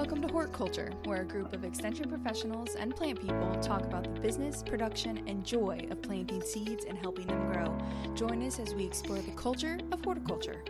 Welcome 0.00 0.22
to 0.22 0.28
Hort 0.28 0.50
Culture, 0.54 0.90
where 1.04 1.20
a 1.20 1.24
group 1.26 1.52
of 1.52 1.62
extension 1.62 2.08
professionals 2.08 2.74
and 2.74 2.96
plant 2.96 3.20
people 3.20 3.54
talk 3.60 3.82
about 3.82 4.04
the 4.04 4.18
business, 4.20 4.62
production, 4.62 5.22
and 5.28 5.44
joy 5.44 5.86
of 5.90 6.00
planting 6.00 6.40
seeds 6.40 6.86
and 6.86 6.96
helping 6.96 7.26
them 7.26 7.52
grow. 7.52 7.76
Join 8.14 8.42
us 8.46 8.58
as 8.58 8.74
we 8.74 8.86
explore 8.86 9.18
the 9.18 9.32
culture 9.32 9.78
of 9.92 10.02
horticulture. 10.02 10.64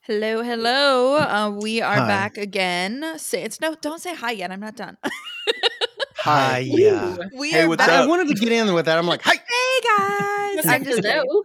Hello, 0.00 0.42
hello. 0.42 1.18
Uh, 1.18 1.50
we 1.62 1.80
are 1.80 1.98
Hi. 1.98 2.08
back 2.08 2.36
again. 2.36 3.16
Say 3.16 3.44
it's 3.44 3.60
no, 3.60 3.76
don't 3.80 4.00
say 4.00 4.16
hi 4.16 4.32
yet. 4.32 4.50
I'm 4.50 4.58
not 4.58 4.74
done. 4.74 4.98
Hi, 6.16 6.58
yeah. 6.58 7.16
we 7.38 7.52
Hey, 7.52 7.62
are 7.62 7.68
what's 7.68 7.86
back. 7.86 7.90
I, 7.90 8.02
I 8.02 8.06
wanted 8.08 8.26
to 8.26 8.34
get 8.34 8.50
in 8.50 8.74
with 8.74 8.86
that. 8.86 8.98
I'm 8.98 9.06
like, 9.06 9.22
hey, 9.22 9.36
Hey 9.36 9.80
guys, 9.84 10.66
I'm 10.68 10.82
just 10.82 11.00
kidding. 11.00 11.42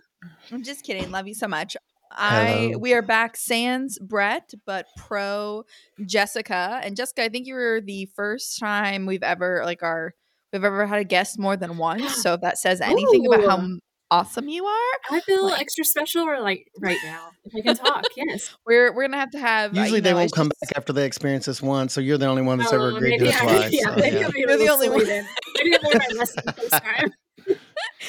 I'm 0.51 0.63
just 0.63 0.83
kidding. 0.83 1.11
Love 1.11 1.27
you 1.27 1.35
so 1.35 1.47
much. 1.47 1.77
I 2.19 2.45
Hello. 2.71 2.77
we 2.79 2.93
are 2.93 3.01
back 3.01 3.37
sans 3.37 3.97
Brett, 3.99 4.51
but 4.65 4.85
pro 4.97 5.63
Jessica. 6.05 6.81
And 6.83 6.95
Jessica, 6.95 7.23
I 7.23 7.29
think 7.29 7.47
you 7.47 7.53
were 7.53 7.81
the 7.83 8.07
first 8.15 8.59
time 8.59 9.05
we've 9.05 9.23
ever 9.23 9.61
like 9.63 9.81
our 9.83 10.13
we've 10.51 10.63
ever 10.63 10.85
had 10.85 10.99
a 10.99 11.03
guest 11.05 11.39
more 11.39 11.55
than 11.55 11.77
once. 11.77 12.15
So 12.23 12.33
if 12.33 12.41
that 12.41 12.57
says 12.57 12.81
anything 12.81 13.25
about 13.25 13.47
how 13.49 13.67
awesome 14.11 14.49
you 14.49 14.65
are, 14.65 14.91
I 15.11 15.19
feel 15.21 15.45
Like- 15.45 15.61
extra 15.61 15.85
special 15.85 16.23
or 16.23 16.41
like 16.41 16.67
right 16.79 16.97
now. 17.03 17.29
If 17.45 17.55
I 17.55 17.61
can 17.61 17.75
talk, 17.77 18.03
yes. 18.17 18.55
we're 18.65 18.93
we're 18.93 19.03
gonna 19.07 19.17
have 19.17 19.31
to 19.31 19.39
have. 19.39 19.77
uh, 19.77 19.81
usually 19.81 19.99
you 19.99 20.01
they 20.01 20.09
know, 20.09 20.15
won't 20.17 20.25
it's 20.25 20.33
come 20.33 20.47
just- 20.49 20.59
back 20.61 20.77
after 20.77 20.91
they 20.93 21.05
experience 21.05 21.45
this 21.45 21.61
once. 21.61 21.93
So 21.93 22.01
you're 22.01 22.17
the 22.17 22.25
only 22.27 22.41
one 22.41 22.57
that's 22.57 22.73
ever 22.73 22.91
Oh, 22.91 22.95
agreed 22.97 23.19
to 23.19 23.23
maybe 23.25 23.29
it 23.29 23.41
I- 23.43 23.45
twice. 23.59 23.71
yeah, 23.71 23.95
so, 23.95 24.03
yeah. 24.05 24.29
Be 24.29 24.39
you're 24.41 24.57
the 24.57 24.67
only 24.69 24.89
one. 24.89 25.05
Maybe 25.07 25.75
I 25.75 25.79
learned 25.87 26.03
my 26.09 26.19
lesson 26.19 26.43
the 26.45 26.79
time. 26.83 27.11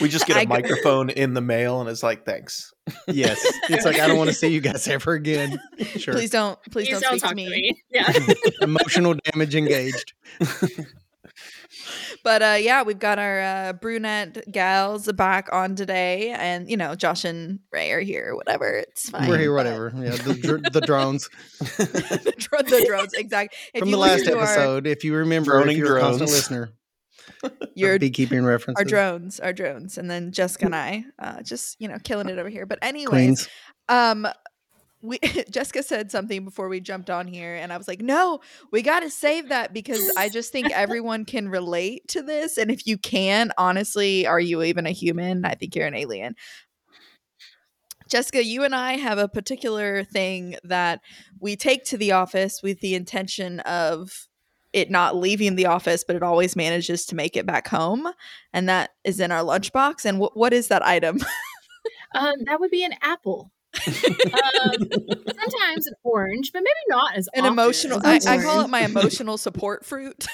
We 0.01 0.09
just 0.09 0.27
get 0.27 0.37
I 0.37 0.43
a 0.43 0.45
go- 0.47 0.51
microphone 0.51 1.11
in 1.11 1.35
the 1.35 1.41
mail, 1.41 1.81
and 1.81 1.89
it's 1.91 2.03
like, 2.03 2.25
thanks. 2.25 2.73
Yes. 3.09 3.41
It's 3.69 3.85
like, 3.85 3.99
I 3.99 4.07
don't 4.09 4.19
want 4.19 4.29
to 4.31 4.35
see 4.35 4.49
you 4.49 4.61
guys 4.61 4.87
ever 4.89 5.15
again. 5.15 5.59
Sure. 5.97 6.15
Please 6.15 6.31
don't 6.31 6.59
please, 6.71 6.89
Please 6.89 7.01
don't, 7.01 7.11
speak 7.19 7.23
talk 7.23 7.31
to 7.31 7.37
me. 7.37 7.83
Yeah. 7.91 8.13
Emotional 8.63 9.15
damage 9.25 9.55
engaged. 9.55 10.13
But 12.23 12.43
uh, 12.43 12.57
yeah, 12.61 12.83
we've 12.83 12.99
got 12.99 13.19
our 13.19 13.41
uh, 13.41 13.73
brunette 13.73 14.45
gals 14.53 15.11
back 15.13 15.49
on 15.53 15.75
today, 15.77 16.31
and 16.31 16.69
you 16.69 16.77
know 16.77 16.95
Josh 16.95 17.25
and 17.25 17.61
Ray 17.73 17.93
are 17.93 18.01
here. 18.01 18.35
Whatever, 18.35 18.69
it's 18.79 19.09
fine. 19.09 19.29
We're 19.29 19.39
here, 19.39 19.51
but- 19.53 19.65
whatever. 19.65 19.93
Yeah, 19.97 20.11
the, 20.11 20.35
dr- 20.35 20.73
the 20.73 20.81
drones. 20.83 21.29
the, 21.61 22.35
dro- 22.37 22.63
the 22.63 22.85
drones, 22.87 23.13
exactly. 23.15 23.57
If 23.73 23.81
From 23.81 23.89
you 23.89 23.95
the 23.95 24.01
last 24.01 24.19
listen 24.21 24.33
to 24.35 24.39
our- 24.39 24.45
episode, 24.45 24.87
if 24.87 25.05
you 25.05 25.15
remember, 25.15 25.67
if 25.67 25.77
you're 25.77 25.97
a 25.99 26.01
constant 26.01 26.31
listener, 26.31 26.71
your 27.75 27.99
beekeeping 27.99 28.45
references. 28.45 28.81
our 28.81 28.85
drones, 28.85 29.41
our 29.41 29.53
drones, 29.53 29.99
and 29.99 30.11
then 30.11 30.33
Jessica 30.33 30.67
and 30.67 30.75
I, 30.75 31.05
uh, 31.19 31.43
just 31.43 31.81
you 31.81 31.89
know, 31.89 31.99
killing 32.03 32.29
it 32.29 32.39
over 32.39 32.49
here. 32.49 32.67
But 32.67 32.79
anyways, 32.83 33.09
Queens. 33.09 33.49
um, 33.89 34.27
we 35.03 35.19
Jessica 35.51 35.83
said 35.83 36.11
something 36.11 36.45
before 36.45 36.69
we 36.69 36.81
jumped 36.81 37.11
on 37.11 37.27
here, 37.27 37.55
and 37.55 37.73
I 37.73 37.77
was 37.77 37.89
like, 37.89 38.01
no, 38.01 38.41
we 38.71 38.83
got 38.83 39.01
to 39.01 39.11
save 39.11 39.49
that 39.49 39.73
because 39.73 40.13
I 40.17 40.29
just 40.29 40.53
think 40.53 40.71
everyone 40.71 41.25
can 41.25 41.49
relate 41.49 42.09
to 42.09 42.23
this, 42.23 42.59
and 42.59 42.71
if 42.71 42.87
you 42.87 42.99
can, 42.99 43.53
honestly, 43.57 44.27
are 44.27 44.41
you 44.41 44.63
even 44.63 44.87
a 44.87 44.91
human? 44.91 45.45
I 45.45 45.55
think 45.55 45.75
you're 45.75 45.87
an 45.87 45.95
alien. 45.95 46.35
Jessica, 48.09 48.45
you 48.45 48.65
and 48.65 48.75
I 48.75 48.97
have 48.97 49.19
a 49.19 49.29
particular 49.29 50.03
thing 50.03 50.57
that 50.65 51.01
we 51.39 51.55
take 51.55 51.85
to 51.87 51.97
the 51.97 52.11
office 52.11 52.61
with 52.61 52.81
the 52.81 52.97
intention 52.97 53.61
of 53.61 54.27
it 54.73 54.91
not 54.91 55.17
leaving 55.17 55.57
the 55.57 55.67
office, 55.67 56.05
but 56.05 56.17
it 56.17 56.23
always 56.23 56.57
manages 56.57 57.07
to 57.07 57.15
make 57.15 57.37
it 57.37 57.47
back 57.47 57.69
home. 57.69 58.09
And 58.53 58.69
that 58.69 58.91
is 59.05 59.21
in 59.21 59.33
our 59.33 59.43
lunchbox. 59.43 60.05
And 60.05 60.19
what 60.19 60.37
what 60.37 60.53
is 60.53 60.69
that 60.69 60.87
item? 60.87 61.21
Um, 62.15 62.35
that 62.47 62.59
would 62.59 62.71
be 62.71 62.85
an 62.85 62.95
apple. 63.03 63.53
Um, 63.75 64.75
sometimes 65.41 65.87
an 65.87 65.95
orange, 66.03 66.51
but 66.53 66.61
maybe 66.63 66.75
not 66.89 67.17
as 67.17 67.29
An 67.35 67.41
often 67.41 67.53
emotional, 67.53 68.01
I, 68.05 68.21
I 68.27 68.39
call 68.43 68.61
it 68.63 68.69
my 68.69 68.81
emotional 68.85 69.39
support 69.39 69.85
fruit. 69.85 70.27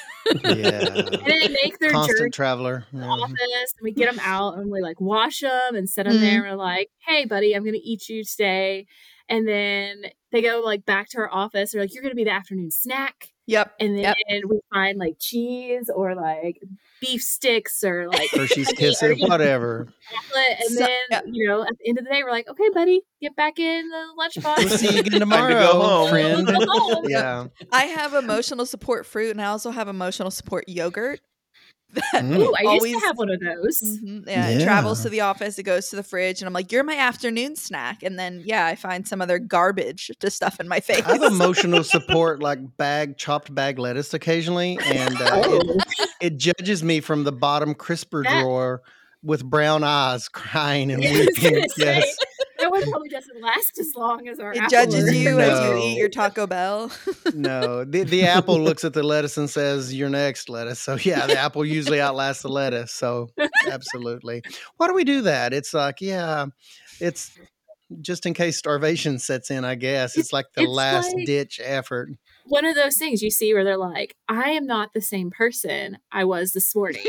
Yeah. 0.44 0.78
And 0.86 1.26
they 1.26 1.48
make 1.48 1.78
their 1.78 1.90
Constant 1.90 2.18
journey 2.18 2.30
traveler. 2.30 2.84
to 2.90 2.96
the 2.96 3.02
Yeah. 3.02 3.08
office, 3.10 3.74
and 3.78 3.82
we 3.82 3.92
get 3.92 4.10
them 4.10 4.20
out, 4.24 4.58
and 4.58 4.70
we 4.70 4.80
like 4.80 5.00
wash 5.00 5.40
them 5.40 5.74
and 5.74 5.88
set 5.88 6.06
them 6.06 6.16
Mhm. 6.16 6.20
there. 6.20 6.44
And 6.44 6.58
we're 6.58 6.64
like, 6.64 6.90
"Hey, 7.06 7.24
buddy, 7.26 7.54
I'm 7.54 7.64
gonna 7.64 7.78
eat 7.82 8.08
you 8.08 8.24
today." 8.24 8.86
And 9.28 9.46
then 9.46 10.04
they 10.32 10.40
go 10.42 10.60
like 10.64 10.84
back 10.86 11.08
to 11.10 11.18
our 11.18 11.32
office. 11.32 11.72
They're 11.72 11.80
like, 11.82 11.94
"You're 11.94 12.02
gonna 12.02 12.14
be 12.14 12.24
the 12.24 12.30
afternoon 12.30 12.70
snack." 12.70 13.32
yep. 13.48 13.74
and 13.78 13.96
then 13.96 14.14
Yep. 14.28 14.42
we 14.48 14.58
find 14.74 14.98
like 14.98 15.16
cheese 15.20 15.88
or 15.94 16.16
like 16.16 16.60
beef 17.00 17.22
sticks 17.22 17.82
or 17.84 18.08
like 18.08 18.30
Hershey's 18.32 18.68
Kisses, 18.68 19.02
or, 19.02 19.12
you 19.12 19.22
know, 19.26 19.28
whatever. 19.28 19.88
chocolate. 20.10 20.60
And 20.60 20.70
So- 20.70 20.80
then 20.80 20.98
yeah. 21.10 21.20
you 21.26 21.46
know, 21.48 21.62
at 21.62 21.68
the 21.78 21.88
end 21.88 21.98
of 21.98 22.04
the 22.04 22.10
day, 22.10 22.22
we're 22.22 22.30
like, 22.30 22.48
okay, 22.48 22.68
buddy, 22.72 23.02
get 23.20 23.36
back 23.36 23.58
in 23.58 23.88
the 23.88 24.04
lunchbox. 24.18 24.56
We'll 24.58 24.68
see 24.70 24.94
you 24.94 25.00
again 25.00 25.20
tomorrow, 25.20 25.50
go 25.72 25.80
home. 25.80 26.08
friend. 26.10 26.46
Go 26.46 26.54
home. 26.66 27.04
Yeah. 27.08 27.46
I 27.72 27.84
have 27.84 28.14
emotional 28.14 28.66
support 28.66 29.06
fruit 29.06 29.30
and 29.30 29.40
I 29.42 29.46
also 29.46 29.70
have 29.70 29.88
emotional 29.88 30.30
support 30.30 30.68
yogurt. 30.68 31.20
That 31.92 32.24
Mm. 32.24 32.36
Ooh, 32.38 32.52
I 32.54 32.62
used 32.62 32.66
always 32.66 33.00
to 33.00 33.06
have 33.06 33.16
one 33.16 33.30
of 33.30 33.40
those. 33.40 33.80
Mhm, 33.80 34.26
Yeah, 34.26 34.48
it 34.48 34.62
travels 34.64 35.02
to 35.02 35.08
the 35.08 35.20
office. 35.22 35.58
It 35.58 35.62
goes 35.62 35.88
to 35.90 35.96
the 35.96 36.02
fridge, 36.02 36.40
and 36.40 36.46
I'm 36.46 36.52
like, 36.52 36.70
"You're 36.72 36.82
my 36.84 36.96
afternoon 36.96 37.56
snack." 37.56 38.02
And 38.02 38.18
then, 38.18 38.42
yeah, 38.44 38.66
I 38.66 38.74
find 38.74 39.06
some 39.06 39.22
other 39.22 39.38
garbage 39.38 40.10
to 40.20 40.30
stuff 40.30 40.58
in 40.60 40.68
my 40.68 40.80
face. 40.80 41.02
I 41.06 41.12
have 41.12 41.22
emotional 41.22 41.84
support 41.96 42.42
like 42.42 42.58
bag 42.76 43.16
chopped 43.16 43.54
bag 43.54 43.78
lettuce 43.78 44.12
occasionally, 44.12 44.78
and 44.84 45.14
uh, 45.20 45.42
it, 45.44 45.46
Oh, 45.46 46.04
it 46.20 46.36
judges 46.38 46.82
me 46.82 47.00
from 47.00 47.24
the 47.24 47.32
bottom 47.32 47.74
crisper 47.74 48.22
That- 48.24 48.42
drawer 48.42 48.82
with 49.22 49.44
brown 49.44 49.82
eyes, 49.82 50.28
crying 50.28 50.90
and 50.92 51.00
weeping. 51.02 51.34
Yes, 51.54 51.74
that 51.76 52.04
one 52.80 52.90
probably 52.90 53.08
doesn't 53.08 53.40
last 53.40 53.78
as 53.78 53.92
long 53.96 54.28
as 54.28 54.38
our. 54.38 54.52
it 54.52 54.58
apple 54.58 54.70
judges 54.70 55.08
or- 55.08 55.12
you 55.12 55.40
as 55.40 55.68
you 55.68 55.78
eat 55.78 55.98
your 55.98 56.08
Taco 56.08 56.46
Bell. 56.46 56.90
no. 57.34 57.84
The 57.84 58.04
the 58.04 58.24
apple 58.26 58.60
looks 58.60 58.84
at 58.84 58.92
the 58.92 59.02
lettuce 59.02 59.36
and 59.36 59.48
says, 59.50 59.94
"You're 59.94 60.10
next, 60.10 60.48
lettuce." 60.48 60.80
So 60.80 60.96
yeah, 60.96 61.26
the 61.26 61.38
apple 61.38 61.64
usually 61.64 62.00
outlasts 62.00 62.42
the 62.42 62.48
lettuce. 62.48 62.92
So 62.92 63.30
absolutely. 63.68 64.42
Why 64.76 64.88
do 64.88 64.94
we 64.94 65.04
do 65.04 65.22
that? 65.22 65.52
It's 65.52 65.74
like 65.74 66.00
yeah, 66.00 66.46
it's 67.00 67.30
just 68.00 68.26
in 68.26 68.34
case 68.34 68.58
starvation 68.58 69.18
sets 69.18 69.50
in. 69.50 69.64
I 69.64 69.74
guess 69.76 70.10
it's, 70.16 70.28
It's- 70.28 70.32
like 70.32 70.46
the 70.54 70.62
it's 70.62 70.70
last 70.70 71.14
like- 71.14 71.26
ditch 71.26 71.60
effort. 71.62 72.10
One 72.48 72.64
of 72.64 72.76
those 72.76 72.96
things 72.96 73.22
you 73.22 73.30
see 73.32 73.52
where 73.54 73.64
they're 73.64 73.76
like, 73.76 74.14
"I 74.28 74.50
am 74.50 74.66
not 74.66 74.92
the 74.94 75.00
same 75.00 75.30
person 75.32 75.98
I 76.12 76.24
was 76.24 76.52
this 76.52 76.72
morning 76.76 77.02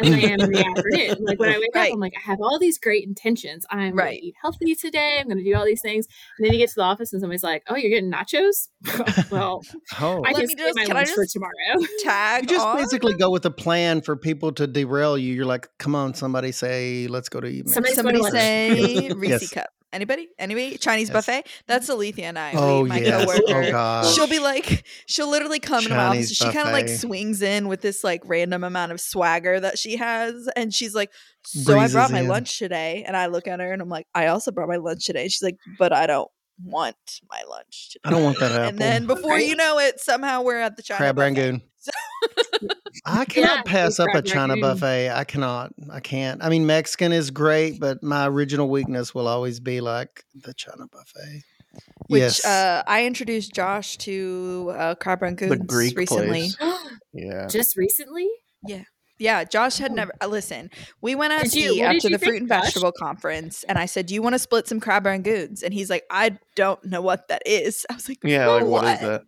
as 0.00 0.08
I 0.12 0.18
am 0.18 0.40
in 0.40 0.50
the 0.50 0.58
afternoon." 0.66 1.24
Like 1.24 1.38
when 1.38 1.50
I 1.50 1.58
wake 1.60 1.70
Right. 1.72 1.90
up, 1.90 1.94
I'm 1.94 2.00
like, 2.00 2.14
I 2.16 2.20
have 2.28 2.40
all 2.40 2.58
these 2.58 2.78
great 2.78 3.04
intentions. 3.06 3.64
I'm 3.70 3.94
Right. 3.94 4.06
going 4.06 4.18
to 4.18 4.26
eat 4.26 4.34
healthy 4.42 4.74
today. 4.74 5.18
I'm 5.20 5.26
going 5.28 5.38
to 5.38 5.44
do 5.44 5.54
all 5.54 5.64
these 5.64 5.80
things. 5.82 6.06
And 6.36 6.44
then 6.46 6.52
you 6.52 6.58
get 6.58 6.68
to 6.70 6.74
the 6.76 6.82
office 6.82 7.12
and 7.12 7.20
somebody's 7.20 7.44
like, 7.44 7.62
"Oh, 7.68 7.76
you're 7.76 7.90
getting 7.90 8.10
nachos." 8.10 8.68
well, 9.30 9.62
Oh, 10.00 10.16
I 10.24 10.32
Let 10.32 10.34
can 10.34 10.40
me 10.42 10.46
save 10.48 10.58
just- 10.58 10.76
my 10.76 10.84
can 10.84 10.96
I 10.96 11.00
lunch 11.00 11.10
for 11.10 11.22
just- 11.24 11.32
tomorrow. 11.34 11.86
Tag 12.02 12.42
You 12.44 12.56
just 12.56 12.66
on. 12.66 12.76
basically 12.78 13.14
go 13.14 13.30
with 13.30 13.44
a 13.46 13.50
plan 13.52 14.00
for 14.00 14.16
people 14.16 14.50
to 14.54 14.66
derail 14.66 15.16
you. 15.16 15.32
You're 15.32 15.46
like, 15.46 15.68
come 15.78 15.94
on, 15.94 16.14
somebody 16.14 16.50
say, 16.50 17.06
let's 17.06 17.28
go 17.28 17.40
to 17.40 17.46
eat. 17.46 17.68
Somebody's 17.68 17.94
Somebody 17.96 18.20
say 18.30 18.74
Yes. 19.04 19.14
Reese 19.14 19.30
Yes. 19.30 19.50
cup. 19.50 19.66
Anybody? 19.92 20.28
Anybody? 20.38 20.78
Chinese 20.78 21.08
Yes. 21.08 21.12
buffet? 21.26 21.46
That's 21.66 21.88
Alethea 21.88 22.26
and 22.26 22.38
I. 22.38 22.52
Oh 22.54 22.86
my 22.86 22.98
yes. 22.98 23.24
coworker. 23.26 23.62
Oh 23.68 23.70
gosh. 23.70 24.14
She'll 24.14 24.26
be 24.26 24.38
like, 24.38 24.84
she'll 25.06 25.28
literally 25.30 25.58
come 25.60 25.82
into 25.84 25.90
my 25.94 26.06
office. 26.06 26.30
Chinese 26.32 26.36
She 26.36 26.44
kind 26.56 26.66
of 26.68 26.72
like 26.72 26.88
swings 26.88 27.42
in 27.42 27.68
with 27.68 27.82
this 27.82 28.02
like 28.02 28.22
random 28.24 28.64
amount 28.64 28.92
of 28.92 29.00
swagger 29.00 29.60
that 29.60 29.78
she 29.78 29.96
has, 29.96 30.48
and 30.56 30.72
she's 30.72 30.94
like, 30.94 31.10
"So 31.44 31.78
I 31.78 31.88
brought 31.88 32.10
my 32.10 32.20
in. 32.20 32.28
lunch 32.28 32.58
today," 32.58 33.04
and 33.06 33.16
I 33.16 33.26
look 33.26 33.46
at 33.46 33.60
her 33.60 33.72
and 33.72 33.82
I'm 33.82 33.88
like, 33.90 34.06
"I 34.14 34.28
also 34.28 34.50
brought 34.50 34.68
my 34.68 34.76
lunch 34.76 35.04
today." 35.04 35.28
She's 35.28 35.42
like, 35.42 35.56
"But 35.78 35.92
I 35.92 36.06
don't 36.06 36.30
want 36.64 36.96
my 37.30 37.42
lunch 37.48 37.90
today." 37.92 38.00
I 38.04 38.10
don't 38.10 38.22
want 38.24 38.38
that 38.40 38.52
apple. 38.52 38.68
And 38.68 38.78
then 38.78 39.06
before 39.06 39.32
Right. 39.32 39.46
you 39.46 39.56
know 39.56 39.78
it, 39.78 40.00
somehow 40.00 40.42
we're 40.42 40.58
at 40.60 40.76
the 40.76 40.82
China 40.82 40.98
crab 40.98 41.16
buffet. 41.16 41.24
rangoon. 41.24 41.62
So- 41.82 42.68
I 43.06 43.24
cannot 43.24 43.56
Yeah, 43.56 43.62
pass 43.62 43.98
up 43.98 44.08
a 44.14 44.22
China 44.22 44.54
rangoon. 44.54 44.60
buffet. 44.60 45.10
I 45.10 45.24
cannot. 45.24 45.72
I 45.90 46.00
can't. 46.00 46.42
I 46.42 46.48
mean, 46.48 46.66
Mexican 46.66 47.12
is 47.12 47.30
great, 47.30 47.80
but 47.80 48.02
my 48.02 48.26
original 48.26 48.68
weakness 48.68 49.14
will 49.14 49.28
always 49.28 49.60
be 49.60 49.80
like 49.80 50.24
the 50.34 50.54
China 50.54 50.86
buffet. 50.90 51.42
Which 52.08 52.20
yes. 52.20 52.44
uh, 52.44 52.82
I 52.86 53.06
introduced 53.06 53.54
Josh 53.54 53.96
to 53.98 54.72
uh, 54.76 54.94
crab 54.96 55.20
rangoons 55.20 55.48
The 55.48 55.56
Greek 55.56 55.96
recently. 55.96 56.48
Yeah. 57.14 57.46
Just 57.46 57.76
recently? 57.76 58.26
Yeah, 58.66 58.84
Josh 59.44 59.78
had 59.78 59.92
never. 59.92 60.12
Uh, 60.20 60.26
listen, 60.26 60.70
we 61.00 61.14
went 61.14 61.32
out 61.32 61.42
Did 61.44 61.52
to 61.52 61.60
you- 61.60 61.72
eat 61.74 61.82
after 61.82 62.08
the 62.08 62.18
fruit 62.18 62.40
and 62.40 62.48
Josh? 62.48 62.64
vegetable 62.64 62.92
conference, 62.92 63.64
and 63.64 63.78
I 63.78 63.86
said, 63.86 64.06
"Do 64.06 64.14
you 64.14 64.22
want 64.22 64.34
to 64.34 64.38
split 64.38 64.66
some 64.68 64.80
crab 64.80 65.04
rangoons?" 65.04 65.62
And 65.62 65.72
he's 65.72 65.88
like, 65.90 66.04
"I 66.10 66.38
don't 66.56 66.84
know 66.84 67.00
what 67.00 67.28
that 67.28 67.42
is." 67.46 67.86
I 67.90 67.94
was 67.94 68.08
like, 68.08 68.18
Yeah, 68.24 68.48
like 68.48 68.64
what 68.64 68.84
is 68.84 69.00
that? 69.00 69.24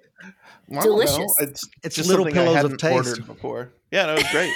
Well, 0.68 0.80
I 0.80 0.84
don't 0.84 0.90
know. 0.98 1.04
Delicious. 1.04 1.34
It's 1.40 1.68
It's 1.82 1.96
just 1.96 2.08
little 2.08 2.24
something 2.24 2.34
pillows 2.34 2.56
of 2.56 2.62
hadn't 2.62 2.78
taste. 2.78 2.94
ordered 3.08 3.26
before. 3.26 3.72
Yeah, 3.90 4.06
no, 4.06 4.12
it 4.14 4.22
was 4.24 4.30
great. 4.32 4.52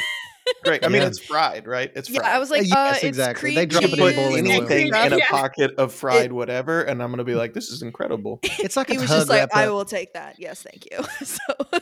Great. 0.65 0.85
I 0.85 0.89
mean, 0.89 1.03
Yeah. 1.03 1.09
it's 1.09 1.19
fried, 1.19 1.67
right? 1.67 1.91
It's 1.95 2.11
Yeah. 2.11 2.21
I 2.23 2.39
was 2.39 2.51
like, 2.51 2.63
Yes, 2.67 2.75
uh, 2.77 2.93
it's 2.97 3.05
exactly. 3.05 3.41
cream 3.41 3.55
They 3.55 3.61
you 3.63 3.67
drop 3.69 3.83
it 3.85 3.93
in 3.93 3.95
a 3.95 3.97
bowl 4.15 4.35
and 4.37 4.49
anything 4.49 4.89
in 4.89 5.13
a 5.13 5.17
Yeah. 5.19 5.27
pocket 5.29 5.75
of 5.79 5.93
fried 5.95 6.33
whatever, 6.33 6.83
and 6.83 7.03
I'm 7.03 7.11
gonna 7.11 7.25
be 7.25 7.35
like, 7.35 7.55
"This 7.55 7.69
is 7.71 7.83
incredible." 7.83 8.41
It's 8.43 8.77
like 8.77 8.89
He 8.91 8.97
a 8.97 9.01
was 9.01 9.09
just 9.09 9.29
like, 9.29 9.41
wrap 9.41 9.51
I 9.55 9.69
will 9.71 9.85
take 9.85 10.13
that. 10.15 10.37
Yes, 10.39 10.63
thank 10.63 10.87
you. 10.91 10.99
so, 11.27 11.39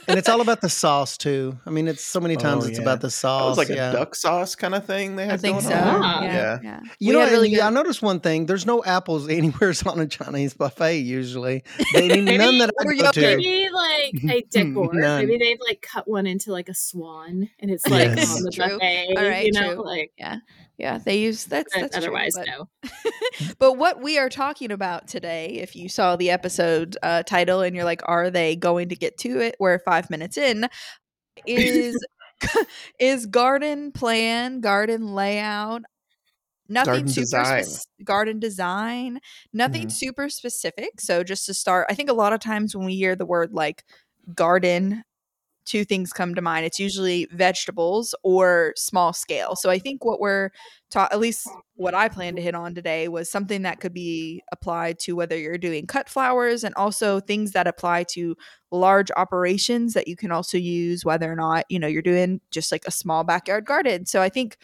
and 0.08 0.18
it's 0.18 0.28
all 0.28 0.40
about 0.40 0.60
the 0.60 0.68
sauce 0.68 1.16
too. 1.16 1.58
I 1.66 1.70
mean, 1.70 1.88
it's 1.88 2.04
so 2.04 2.20
many 2.20 2.36
times 2.36 2.64
Oh, 2.64 2.68
it's 2.68 2.78
yeah. 2.78 2.82
about 2.82 3.00
the 3.00 3.06
That 3.08 3.10
sauce. 3.12 3.56
was 3.56 3.58
like 3.58 3.76
yeah. 3.76 3.90
a 3.90 3.92
duck 3.92 4.14
sauce 4.14 4.54
kind 4.54 4.74
of 4.74 4.84
thing 4.84 5.16
they 5.16 5.24
had 5.24 5.34
I 5.34 5.36
think 5.38 5.54
going 5.60 5.66
so. 5.69 5.74
on. 5.74 6.02
Ah. 6.02 6.22
Yeah, 6.22 6.32
Yeah. 6.32 6.58
yeah. 6.62 6.80
You 6.98 7.12
We 7.19 7.24
know, 7.24 7.30
really 7.30 7.50
good. 7.50 7.60
I 7.60 7.70
noticed 7.70 8.02
one 8.02 8.20
thing. 8.20 8.46
There's 8.46 8.66
no 8.66 8.84
apples 8.84 9.28
anywhere 9.30 9.72
on 9.86 10.00
a 10.00 10.06
Chinese 10.06 10.54
buffet 10.54 10.98
usually. 10.98 11.64
They, 11.94 12.08
none 12.08 12.24
Maybe- 12.26 12.58
that 12.58 12.70
I 12.80 12.84
or 12.84 12.94
go 12.94 13.10
to. 13.12 13.20
Maybe 13.20 13.69
like 13.72 14.14
a 14.30 14.42
decor. 14.50 14.90
Maybe 14.92 15.38
they've 15.38 15.58
like 15.66 15.82
cut 15.82 16.06
one 16.08 16.26
into 16.26 16.52
like 16.52 16.69
a 16.69 16.74
swan, 16.74 17.48
and 17.60 17.70
it's 17.70 17.86
like 17.86 18.08
on 18.10 18.42
the 18.42 18.50
True. 18.56 18.69
buffet. 18.79 19.14
All 19.17 19.25
right, 19.25 19.47
you 19.47 19.53
know, 19.53 19.75
true. 19.75 19.85
like 19.85 20.12
Yeah, 20.79 20.99
they 20.99 21.19
use 21.20 21.44
that's, 21.47 21.73
but 21.75 21.81
that's 21.82 21.97
true, 21.97 22.05
otherwise 22.06 22.35
but- 22.37 22.47
no. 22.47 22.69
but 23.58 23.75
what 23.75 24.03
we 24.03 24.19
are 24.19 24.29
talking 24.29 24.70
about 24.70 25.08
today, 25.08 25.58
if 25.62 25.75
you 25.76 25.88
saw 25.88 26.17
the 26.17 26.31
episode 26.31 26.97
uh, 27.03 27.23
title 27.23 27.61
and 27.62 27.75
you're 27.75 27.85
like, 27.85 28.03
are 28.05 28.31
they 28.31 28.56
going 28.56 28.88
to 28.91 28.97
get 28.97 29.17
to 29.19 29.41
it? 29.41 29.56
We're 29.58 29.79
five 29.79 30.11
minutes 30.11 30.37
in. 30.37 30.69
Is 31.47 31.97
is 33.00 33.25
garden 33.26 33.93
plan, 33.93 34.61
garden 34.61 35.14
layout, 35.14 35.82
nothing 36.69 36.93
Garden 36.93 37.08
super 37.08 37.23
design. 37.23 37.64
spec- 37.64 38.05
garden 38.05 38.38
design, 38.38 39.20
nothing 39.55 39.87
Mhm. 39.87 39.93
super 39.93 40.29
specific. 40.29 41.00
So 41.00 41.25
just 41.25 41.47
to 41.47 41.55
start, 41.55 41.87
I 41.88 41.94
think 41.94 42.11
a 42.11 42.14
lot 42.14 42.35
of 42.35 42.41
times 42.41 42.76
when 42.76 42.85
we 42.85 42.97
hear 42.97 43.17
the 43.17 43.25
word 43.25 43.53
like 43.55 43.85
garden 44.35 45.03
two 45.66 45.84
things 45.84 46.12
come 46.12 46.34
to 46.34 46.40
mind. 46.40 46.64
It's 46.64 46.78
usually 46.78 47.28
vegetables 47.32 48.14
or 48.22 48.72
small 48.76 49.12
scale. 49.12 49.56
So 49.56 49.68
I 49.68 49.78
think 49.78 50.04
what 50.04 50.20
we're 50.20 50.50
taught, 50.90 51.12
at 51.12 51.18
least 51.18 51.48
what 51.74 51.94
I 51.94 52.08
plan 52.08 52.36
to 52.36 52.42
hit 52.42 52.54
on 52.54 52.74
today, 52.74 53.08
was 53.08 53.30
something 53.30 53.62
that 53.62 53.80
could 53.80 53.92
be 53.92 54.42
applied 54.52 54.98
to 55.00 55.16
whether 55.16 55.36
you're 55.36 55.58
doing 55.58 55.86
cut 55.86 56.08
flowers 56.08 56.64
and 56.64 56.74
also 56.76 57.20
things 57.20 57.52
that 57.52 57.66
apply 57.66 58.04
to 58.12 58.36
large 58.70 59.10
operations 59.16 59.92
that 59.94 60.08
you 60.08 60.16
can 60.16 60.30
also 60.30 60.56
use, 60.56 61.04
whether 61.04 61.30
or 61.30 61.36
not, 61.36 61.64
you 61.69 61.78
know, 61.78 61.88
you're 61.88 62.00
doing 62.00 62.40
just 62.50 62.72
like 62.72 62.84
a 62.86 62.92
small 62.92 63.24
backyard 63.24 63.64
garden. 63.66 64.06
So 64.06 64.22
I 64.22 64.28
think 64.28 64.56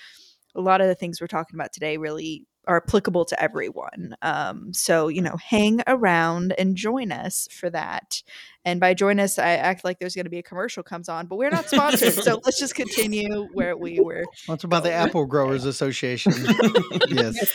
a 0.55 0.60
lot 0.60 0.81
of 0.81 0.87
the 0.87 0.94
things 0.94 1.20
we're 1.20 1.26
talking 1.26 1.58
about 1.58 1.72
today 1.72 1.96
really 1.96 2.46
are 2.69 2.76
applicable 2.76 3.25
to 3.25 3.43
everyone. 3.43 4.14
Um, 4.22 4.72
so, 4.72 5.08
you 5.08 5.20
know, 5.20 5.37
hang 5.37 5.81
around 5.87 6.55
and 6.58 6.76
join 6.76 7.10
us 7.10 7.48
for 7.50 7.69
that. 7.70 8.22
And 8.64 8.79
by 8.79 8.94
join 8.94 9.19
us, 9.19 9.38
I 9.38 9.55
act 9.55 9.82
like 9.85 9.99
there's 9.99 10.14
going 10.14 10.25
to 10.26 10.31
be 10.31 10.38
a 10.38 10.43
commercial 10.43 10.82
comes 10.85 11.09
on, 11.09 11.26
but 11.26 11.37
we're 11.37 11.50
not 11.50 11.69
sponsored. 11.69 12.12
so 12.12 12.41
let's 12.44 12.61
just 12.61 12.75
continue 12.76 13.49
where 13.53 13.76
we 13.76 13.99
were. 14.00 14.25
Sponsored 14.35 14.70
by 14.70 14.79
the 14.81 14.93
Apple 14.93 15.26
Growers 15.26 15.64
Association. 15.64 16.32
yes. 17.09 17.53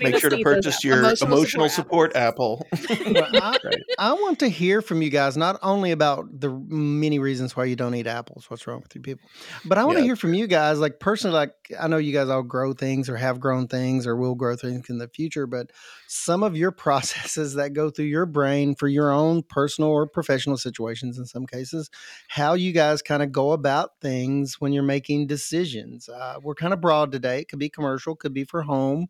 Make 0.00 0.18
sure 0.18 0.30
to 0.30 0.38
purchase 0.42 0.84
your 0.84 0.98
Emotional 1.00 1.32
emotional, 1.32 1.68
support 1.68 2.12
support, 2.12 2.16
apple. 2.16 2.66
Well, 3.12 3.24
I, 3.42 3.56
Right. 3.64 3.78
I 3.98 4.12
want 4.12 4.38
to 4.40 4.48
hear 4.48 4.80
from 4.82 5.02
you 5.02 5.10
guys 5.10 5.36
not 5.36 5.58
only 5.62 5.90
about 5.90 6.26
the 6.38 6.50
many 6.68 7.18
reasons 7.18 7.56
why 7.56 7.64
you 7.64 7.74
don't 7.74 7.94
eat 7.96 8.06
apples, 8.06 8.48
what's 8.48 8.66
wrong 8.68 8.80
with 8.82 8.94
you 8.94 9.00
people, 9.00 9.28
but 9.64 9.78
I 9.78 9.84
want 9.84 9.96
to 9.96 10.02
Yeah. 10.02 10.06
hear 10.08 10.16
from 10.16 10.34
you 10.34 10.46
guys. 10.46 10.78
Like 10.78 11.00
personally, 11.00 11.34
like 11.34 11.52
I 11.80 11.88
know 11.88 11.96
you 11.96 12.12
guys 12.12 12.28
all 12.28 12.44
grow 12.44 12.72
things 12.72 13.08
or 13.08 13.16
have 13.16 13.40
grown 13.40 13.66
things 13.66 14.06
or 14.06 14.14
will 14.14 14.36
grow 14.36 14.54
things 14.54 14.88
in 14.90 14.98
the 14.98 15.08
future, 15.08 15.48
but 15.48 15.70
some 16.06 16.44
of 16.44 16.56
your 16.56 16.70
processes 16.70 17.54
that 17.54 17.72
go 17.72 17.90
through 17.90 18.04
your 18.04 18.26
brain 18.26 18.76
for 18.76 18.86
your 18.86 19.10
own 19.10 19.42
personal 19.42 19.90
or 19.90 20.06
professional 20.06 20.35
situations 20.56 21.18
in 21.18 21.26
some 21.26 21.46
cases, 21.46 21.90
how 22.28 22.54
you 22.54 22.72
guys 22.72 23.02
kind 23.02 23.22
of 23.22 23.32
go 23.32 23.52
about 23.52 23.92
things 24.00 24.60
when 24.60 24.72
you're 24.72 24.82
making 24.82 25.26
decisions. 25.26 26.08
Uh, 26.08 26.36
we're 26.42 26.54
kind 26.54 26.72
of 26.72 26.80
broad 26.80 27.12
today. 27.12 27.40
It 27.40 27.48
could 27.48 27.58
be 27.58 27.68
commercial, 27.70 28.14
could 28.16 28.34
be 28.34 28.44
for 28.44 28.62
home 28.62 29.06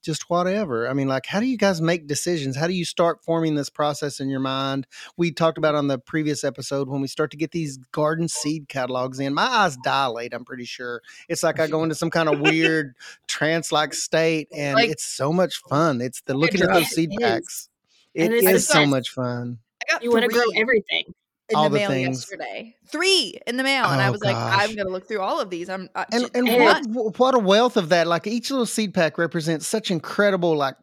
just 0.00 0.30
whatever. 0.30 0.88
I 0.88 0.92
mean, 0.92 1.08
like, 1.08 1.26
how 1.26 1.40
do 1.40 1.46
you 1.46 1.58
guys 1.58 1.80
make 1.80 2.06
decisions? 2.06 2.56
How 2.56 2.66
do 2.66 2.72
you 2.72 2.84
start 2.84 3.22
forming 3.24 3.56
this 3.56 3.68
process 3.68 4.20
in 4.20 4.30
your 4.30 4.40
mind? 4.40 4.86
We 5.16 5.32
talked 5.32 5.58
about 5.58 5.74
on 5.74 5.88
the 5.88 5.98
previous 5.98 6.44
episode 6.44 6.88
when 6.88 7.00
we 7.00 7.08
start 7.08 7.30
to 7.32 7.36
get 7.36 7.50
these 7.50 7.78
garden 7.92 8.28
seed 8.28 8.68
catalogs 8.68 9.18
in. 9.20 9.34
My 9.34 9.42
eyes 9.42 9.76
dilate. 9.84 10.32
I'm 10.32 10.44
pretty 10.44 10.64
sure 10.64 11.02
it's 11.28 11.42
like 11.42 11.60
I 11.60 11.66
go 11.66 11.82
into 11.82 11.94
some 11.94 12.10
kind 12.10 12.28
of 12.28 12.40
weird 12.40 12.94
trance-like 13.26 13.92
state, 13.92 14.48
and 14.54 14.76
Like- 14.76 14.90
it's 14.90 15.04
so 15.04 15.32
much 15.32 15.60
fun. 15.68 16.00
It's 16.00 16.22
the 16.22 16.34
looking 16.34 16.62
at 16.62 16.72
those 16.72 16.88
seed 16.88 17.10
packs. 17.20 17.68
It 18.14 18.26
And 18.26 18.34
is 18.34 18.44
it's 18.46 18.66
so 18.66 18.86
much 18.86 19.10
fun. 19.10 19.58
I 19.88 19.92
got 19.92 20.02
You 20.02 20.10
want 20.10 20.22
to 20.24 20.28
grow 20.28 20.44
everything. 20.56 21.04
in 21.50 21.56
all 21.56 21.64
the 21.64 21.70
the 21.70 21.78
mail 21.78 21.90
things. 21.90 22.18
yesterday. 22.18 22.74
Three 22.88 23.38
in 23.46 23.56
the 23.56 23.62
mail. 23.62 23.86
And 23.86 24.00
I 24.02 24.08
Oh, 24.08 24.12
was 24.12 24.22
like. 24.22 24.36
I'm 24.36 24.74
going 24.74 24.86
to 24.86 24.92
look 24.92 25.08
through 25.08 25.20
all 25.20 25.40
of 25.40 25.50
these. 25.50 25.68
I'm 25.70 25.88
uh, 25.94 26.04
and 26.12 26.28
and 26.34 26.46
what 26.48 27.18
what 27.18 27.34
a 27.34 27.38
wealth 27.38 27.76
of 27.76 27.88
that 27.90 28.06
like 28.06 28.26
each 28.26 28.50
little 28.50 28.66
seed 28.66 28.92
pack 28.94 29.16
represents 29.18 29.66
such 29.66 29.90
incredible 29.90 30.56
like 30.56 30.74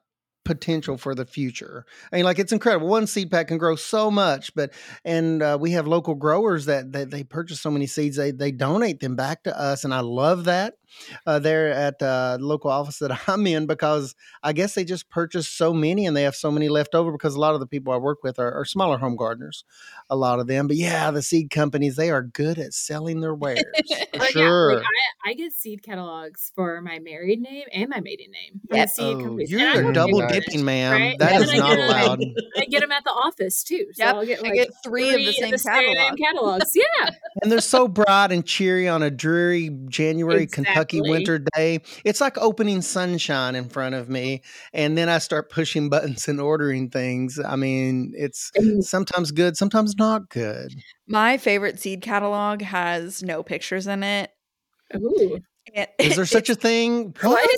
potential 0.43 0.95
for 0.95 1.15
the 1.15 1.25
future 1.25 1.87
i 2.13 2.17
mean 2.17 2.23
like 2.23 2.37
it's 2.37 2.51
incredible 2.51 2.87
one 2.87 3.07
seed 3.07 3.31
pack 3.31 3.47
can 3.47 3.57
grow 3.57 3.75
so 3.75 4.11
much 4.11 4.53
but 4.53 4.71
and 5.03 5.41
uh, 5.41 5.57
we 5.59 5.71
have 5.71 5.87
local 5.87 6.13
growers 6.13 6.65
that, 6.65 6.91
that 6.91 7.09
they 7.09 7.23
purchase 7.23 7.59
so 7.59 7.71
many 7.71 7.87
seeds 7.87 8.15
they 8.15 8.29
they 8.29 8.51
donate 8.51 8.99
them 8.99 9.15
back 9.15 9.41
to 9.41 9.59
us 9.59 9.83
and 9.83 9.91
i 9.91 10.01
love 10.01 10.43
that 10.43 10.75
uh, 11.25 11.39
there 11.39 11.69
at 11.71 12.01
uh, 12.01 12.37
the 12.37 12.45
local 12.45 12.69
office 12.71 12.99
that 12.99 13.17
i'm 13.29 13.45
in 13.47 13.65
because 13.65 14.15
i 14.43 14.53
guess 14.53 14.73
they 14.75 14.83
just 14.85 15.09
purchased 15.09 15.57
so 15.57 15.73
many 15.73 16.05
and 16.05 16.15
they 16.15 16.23
have 16.23 16.35
so 16.35 16.51
many 16.51 16.69
left 16.69 16.95
over 16.95 17.11
because 17.11 17.35
a 17.35 17.39
lot 17.39 17.53
of 17.53 17.59
the 17.59 17.67
people 17.67 17.93
i 17.93 17.97
work 17.97 18.23
with 18.23 18.39
are, 18.39 18.51
are 18.53 18.65
smaller 18.65 18.97
home 18.97 19.15
gardeners 19.15 19.63
a 20.09 20.15
lot 20.15 20.39
of 20.39 20.47
them 20.47 20.67
but 20.67 20.75
yeah 20.77 21.11
the 21.11 21.21
seed 21.21 21.49
companies 21.49 21.95
they 21.95 22.09
are 22.11 22.21
good 22.23 22.57
at 22.57 22.73
selling 22.73 23.21
their 23.21 23.33
wares 23.45 23.63
for 24.13 24.25
sure 24.25 24.69
yeah, 24.71 24.77
like 24.77 24.85
I, 25.25 25.31
I 25.31 25.33
get 25.33 25.53
seed 25.53 25.81
catalogs 25.83 26.51
for 26.55 26.81
my 26.81 26.99
married 26.99 27.41
name 27.41 27.65
and 27.73 27.89
my 27.89 27.99
maiden 27.99 28.31
name. 28.31 28.61
from 28.67 28.77
Yep. 28.77 28.89
seed 28.89 29.17
Oh, 29.19 29.37
you're 29.39 29.59
And 29.59 29.69
I 29.69 29.75
a 29.75 29.81
don't 29.81 29.93
double 29.93 30.21
pay 30.21 30.27
for 30.27 30.33
it, 30.35 30.45
dipping, 30.45 30.65
ma'am. 30.65 30.91
right? 31.01 31.19
That 31.19 31.33
And 31.33 31.43
is 31.43 31.51
I 31.51 31.57
not 31.57 31.69
get 31.75 31.79
'em- 31.79 31.89
allowed. 31.89 32.19
I 32.57 32.65
get 32.65 32.79
them 32.81 32.91
at 32.91 33.03
the 33.03 33.09
office 33.11 33.63
too. 33.63 33.85
So 33.93 34.03
Yep, 34.03 34.15
I'll 34.15 34.25
get 34.25 34.45
I 34.45 34.49
get 34.55 34.69
three, 34.83 35.09
of 35.13 35.25
the 35.25 35.33
same 35.33 35.55
catalog. 35.57 36.17
catalogs. 36.17 36.75
Yeah. 36.75 37.09
And 37.41 37.51
they're 37.51 37.59
so 37.61 37.87
bright 37.87 38.31
and 38.31 38.45
cheery 38.45 38.87
on 38.87 39.01
a 39.03 39.09
dreary 39.09 39.69
January 39.89 40.45
Kentucky 40.47 40.84
Exactly. 40.93 41.09
winter 41.09 41.39
day. 41.55 41.81
It's 42.03 42.21
like 42.21 42.37
opening 42.37 42.81
sunshine 42.81 43.55
in 43.55 43.69
front 43.69 43.95
of 43.95 44.09
me. 44.09 44.41
And 44.73 44.97
then 44.97 45.09
I 45.09 45.17
start 45.17 45.49
pushing 45.49 45.89
buttons 45.89 46.27
and 46.27 46.39
ordering 46.39 46.89
things. 46.89 47.39
I 47.43 47.55
mean, 47.55 48.13
it's 48.15 48.51
sometimes 48.81 49.31
good, 49.31 49.57
sometimes 49.57 49.95
not 49.97 50.29
good. 50.29 50.73
My 51.07 51.37
favorite 51.37 51.79
seed 51.79 52.01
catalog 52.01 52.61
has 52.61 53.23
no 53.23 53.43
pictures 53.43 53.87
in 53.87 54.03
it. 54.03 54.31
Ooh. 54.95 55.39
And 55.73 55.87
Is 55.99 56.15
there 56.15 56.25
such 56.25 56.49
a 56.49 56.55
thing? 56.67 57.15
What? 57.21 57.49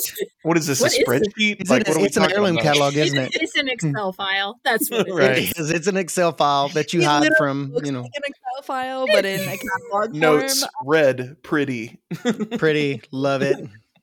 What 0.44 0.58
is 0.58 0.66
this? 0.68 0.82
What 0.82 0.92
a 0.92 0.96
is 0.96 1.00
it? 1.00 1.08
spreadsheet? 1.08 1.62
Is 1.64 1.70
like, 1.70 1.88
it, 1.88 1.96
what 1.96 2.04
it's 2.06 2.18
an 2.18 2.24
heirloom 2.32 2.54
about? 2.56 2.64
catalog, 2.64 2.96
isn't 2.96 3.18
it? 3.18 3.32
it's 3.36 3.56
an 3.56 3.68
hmm. 3.68 3.70
Excel 3.70 4.14
file. 4.14 4.60
That's 4.64 4.90
what 4.90 5.08
it 5.08 5.14
Right. 5.14 5.38
is. 5.40 5.50
It 5.52 5.58
is. 5.60 5.72
It's 5.72 5.88
an 5.88 5.98
Excel 5.98 6.32
file 6.32 6.70
that 6.70 6.94
you 6.94 7.02
It 7.02 7.06
hide 7.06 7.32
from, 7.38 7.74
you 7.84 7.92
know, 7.92 8.02
like 8.02 8.12
an 8.16 8.24
Excel 8.26 8.64
file, 8.64 9.06
but 9.08 9.26
in 9.26 9.42
a 9.42 9.58
catalog 9.58 10.16
Notes, 10.16 10.62
form. 10.62 10.72
red, 10.86 11.38
pretty. 11.44 12.00
pretty. 12.58 13.02
Love 13.12 13.42
it. 13.42 13.58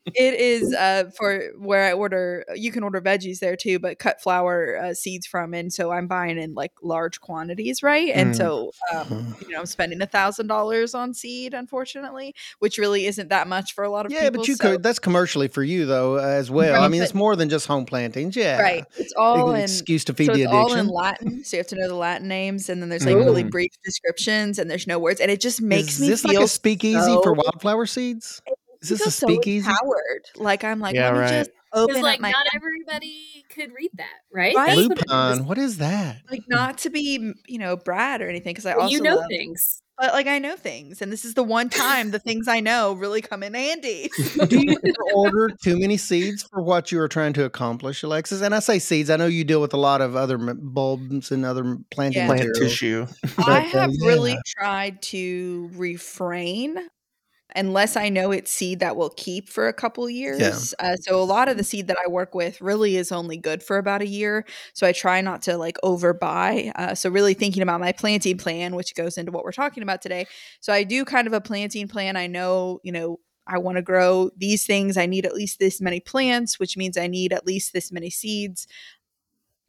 It 0.07 0.35
is 0.35 0.75
uh, 0.75 1.05
for 1.17 1.45
where 1.57 1.85
I 1.85 1.93
order. 1.95 2.45
You 2.55 2.71
can 2.71 2.83
order 2.83 3.01
veggies 3.01 3.39
there 3.39 3.57
too, 3.57 3.79
but 3.79 3.99
cut 3.99 4.21
flower 4.21 4.79
uh, 4.79 4.95
seeds 4.95 5.27
from, 5.27 5.55
and 5.55 5.73
so 5.73 5.91
I'm 5.93 6.07
buying 6.07 6.37
in 6.39 6.53
like 6.53 6.73
large 6.83 7.21
quantities, 7.23 7.83
right? 7.83 8.11
And 8.15 8.35
Mm. 8.35 8.37
so, 8.37 8.71
um, 8.95 9.35
you 9.41 9.49
know, 9.55 9.61
I'm 9.61 9.67
spending 9.67 10.03
a 10.03 10.07
thousand 10.07 10.49
dollars 10.49 10.95
on 10.95 11.15
seed, 11.15 11.55
unfortunately, 11.55 12.35
which 12.59 12.77
really 12.77 13.07
isn't 13.07 13.29
that 13.31 13.49
much 13.49 13.75
for 13.75 13.83
a 13.83 13.89
lot 13.91 14.05
of 14.05 14.11
people. 14.11 14.23
Yeah, 14.25 14.29
people. 14.31 14.43
but 14.43 14.49
you 14.49 14.57
so- 14.57 14.63
could. 14.73 14.83
That's 14.83 14.99
commercially 14.99 15.49
for 15.49 15.63
you, 15.63 15.87
though, 15.87 16.19
uh, 16.19 16.23
as 16.23 16.51
well. 16.51 16.83
I 16.83 16.89
mean, 16.89 17.03
it's 17.03 17.15
more 17.15 17.35
than 17.35 17.49
just 17.49 17.67
home 17.67 17.87
plantings. 17.87 18.37
Yeah. 18.37 18.61
right? 18.61 18.85
It's 18.99 19.13
An 19.13 19.19
all 19.19 19.55
in 19.55 19.63
excuse 19.63 20.05
to 20.05 20.13
feed 20.15 20.27
so 20.27 20.35
the 20.35 20.43
it's 20.43 20.53
all 20.53 20.75
in. 20.75 20.87
Latin, 20.89 21.45
so 21.45 21.57
you 21.57 21.61
have 21.61 21.67
to 21.69 21.77
know 21.77 21.89
the 21.89 21.95
Latin 21.95 22.29
names, 22.29 22.69
and 22.69 22.83
then 22.83 22.91
there's 22.91 23.07
like 23.07 23.17
really 23.17 23.45
brief 23.45 23.73
descriptions, 23.83 24.59
and 24.59 24.71
there's 24.71 24.87
no 24.87 24.99
words, 24.99 25.19
and 25.21 25.31
it 25.31 25.41
just 25.41 25.63
makes 25.63 25.95
is 25.95 26.01
me 26.01 26.09
this 26.09 26.23
feel 26.23 26.35
like 26.35 26.45
a 26.45 26.49
speakeasy 26.49 27.17
for 27.23 27.33
wildflower 27.33 27.87
seeds? 27.87 28.43
Is 28.85 28.89
this 28.91 28.99
feel 29.01 29.09
a 29.09 29.11
so 29.11 29.27
speakeasy? 29.27 29.69
empowered. 29.69 30.25
Like 30.37 30.65
I'm 30.65 30.81
like, 30.81 30.95
Yeah, 30.95 31.07
let 31.07 31.15
me 31.15 31.19
right. 31.21 31.29
just 31.31 31.51
open 31.73 31.87
Because 31.89 31.99
up 31.99 32.05
like 32.05 32.21
my 32.21 32.31
not 32.31 32.47
everybody 32.55 33.45
could 33.53 33.73
read 33.73 33.91
that, 33.95 34.07
right? 34.33 34.55
Right? 34.55 34.77
That's 34.77 34.89
what 34.89 34.99
it 34.99 35.05
is. 35.07 35.13
Lupin. 35.39 35.47
What 35.47 35.59
is 35.59 35.79
that? 35.79 36.19
like 36.31 36.43
not 36.49 36.79
to 36.79 36.91
be 36.91 37.33
you 37.49 37.59
know 37.59 37.77
Brad 37.77 38.23
or 38.23 38.29
anything 38.29 38.53
because 38.55 38.67
I 38.67 38.75
Well, 38.75 38.85
also 38.85 38.95
you 38.97 39.03
know 39.03 39.17
love- 39.17 39.27
things. 39.29 39.81
but 39.99 40.13
like 40.13 40.27
I 40.29 40.39
know 40.39 40.57
things, 40.57 41.03
and 41.03 41.13
this 41.13 41.25
is 41.25 41.35
the 41.35 41.43
one 41.45 41.69
time 41.69 42.11
the 42.13 42.19
things 42.19 42.47
I 42.49 42.61
know 42.61 42.93
really 42.95 43.21
come 43.23 43.43
in 43.43 43.55
handy. 43.55 44.09
Do 44.49 44.61
you 44.61 44.77
order 45.15 45.51
too 45.63 45.79
many 45.79 45.97
seeds 45.97 46.43
for 46.45 46.63
what 46.63 46.91
you 46.93 47.01
are 47.01 47.09
trying 47.09 47.33
to 47.35 47.45
accomplish, 47.45 48.03
Alexis? 48.03 48.41
And 48.43 48.55
I 48.55 48.61
say 48.61 48.79
seeds. 48.79 49.11
I 49.11 49.17
know 49.17 49.27
you 49.27 49.45
deal 49.45 49.61
with 49.61 49.73
a 49.75 49.77
lot 49.79 50.01
of 50.01 50.15
other 50.17 50.37
bulbs 50.39 51.31
and 51.33 51.45
other 51.45 51.79
planting 51.91 52.23
Yeah. 52.23 52.27
Plant 52.27 52.47
materials. 52.49 52.73
tissue. 52.73 53.07
I 53.25 53.29
But, 53.37 53.49
uh, 53.49 53.61
have 53.81 53.91
really 54.01 54.33
yeah. 54.33 54.41
tried 54.59 55.03
to 55.03 55.71
refrain 55.75 56.77
unless 57.55 57.97
I 57.97 58.09
know 58.09 58.33
it's 58.33 58.51
seed 58.51 58.81
that 58.81 58.97
will 58.97 59.11
keep 59.11 59.49
for 59.49 59.69
a 59.69 59.73
couple 59.73 60.09
years. 60.11 60.75
Uh, 60.79 60.97
so 60.97 61.21
a 61.21 61.25
lot 61.25 61.49
of 61.49 61.57
the 61.57 61.65
seed 61.65 61.87
that 61.89 61.97
I 62.05 62.09
work 62.09 62.35
with 62.35 62.61
really 62.61 62.97
is 62.97 63.13
only 63.13 63.37
good 63.37 63.63
for 63.63 63.79
about 63.79 64.03
a 64.03 64.07
year. 64.07 64.45
So 64.73 64.87
I 64.87 64.93
try 64.93 65.21
not 65.21 65.43
to 65.43 65.57
like 65.57 65.77
overbuy. 65.85 66.73
Uh, 66.75 66.95
so 66.95 67.11
really 67.11 67.35
thinking 67.35 67.63
about 67.63 67.81
my 67.81 67.93
planting 67.93 68.39
plan, 68.39 68.75
which 68.75 68.95
goes 68.95 69.17
into 69.17 69.33
what 69.33 69.45
we're 69.45 69.53
talking 69.53 69.83
about 69.83 70.03
today. 70.03 70.27
So 70.61 70.73
I 70.73 70.85
do 70.85 71.05
kind 71.05 71.27
of 71.27 71.33
a 71.33 71.41
planting 71.41 71.89
plan. 71.89 72.17
I 72.17 72.27
know, 72.27 72.81
you 72.83 72.93
know, 72.93 73.21
I 73.47 73.59
want 73.59 73.77
to 73.77 73.83
grow 73.83 74.31
these 74.37 74.67
things. 74.67 74.97
I 74.97 75.07
need 75.07 75.27
at 75.27 75.35
least 75.35 75.59
this 75.59 75.81
many 75.81 76.01
plants, 76.01 76.59
which 76.59 76.77
means 76.77 76.97
I 76.97 77.07
need 77.07 77.33
at 77.33 77.47
least 77.47 77.73
this 77.73 77.93
many 77.93 78.11
seeds. 78.11 78.67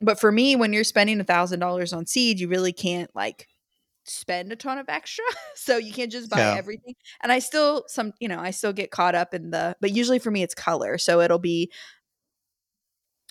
But 0.02 0.20
for 0.20 0.32
me, 0.32 0.56
when 0.56 0.74
you're 0.74 0.84
spending 0.84 1.20
a 1.20 1.24
thousand 1.24 1.60
dollars 1.60 1.94
on 1.94 2.06
seed, 2.06 2.40
you 2.40 2.48
really 2.48 2.74
can't 2.74 3.14
like 3.16 3.48
spend 4.06 4.52
a 4.52 4.56
ton 4.56 4.78
of 4.78 4.88
extra. 4.90 5.26
so 5.56 5.78
you 5.78 5.94
can't 5.94 6.12
just 6.12 6.30
buy 6.30 6.46
Yeah. 6.46 6.56
everything. 6.56 6.96
And 7.24 7.32
I 7.32 7.40
still 7.40 7.86
some, 7.88 8.14
you 8.20 8.28
know, 8.28 8.40
I 8.40 8.52
still 8.52 8.74
get 8.74 8.92
caught 8.92 9.16
up 9.16 9.34
in 9.34 9.52
the 9.52 9.76
but 9.82 9.92
usually 9.92 10.20
for 10.20 10.32
me 10.32 10.44
it's 10.44 10.56
color. 10.56 10.98
So 10.98 11.22
it'll 11.22 11.40
be 11.40 11.72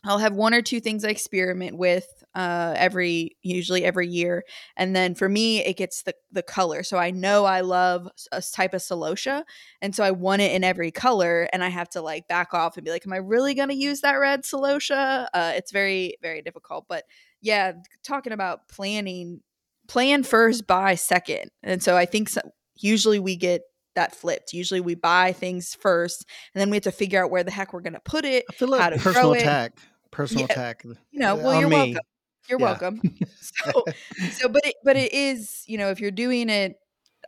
I'll 0.06 0.18
have 0.18 0.34
one 0.34 0.52
or 0.52 0.60
two 0.60 0.80
things 0.80 1.02
I 1.02 1.08
experiment 1.08 1.78
with 1.78 2.06
uh, 2.34 2.74
every 2.76 3.38
usually 3.42 3.84
every 3.84 4.06
year, 4.06 4.44
and 4.76 4.94
then 4.94 5.14
for 5.14 5.30
me 5.30 5.64
it 5.64 5.78
gets 5.78 6.02
the 6.02 6.14
the 6.30 6.42
color. 6.42 6.82
So 6.82 6.98
I 6.98 7.10
know 7.10 7.46
I 7.46 7.62
love 7.62 8.06
a 8.30 8.42
type 8.42 8.74
of 8.74 8.82
celosia, 8.82 9.44
and 9.80 9.94
so 9.94 10.04
I 10.04 10.10
want 10.10 10.42
it 10.42 10.52
in 10.52 10.62
every 10.62 10.90
color, 10.90 11.48
and 11.54 11.64
I 11.64 11.68
have 11.70 11.88
to 11.90 12.02
like 12.02 12.28
back 12.28 12.52
off 12.52 12.76
and 12.76 12.84
be 12.84 12.90
like, 12.90 13.06
"Am 13.06 13.14
I 13.14 13.16
really 13.16 13.54
going 13.54 13.70
to 13.70 13.74
use 13.74 14.02
that 14.02 14.16
red 14.16 14.42
celosia?" 14.42 15.26
Uh, 15.32 15.52
it's 15.56 15.72
very 15.72 16.16
very 16.20 16.42
difficult, 16.42 16.84
but 16.86 17.04
yeah, 17.40 17.72
talking 18.02 18.34
about 18.34 18.68
planning, 18.68 19.40
plan 19.88 20.22
first, 20.22 20.66
buy 20.66 20.94
second, 20.94 21.50
and 21.62 21.82
so 21.82 21.96
I 21.96 22.06
think 22.06 22.28
so, 22.28 22.40
usually 22.76 23.18
we 23.18 23.36
get 23.36 23.62
that 23.94 24.14
flipped. 24.14 24.52
Usually 24.52 24.80
we 24.80 24.94
buy 24.94 25.32
things 25.32 25.74
first, 25.80 26.24
and 26.54 26.60
then 26.60 26.70
we 26.70 26.76
have 26.76 26.84
to 26.84 26.92
figure 26.92 27.22
out 27.24 27.30
where 27.30 27.44
the 27.44 27.50
heck 27.50 27.72
we're 27.72 27.80
going 27.80 27.92
to 27.94 28.00
put 28.04 28.24
it 28.24 28.44
I 28.50 28.52
feel 28.54 28.76
how 28.76 28.90
to 28.90 28.96
personal 28.98 29.30
grow 29.30 29.32
it. 29.34 29.40
attack. 29.42 29.72
Personal 30.10 30.46
Yeah. 30.48 30.52
attack. 30.52 30.82
you 30.84 30.94
know 31.20 31.34
well 31.36 31.48
on 31.54 31.60
you're 31.60 31.68
me. 31.68 31.76
welcome 31.76 32.02
you're 32.48 32.58
Yeah. 32.60 32.64
welcome 32.66 33.00
so 33.40 33.84
so 34.30 34.48
but 34.48 34.64
it 34.66 34.74
but 34.84 34.96
it 34.96 35.12
is 35.12 35.62
you 35.66 35.76
know 35.78 35.90
if 35.90 35.98
you're 36.00 36.10
doing 36.10 36.48
it 36.50 36.74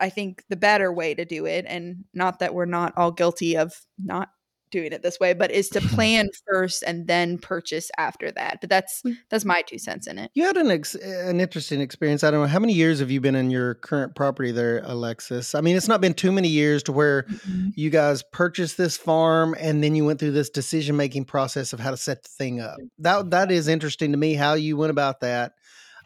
i 0.01 0.09
think 0.11 0.43
the 0.51 0.57
better 0.57 0.93
way 0.93 1.15
to 1.15 1.25
do 1.25 1.47
it 1.47 1.65
and 1.67 2.05
not 2.15 2.39
that 2.41 2.53
we're 2.55 2.65
not 2.67 2.93
all 2.97 3.11
guilty 3.11 3.57
of 3.57 3.73
not 3.99 4.29
doing 4.71 4.93
it 4.93 5.03
this 5.03 5.19
way 5.21 5.33
but 5.33 5.51
is 5.51 5.69
to 5.69 5.81
plan 5.95 6.29
first 6.49 6.83
and 6.87 7.07
then 7.07 7.39
purchase 7.39 7.91
after 7.99 8.31
that 8.31 8.59
but 8.61 8.71
that's 8.71 9.03
that's 9.31 9.45
my 9.45 9.63
two 9.63 9.79
cents 9.79 10.07
in 10.07 10.19
it 10.19 10.31
You 10.35 10.45
had 10.45 10.57
an 10.57 10.71
ex- 10.71 10.95
an 10.95 11.41
interesting 11.41 11.81
experience. 11.81 12.25
I 12.25 12.31
don't 12.31 12.41
know 12.41 12.47
how 12.47 12.59
many 12.59 12.73
years 12.73 13.01
have 13.01 13.11
you 13.11 13.21
been 13.21 13.35
in 13.35 13.51
your 13.51 13.75
current 13.75 14.15
property 14.15 14.53
there, 14.53 14.83
Alexis. 14.85 15.55
I 15.55 15.61
mean, 15.61 15.77
it's 15.77 15.89
not 15.89 16.01
been 16.01 16.15
too 16.15 16.33
many 16.33 16.49
years 16.49 16.83
to 16.85 16.93
where 16.93 17.27
you 17.75 17.91
guys 17.91 18.23
purchased 18.33 18.77
this 18.77 18.97
farm 18.97 19.55
and 19.59 19.83
then 19.83 19.95
you 19.95 20.05
went 20.05 20.21
through 20.21 20.33
this 20.33 20.51
decision 20.51 20.97
making 20.97 21.25
process 21.25 21.73
of 21.73 21.81
how 21.81 21.91
to 21.91 21.97
set 21.97 22.23
the 22.23 22.29
thing 22.29 22.61
up. 22.61 22.77
That 22.99 23.31
that 23.31 23.51
is 23.51 23.69
interesting 23.69 24.13
to 24.13 24.19
me 24.19 24.35
how 24.35 24.55
you 24.55 24.77
went 24.77 24.91
about 24.91 25.21
that. 25.21 25.53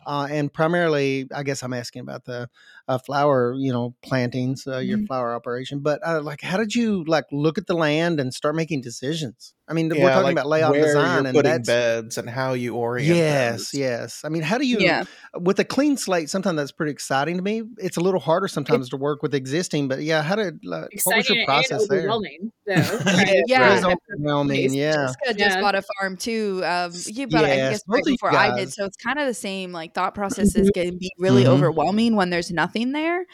Uh, 0.07 0.27
and 0.31 0.53
primarily, 0.53 1.29
I 1.35 1.43
guess 1.43 1.63
I'm 1.63 1.75
asking 1.75 2.01
about 2.01 2.25
the 2.25 2.49
uh, 2.91 2.99
flower, 2.99 3.55
you 3.57 3.73
know, 3.73 3.95
plantings, 4.03 4.67
uh, 4.67 4.79
your 4.79 4.99
Mhm. 4.99 5.07
flower 5.07 5.35
operation. 5.35 5.79
But 5.81 6.01
uh, 6.07 6.21
like, 6.23 6.41
how 6.43 6.57
did 6.59 6.75
you 6.75 7.05
like 7.07 7.25
look 7.31 7.57
at 7.59 7.67
the 7.67 7.75
land 7.75 8.19
and 8.21 8.35
start 8.35 8.55
making 8.57 8.81
decisions? 8.83 9.55
I 9.69 9.73
mean, 9.73 9.89
we're 9.89 10.09
talking 10.09 10.25
like 10.25 10.33
about 10.33 10.49
layout 10.49 10.73
where 10.73 10.83
design, 10.85 11.05
you're 11.19 11.27
and 11.29 11.35
putting 11.37 11.53
that's 11.53 11.67
beds 11.69 12.19
and 12.19 12.29
how 12.29 12.55
you 12.55 12.75
orient. 12.75 13.07
yes, 13.17 13.61
is- 13.61 13.75
yes. 13.75 14.23
I 14.25 14.29
mean, 14.29 14.43
how 14.43 14.59
do 14.59 14.67
you 14.67 14.79
yeah 14.81 15.05
with 15.39 15.61
a 15.61 15.65
clean 15.65 15.97
slate? 15.97 16.29
Sometimes 16.29 16.57
that's 16.57 16.73
pretty 16.73 16.91
exciting 16.91 17.37
to 17.37 17.43
me. 17.43 17.63
It's 17.79 17.97
a 17.97 18.01
little 18.01 18.19
harder 18.19 18.49
sometimes 18.49 18.89
to 18.89 18.97
work 18.97 19.23
with 19.23 19.33
existing, 19.33 19.87
but 19.87 20.03
yeah, 20.03 20.23
how 20.23 20.35
did 20.35 20.59
like, 20.65 20.91
what 21.05 21.17
was 21.17 21.27
Exciting 21.31 21.37
your 21.37 21.45
process 21.47 21.87
there? 21.89 21.99
overwhelming, 22.01 22.51
though. 22.67 22.75
right? 22.75 23.43
Yeah. 23.47 23.73
It 23.75 23.79
is 23.79 23.85
overwhelming. 23.85 24.75
Yeah, 24.75 24.93
Jessica 24.93 25.35
just 25.35 25.39
Yeah. 25.57 25.61
bought 25.61 25.77
a 25.77 25.83
farm 26.01 26.17
too. 26.17 26.63
Um, 26.65 26.91
you 27.07 27.29
bought 27.29 27.45
it, 27.45 27.51
I 27.53 27.57
guess, 27.71 27.85
both 27.87 27.95
right 27.95 28.01
of 28.03 28.07
you 28.09 28.15
before 28.15 28.35
I 28.35 28.57
did. 28.57 28.73
So 28.73 28.85
it's 28.87 28.97
kind 28.97 29.21
of 29.21 29.27
the 29.29 29.35
same. 29.35 29.71
Like 29.71 29.95
thought 29.95 30.15
processes 30.17 30.69
can 30.75 30.99
be 30.99 31.13
really 31.17 31.45
Mhm. 31.45 31.49
overwhelming 31.49 32.17
when 32.17 32.31
there's 32.31 32.51
nothing 32.51 32.80
there. 32.93 33.27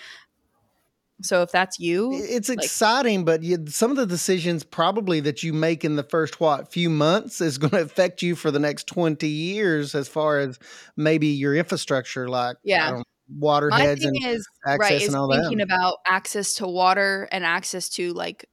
So 1.23 1.41
if 1.43 1.51
that's 1.51 1.79
you, 1.79 2.11
it's 2.13 2.51
like- 2.51 2.59
exciting, 2.63 3.25
but 3.25 3.43
you, 3.43 3.65
some 3.69 3.91
of 3.91 3.97
the 3.97 4.05
decisions 4.07 4.65
probably 4.65 5.21
that 5.21 5.43
you 5.43 5.55
make 5.55 5.83
in 5.83 5.97
the 5.97 6.03
first 6.03 6.41
what 6.41 6.71
few 6.71 6.91
months 6.91 7.41
is 7.41 7.57
going 7.57 7.71
to 7.71 7.81
affect 7.81 8.21
you 8.21 8.35
for 8.37 8.51
the 8.51 8.59
next 8.59 8.87
twenty 8.87 9.29
years, 9.29 9.95
as 9.95 10.09
far 10.09 10.39
as 10.39 10.59
maybe 10.95 11.29
your 11.29 11.57
infrastructure, 11.57 12.29
like 12.29 12.57
Yeah. 12.65 13.01
Water 13.35 13.71
my 13.71 13.81
heads 13.81 14.05
and 14.05 14.15
is 14.25 14.47
access 14.65 14.79
right 14.79 15.03
is 15.03 15.09
and 15.09 15.17
all 15.17 15.33
thinking 15.33 15.59
that. 15.59 15.65
about 15.65 15.97
access 16.07 16.55
to 16.55 16.67
water 16.69 17.27
and 17.33 17.45
access 17.45 17.89
to 17.89 18.13
like 18.13 18.45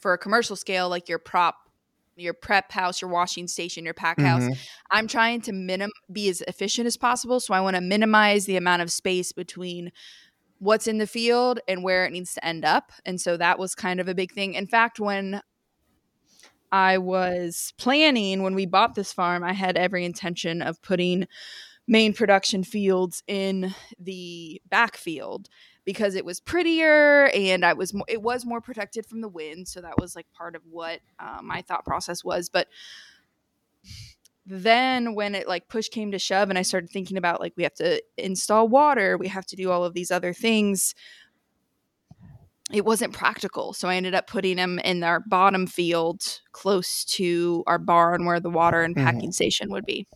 for 0.00 0.12
a 0.12 0.18
commercial 0.18 0.54
scale, 0.54 0.90
like 0.90 1.08
your 1.08 1.18
prop, 1.18 1.54
your 2.14 2.34
prep 2.34 2.70
house, 2.72 3.00
your 3.00 3.10
washing 3.10 3.46
station, 3.48 3.84
your 3.86 3.94
pack 3.94 4.20
house. 4.20 4.42
Mhm. 4.42 4.58
I'm 4.90 5.06
trying 5.08 5.40
to 5.42 5.52
minim 5.52 5.90
be 6.12 6.28
as 6.28 6.42
efficient 6.42 6.86
as 6.86 6.96
possible. 6.98 7.40
So 7.40 7.54
I 7.54 7.60
want 7.62 7.76
to 7.76 7.80
minimize 7.80 8.44
the 8.44 8.56
amount 8.56 8.82
of 8.82 8.92
space 8.92 9.32
between 9.32 9.92
what's 10.58 10.86
in 10.86 10.98
the 10.98 11.06
field 11.06 11.60
and 11.68 11.82
where 11.82 12.04
it 12.04 12.12
needs 12.12 12.34
to 12.34 12.44
end 12.44 12.64
up. 12.64 12.92
And 13.06 13.20
so 13.20 13.36
that 13.36 13.58
was 13.58 13.74
kind 13.74 14.00
of 14.00 14.08
a 14.08 14.14
big 14.14 14.32
thing. 14.32 14.54
In 14.54 14.66
fact, 14.66 14.98
when 14.98 15.40
I 16.70 16.98
was 16.98 17.72
planning 17.78 18.42
when 18.42 18.54
we 18.54 18.66
bought 18.66 18.94
this 18.94 19.12
farm, 19.12 19.42
I 19.42 19.52
had 19.52 19.76
every 19.76 20.04
intention 20.04 20.60
of 20.60 20.82
putting 20.82 21.26
main 21.86 22.12
production 22.12 22.62
fields 22.62 23.22
in 23.26 23.74
the 23.98 24.60
backfield 24.68 25.48
because 25.86 26.14
it 26.14 26.24
was 26.24 26.38
prettier 26.38 27.30
and 27.34 27.64
I 27.64 27.72
was 27.72 27.94
mo- 27.94 28.04
it 28.06 28.20
was 28.20 28.44
more 28.44 28.60
protected 28.60 29.06
from 29.06 29.22
the 29.22 29.28
wind. 29.28 29.68
So 29.68 29.80
that 29.80 29.98
was 29.98 30.14
like 30.14 30.26
part 30.32 30.54
of 30.54 30.62
what 30.68 31.00
uh, 31.18 31.38
my 31.42 31.62
thought 31.62 31.86
process 31.86 32.22
was. 32.22 32.50
But 32.50 32.68
then 34.50 35.14
when 35.14 35.34
it 35.34 35.46
like 35.46 35.68
push 35.68 35.88
came 35.88 36.10
to 36.12 36.18
shove 36.18 36.48
and 36.48 36.58
I 36.58 36.62
started 36.62 36.90
thinking 36.90 37.16
about 37.18 37.40
like 37.40 37.52
we 37.56 37.62
have 37.64 37.74
to 37.74 38.02
install 38.16 38.66
water, 38.66 39.18
we 39.18 39.28
have 39.28 39.44
to 39.46 39.56
do 39.56 39.70
all 39.70 39.84
of 39.84 39.92
these 39.94 40.10
other 40.10 40.32
things. 40.32 40.94
It 42.72 42.84
wasn't 42.84 43.14
practical. 43.14 43.72
So 43.72 43.88
I 43.88 43.96
ended 43.96 44.14
up 44.14 44.26
putting 44.26 44.56
them 44.56 44.78
in 44.80 45.02
our 45.02 45.20
bottom 45.20 45.66
field 45.66 46.22
close 46.52 47.04
to 47.06 47.62
our 47.66 47.78
barn 47.78 48.26
where 48.26 48.40
the 48.40 48.50
water 48.50 48.82
and 48.82 48.94
Mhm. 48.96 49.04
packing 49.04 49.32
station 49.32 49.70
would 49.70 49.86
be. 49.86 50.06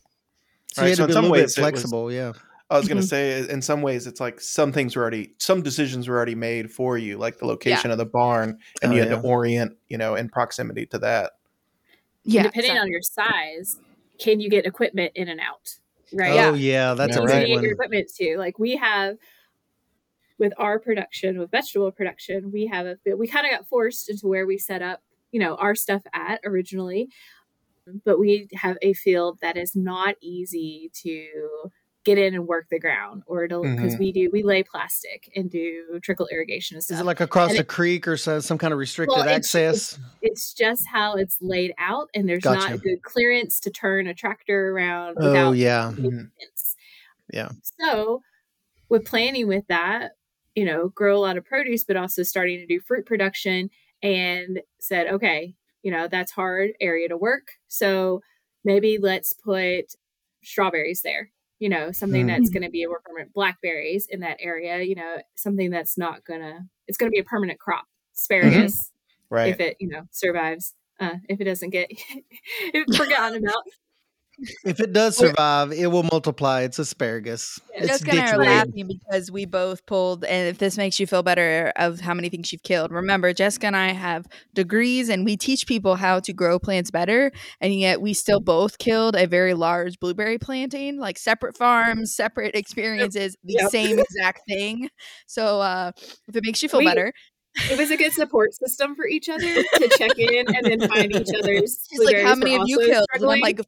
So 0.73 0.83
you 0.83 0.85
Right, 0.85 0.89
had 0.91 0.97
so 0.99 1.03
to 1.03 1.05
in 1.05 1.07
be 1.09 1.11
a 1.11 1.15
some 1.15 1.23
little 1.25 1.35
bit 1.37 1.41
ways 1.43 1.59
it 1.59 1.61
was- 1.61 1.71
flexible. 1.71 2.13
yeah. 2.13 2.33
I 2.71 2.79
was 2.79 2.89
gonna 2.89 3.03
Mhm. 3.03 3.09
say, 3.09 3.49
in 3.51 3.61
some 3.61 3.83
ways, 3.83 4.07
it's 4.07 4.21
like 4.21 4.41
some 4.41 4.73
things 4.73 4.97
were 4.97 5.03
already, 5.03 5.35
some 5.39 5.61
decisions 5.63 6.09
were 6.09 6.17
already 6.17 6.35
made 6.35 6.71
for 6.71 6.97
you, 6.97 7.19
like 7.19 7.37
the 7.39 7.47
location 7.47 7.91
of 7.91 7.99
the 7.99 8.07
barn, 8.07 8.59
and 8.81 8.93
Oh, 8.93 8.95
you 8.95 9.01
had 9.03 9.11
yeah. 9.11 9.21
to 9.21 9.23
orient, 9.29 9.77
you 9.89 9.99
know, 9.99 10.15
in 10.15 10.31
proximity 10.31 10.87
to 10.87 10.99
that. 11.01 11.33
Yeah. 12.25 12.45
depending 12.45 12.79
on 12.79 12.89
your 12.89 13.03
size, 13.03 13.79
can 14.19 14.41
you 14.41 14.51
get 14.51 14.67
equipment 14.67 15.13
in 15.15 15.29
and 15.29 15.41
out? 15.41 15.77
Right. 16.13 16.39
Oh 16.39 16.55
yeah, 16.55 16.95
that's 16.95 17.17
Yeah, 17.17 17.23
a 17.23 17.25
Easy 17.25 17.33
to 17.33 17.39
right. 17.39 17.47
get 17.47 17.63
your 17.63 17.73
equipment 17.73 18.11
too. 18.15 18.37
Like 18.39 18.59
we 18.59 18.77
have 18.77 19.17
with 20.39 20.53
our 20.59 20.79
production, 20.79 21.39
with 21.39 21.51
vegetable 21.51 21.91
production, 21.93 22.51
we 22.53 22.67
have 22.67 22.87
a 22.87 22.97
we 23.17 23.27
kind 23.27 23.47
of 23.47 23.53
got 23.53 23.69
forced 23.69 24.11
into 24.11 24.27
where 24.27 24.47
we 24.47 24.59
set 24.59 24.83
up, 24.83 25.01
you 25.31 25.41
know, 25.41 25.57
our 25.57 25.75
stuff 25.75 26.03
at 26.13 26.41
originally. 26.45 27.09
But 28.05 28.19
we 28.19 28.49
have 28.55 28.77
a 28.83 28.93
field 28.93 29.39
that 29.43 29.57
is 29.57 29.75
not 29.75 30.15
easy 30.21 30.91
to 31.03 31.71
get 32.05 32.19
in 32.19 32.35
and 32.35 32.47
work 32.49 32.67
the 32.71 32.79
ground 32.81 33.23
or 33.27 33.47
to 33.47 33.61
because 33.63 33.95
Mhm. 33.95 33.99
we 33.99 34.13
do 34.13 34.29
we 34.33 34.43
lay 34.43 34.63
plastic 34.63 35.31
and 35.37 35.51
do 35.51 36.01
trickle 36.03 36.29
irrigation 36.33 36.77
and 36.77 36.83
stuff. 36.83 36.97
Is 36.97 37.01
it 37.01 37.05
like 37.05 37.21
across 37.21 37.51
And 37.51 37.59
a 37.59 37.63
it- 37.63 37.69
creek 37.69 38.09
or 38.09 38.17
so, 38.17 38.41
some 38.41 38.59
kind 38.59 38.73
of 38.73 38.79
restricted 38.79 39.15
Well, 39.17 39.25
it's- 39.25 39.37
access? 39.55 39.99
it's 40.21 40.53
just 40.53 40.87
how 40.89 41.15
it's 41.15 41.39
laid 41.41 41.73
out 41.79 42.09
and 42.15 42.29
there's 42.29 42.43
Gotcha. 42.43 42.71
not 42.71 42.83
good 42.83 43.03
clearance 43.03 43.61
to 43.61 43.71
turn 43.71 44.07
a 44.09 44.15
tractor 44.15 44.71
around 44.71 45.17
Oh 45.21 45.29
without 45.29 45.53
yeah, 45.53 45.93
Mhm. 45.97 46.31
Yeah. 47.33 47.51
So, 47.79 48.23
with 48.89 49.05
planning 49.07 49.47
with 49.47 49.67
that, 49.69 50.17
you 50.55 50.65
know, 50.67 50.89
grow 50.91 51.17
a 51.17 51.21
lot 51.21 51.37
of 51.39 51.45
produce, 51.45 51.83
but 51.85 51.97
also 51.97 52.23
starting 52.23 52.59
to 52.59 52.67
do 52.67 52.79
fruit 52.81 53.07
production, 53.07 53.71
and 54.03 54.61
said, 54.81 55.07
okay, 55.07 55.55
you 55.83 55.91
know, 55.91 56.09
that's 56.09 56.31
hard 56.33 56.73
area 56.81 57.09
to 57.09 57.17
work. 57.17 57.53
So 57.69 58.23
maybe 58.65 58.99
let's 58.99 59.33
put 59.33 59.95
strawberries 60.43 61.03
there. 61.03 61.31
You 61.63 61.69
know, 61.69 61.93
something 61.93 62.27
that's 62.27 62.51
going 62.51 62.65
to 62.65 62.71
be 62.71 62.83
a 62.83 62.89
more 62.89 63.01
permanent 63.05 63.33
blackberries 63.33 64.09
in 64.11 64.19
that 64.21 64.39
area. 64.41 64.83
You 64.83 64.97
know, 64.97 65.19
something 65.37 65.71
that's 65.71 65.97
not 65.97 66.25
gonna. 66.25 66.67
It's 66.89 66.99
going 66.99 67.09
to 67.09 67.15
be 67.15 67.21
a 67.21 67.25
permanent 67.25 67.61
crop. 67.61 67.85
Asparagus, 68.17 68.91
Right. 69.31 69.49
if 69.51 69.61
it 69.61 69.77
you 69.79 69.87
know 69.89 70.03
survives. 70.11 70.75
Uh, 70.99 71.19
if 71.29 71.41
it 71.41 71.45
doesn't 71.45 71.71
get 71.71 71.89
forgotten 72.97 73.45
about, 73.45 73.63
if 74.65 74.81
it 74.81 74.93
does 74.93 75.17
survive, 75.17 75.73
it 75.73 75.87
will 75.89 76.03
multiply. 76.05 76.63
It's 76.63 76.79
asparagus. 76.79 77.61
Yeah, 77.75 77.81
It's 77.85 77.89
Jessica 78.01 78.11
and 78.13 78.21
I 78.21 78.31
are 78.33 78.39
ditchweed. 78.39 78.47
laughing 78.47 78.89
because 78.89 79.31
we 79.31 79.45
both 79.45 79.85
pulled, 79.87 80.25
and 80.25 80.49
if 80.49 80.59
this 80.59 80.77
makes 80.77 80.99
you 80.99 81.07
feel 81.07 81.23
better 81.23 81.73
of 81.77 82.01
how 82.01 82.15
many 82.15 82.29
things 82.29 82.53
you've 82.53 82.63
killed, 82.63 82.91
remember, 82.91 83.33
Jessica 83.33 83.67
and 83.69 83.77
I 83.77 83.89
have 83.93 84.27
degrees 84.55 85.09
and 85.09 85.25
we 85.25 85.37
teach 85.37 85.67
people 85.67 85.97
how 85.97 86.21
to 86.21 86.33
grow 86.33 86.59
plants 86.59 86.91
better, 86.91 87.31
and 87.61 87.75
yet 87.75 88.01
we 88.01 88.15
still 88.15 88.41
both 88.41 88.79
killed 88.79 89.15
a 89.17 89.27
very 89.27 89.55
large 89.55 89.99
blueberry 90.01 90.39
planting, 90.39 90.99
like 90.99 91.19
separate 91.19 91.57
farms, 91.57 92.15
separate 92.15 92.55
experiences, 92.55 93.37
the 93.45 93.55
Yep. 93.61 93.71
same 93.71 93.99
exact 93.99 94.41
thing. 94.49 94.89
So, 95.27 95.61
uh, 95.61 95.93
if 96.29 96.37
it 96.37 96.43
makes 96.45 96.63
you 96.63 96.69
feel 96.69 96.81
We- 96.81 96.87
better, 96.87 97.13
it 97.71 97.77
was 97.79 97.91
a 97.91 97.97
good 97.99 98.13
support 98.13 98.55
system 98.55 98.95
for 98.97 99.07
each 99.07 99.29
other 99.29 99.41
to 99.45 99.89
check 99.99 100.19
in 100.19 100.47
and 100.55 100.65
then 100.65 100.89
find 100.89 101.13
each 101.15 101.29
other's. 101.39 101.87
She's 101.91 102.01
like, 102.03 102.17
"How 102.17 102.35
many 102.35 102.55
of 102.55 102.63
you 102.67 102.79
killed?" 102.79 103.05
I'm 103.15 103.21
like, 103.23 103.61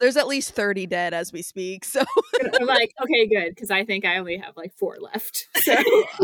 "There's 0.00 0.16
at 0.16 0.26
least 0.26 0.52
thirty 0.52 0.86
dead 0.86 1.14
as 1.14 1.32
we 1.32 1.42
speak." 1.42 1.84
So 1.84 2.00
I'm 2.60 2.66
like, 2.66 2.92
okay, 3.02 3.26
good, 3.28 3.50
because 3.54 3.70
I 3.70 3.84
think 3.84 4.04
I 4.04 4.16
only 4.18 4.36
have 4.38 4.56
like 4.56 4.74
four 4.76 4.96
left. 5.00 5.46
So 5.60 5.74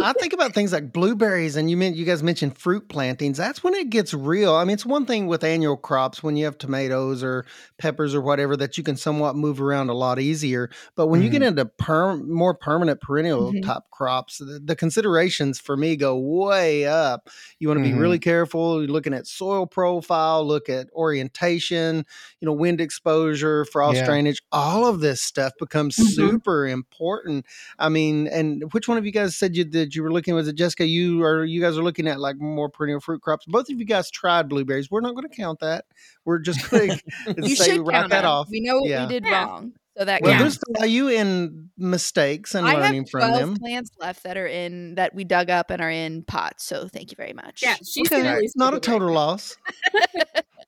I 0.02 0.12
think 0.14 0.32
about 0.32 0.54
things 0.54 0.72
like 0.72 0.92
blueberries, 0.92 1.56
and 1.56 1.70
you 1.70 1.76
meant 1.76 1.94
you 1.94 2.06
guys 2.06 2.22
mentioned 2.22 2.56
fruit 2.56 2.88
plantings. 2.88 3.36
That's 3.36 3.62
when 3.62 3.74
it 3.74 3.90
gets 3.90 4.14
real. 4.14 4.54
I 4.54 4.64
mean, 4.64 4.72
it's 4.74 4.86
one 4.86 5.04
thing 5.04 5.26
with 5.26 5.44
annual 5.44 5.76
crops 5.76 6.22
when 6.22 6.36
you 6.36 6.46
have 6.46 6.56
tomatoes 6.56 7.22
or 7.22 7.44
peppers 7.78 8.14
or 8.14 8.22
whatever 8.22 8.56
that 8.56 8.78
you 8.78 8.82
can 8.82 8.96
somewhat 8.96 9.36
move 9.36 9.60
around 9.60 9.90
a 9.90 9.94
lot 9.94 10.18
easier. 10.18 10.70
But 10.96 11.08
when 11.08 11.20
you 11.22 11.28
get 11.28 11.42
into 11.42 11.66
per- 11.66 12.16
more 12.16 12.54
permanent 12.54 13.00
perennial 13.02 13.52
Mhm. 13.52 13.62
type 13.62 13.82
crops, 13.90 14.38
the, 14.38 14.58
the 14.64 14.74
considerations 14.74 15.60
for 15.60 15.76
me 15.76 15.96
go 15.96 16.16
way 16.16 16.86
up. 16.86 17.28
You 17.58 17.68
want 17.68 17.78
to 17.78 17.84
be 17.84 17.92
really 17.92 18.18
careful. 18.18 18.80
You're 18.80 18.90
looking 18.90 19.12
at 19.14 19.26
soil 19.26 19.66
profile, 19.66 20.46
look 20.46 20.68
at 20.70 20.88
orientation, 20.94 22.06
you 22.40 22.46
know, 22.46 22.52
wind 22.52 22.80
exposure, 22.80 23.65
frost 23.66 23.96
Yeah. 23.98 24.06
drainage. 24.06 24.40
All 24.52 24.86
of 24.86 25.00
this 25.00 25.20
stuff 25.22 25.52
becomes 25.58 25.96
Mhm. 25.96 26.06
super 26.14 26.66
important. 26.66 27.44
I 27.78 27.88
mean, 27.88 28.26
and 28.28 28.64
which 28.72 28.88
one 28.88 28.98
of 28.98 29.04
you 29.04 29.12
guys 29.12 29.36
said 29.36 29.56
you 29.56 29.64
that 29.70 29.94
you 29.94 30.02
were 30.02 30.12
looking? 30.12 30.34
Was 30.34 30.48
it 30.48 30.54
Jessica? 30.56 30.86
You 30.86 31.22
or 31.22 31.44
you 31.44 31.60
guys 31.60 31.76
are 31.76 31.82
looking 31.82 32.06
at 32.08 32.20
like 32.20 32.36
more 32.38 32.68
perennial 32.68 33.00
fruit 33.00 33.20
crops. 33.22 33.44
Both 33.46 33.68
of 33.70 33.78
you 33.78 33.84
guys 33.84 34.10
tried 34.10 34.48
blueberries. 34.48 34.90
We're 34.90 35.00
not 35.00 35.14
going 35.14 35.28
to 35.28 35.34
count 35.36 35.60
that. 35.60 35.84
We're 36.24 36.38
just 36.38 36.70
going 36.70 36.90
to 37.26 37.34
you 37.48 37.56
say 37.56 37.72
should 37.76 37.86
write 37.86 37.94
count 37.94 38.10
that 38.10 38.22
them. 38.22 38.30
off. 38.30 38.48
We 38.50 38.60
know 38.60 38.80
what 38.80 38.88
Yeah. 38.90 39.06
we 39.06 39.12
did 39.12 39.24
Yeah. 39.24 39.44
wrong, 39.44 39.72
so 39.96 40.04
that 40.04 40.22
Well, 40.22 40.32
Yeah. 40.32 40.38
counts. 40.40 40.58
there's 40.66 40.78
value 40.80 41.08
in 41.08 41.70
mistakes 41.78 42.54
and 42.54 42.66
I 42.66 42.74
learning 42.74 43.02
have 43.02 43.10
from 43.10 43.20
twelve 43.20 43.40
them. 43.40 43.56
plants 43.56 43.90
left 43.98 44.22
that 44.24 44.36
are 44.36 44.46
in 44.46 44.94
that 44.96 45.14
we 45.14 45.24
dug 45.24 45.50
up 45.50 45.70
and 45.70 45.80
are 45.80 45.90
in 45.90 46.22
pots. 46.24 46.64
So 46.64 46.88
thank 46.88 47.10
you 47.10 47.16
very 47.16 47.32
much. 47.32 47.62
yeah, 47.62 47.76
she's 47.76 48.06
Okay, 48.10 48.18
gonna 48.22 48.34
at 48.34 48.40
least 48.40 48.54
not 48.56 48.74
a 48.74 48.80
take 48.80 48.92
right 48.92 48.98
total 48.98 49.14
loss. 49.14 49.56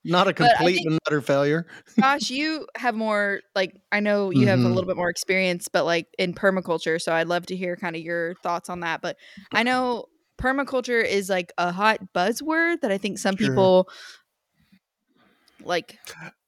Not 0.05 0.29
a 0.29 0.33
complete 0.33 0.77
think- 0.77 0.87
and 0.87 0.99
utter 1.07 1.21
failure. 1.21 1.67
Josh, 2.01 2.31
you 2.31 2.67
have 2.77 2.95
more 2.95 3.41
like 3.55 3.75
I 3.93 4.01
know 4.01 4.31
you 4.31 4.47
have 4.47 4.61
a 4.61 4.63
Mhm. 4.63 4.75
little 4.75 4.87
bit 4.87 4.97
more 4.97 5.11
experience, 5.11 5.69
but 5.71 5.85
like 5.85 6.07
in 6.19 6.33
permaculture, 6.35 7.01
so 7.01 7.13
I'd 7.13 7.27
love 7.29 7.47
to 7.47 7.57
hear 7.57 7.77
kind 7.77 7.97
of 7.97 8.01
your 8.03 8.35
thoughts 8.37 8.71
on 8.71 8.81
that. 8.81 9.03
But 9.03 9.17
I 9.53 9.65
know 9.65 10.07
permaculture 10.41 11.05
is 11.05 11.29
like 11.29 11.53
a 11.59 11.73
hot 11.73 11.99
buzzword 12.15 12.81
that 12.81 12.93
I 12.93 12.97
think 12.99 13.19
some 13.19 13.37
Sure. 13.37 13.49
people 13.49 13.89
like 15.62 15.99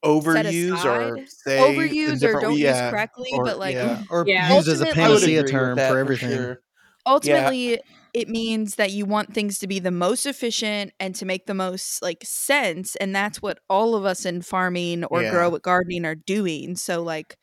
overuse 0.05 0.85
or 0.85 1.19
say 1.26 1.59
overuse 1.59 2.23
or 2.23 2.40
don't 2.40 2.57
yeah, 2.57 2.85
use 2.85 2.90
correctly, 2.90 3.29
or- 3.35 3.45
but 3.45 3.59
like 3.59 3.75
yeah. 3.75 4.02
Or 4.11 4.25
Yeah. 4.26 4.55
use 4.57 4.69
as 4.69 4.81
a 4.81 4.87
Ultimately- 4.88 5.02
I 5.05 5.09
would 5.09 5.21
panacea 5.21 5.45
term 5.45 5.76
for 5.76 5.99
everything. 5.99 6.31
sure. 6.31 6.61
ultimately 7.07 7.81
it 8.12 8.29
means 8.29 8.75
that 8.75 8.90
you 8.90 9.07
want 9.07 9.33
things 9.33 9.59
to 9.59 9.67
be 9.67 9.79
the 9.79 9.90
most 9.90 10.26
efficient 10.26 10.93
and 11.00 11.14
to 11.14 11.25
make 11.25 11.47
the 11.47 11.55
most 11.55 12.02
like 12.02 12.23
sense 12.25 12.95
and 12.97 13.14
that's 13.14 13.40
what 13.40 13.59
all 13.71 13.95
of 13.95 14.05
us 14.05 14.25
in 14.26 14.43
farming 14.43 15.05
or 15.05 15.23
Yeah. 15.23 15.31
grow 15.31 15.57
gardening 15.59 16.05
are 16.05 16.14
doing 16.17 16.76
so 16.76 17.02
like 17.02 17.37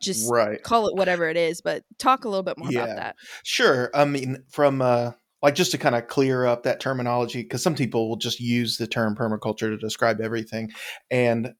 just 0.00 0.30
Right. 0.30 0.62
call 0.62 0.86
it 0.88 0.94
whatever 0.96 1.28
it 1.28 1.36
is 1.36 1.60
but 1.60 1.82
talk 1.98 2.24
a 2.24 2.28
little 2.28 2.42
bit 2.44 2.56
more 2.58 2.70
Yeah. 2.70 2.84
about 2.84 2.96
that 2.96 3.16
Sure. 3.44 3.90
I 3.94 4.04
mean, 4.04 4.44
from 4.50 4.80
uh, 4.80 5.12
like 5.42 5.54
just 5.54 5.70
to 5.72 5.78
kind 5.78 5.94
of 5.94 6.08
clear 6.08 6.46
up 6.46 6.62
that 6.62 6.80
terminology, 6.80 7.42
because 7.42 7.62
some 7.62 7.74
people 7.74 8.08
will 8.08 8.16
just 8.16 8.40
use 8.40 8.76
the 8.76 8.86
term 8.86 9.16
permaculture 9.16 9.70
to 9.70 9.76
describe 9.76 10.20
everything, 10.20 10.70
and 11.10 11.54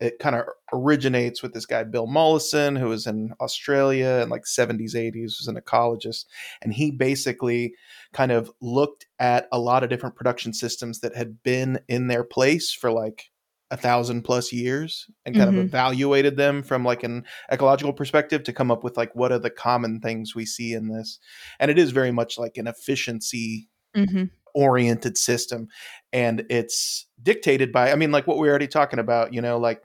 it 0.00 0.20
kind 0.20 0.36
of 0.36 0.44
originates 0.72 1.42
with 1.42 1.54
this 1.54 1.66
guy 1.66 1.82
Bill 1.82 2.06
Mollison, 2.06 2.76
who 2.76 2.88
was 2.88 3.06
in 3.06 3.32
Australia 3.40 4.20
in 4.22 4.28
like 4.28 4.44
70s, 4.44 4.94
80s, 4.94 5.38
was 5.38 5.48
an 5.48 5.56
ecologist, 5.56 6.26
and 6.62 6.72
he 6.72 6.92
basically 6.92 7.74
kind 8.12 8.30
of 8.30 8.50
looked 8.60 9.06
at 9.18 9.48
a 9.50 9.58
lot 9.58 9.82
of 9.82 9.90
different 9.90 10.14
production 10.14 10.52
systems 10.52 11.00
that 11.00 11.16
had 11.16 11.42
been 11.42 11.80
in 11.88 12.06
their 12.06 12.22
place 12.22 12.72
for 12.72 12.92
like 12.92 13.30
a 13.70 13.76
thousand 13.76 14.22
plus 14.22 14.52
years 14.52 15.06
and 15.26 15.34
kind 15.34 15.50
Mhm. 15.50 15.58
of 15.58 15.64
evaluated 15.66 16.36
them 16.36 16.62
from 16.62 16.84
like 16.84 17.02
an 17.02 17.24
ecological 17.52 17.92
perspective 17.92 18.42
to 18.44 18.52
come 18.52 18.70
up 18.70 18.82
with 18.82 18.96
like 18.96 19.14
what 19.14 19.30
are 19.30 19.38
the 19.38 19.50
common 19.50 20.00
things 20.00 20.34
we 20.34 20.46
see 20.46 20.72
in 20.72 20.88
this 20.88 21.18
and 21.60 21.70
it 21.70 21.78
is 21.78 21.90
very 21.90 22.10
much 22.10 22.38
like 22.38 22.56
an 22.56 22.66
efficiency 22.66 23.68
mm-hmm. 23.94 24.24
oriented 24.54 25.18
system 25.18 25.68
and 26.12 26.46
it's 26.48 27.06
dictated 27.22 27.70
by 27.70 27.92
i 27.92 27.94
mean 27.94 28.10
like 28.10 28.26
what 28.26 28.38
we 28.38 28.48
are 28.48 28.50
already 28.50 28.66
talking 28.66 28.98
about 28.98 29.34
you 29.34 29.42
know 29.42 29.58
like 29.58 29.82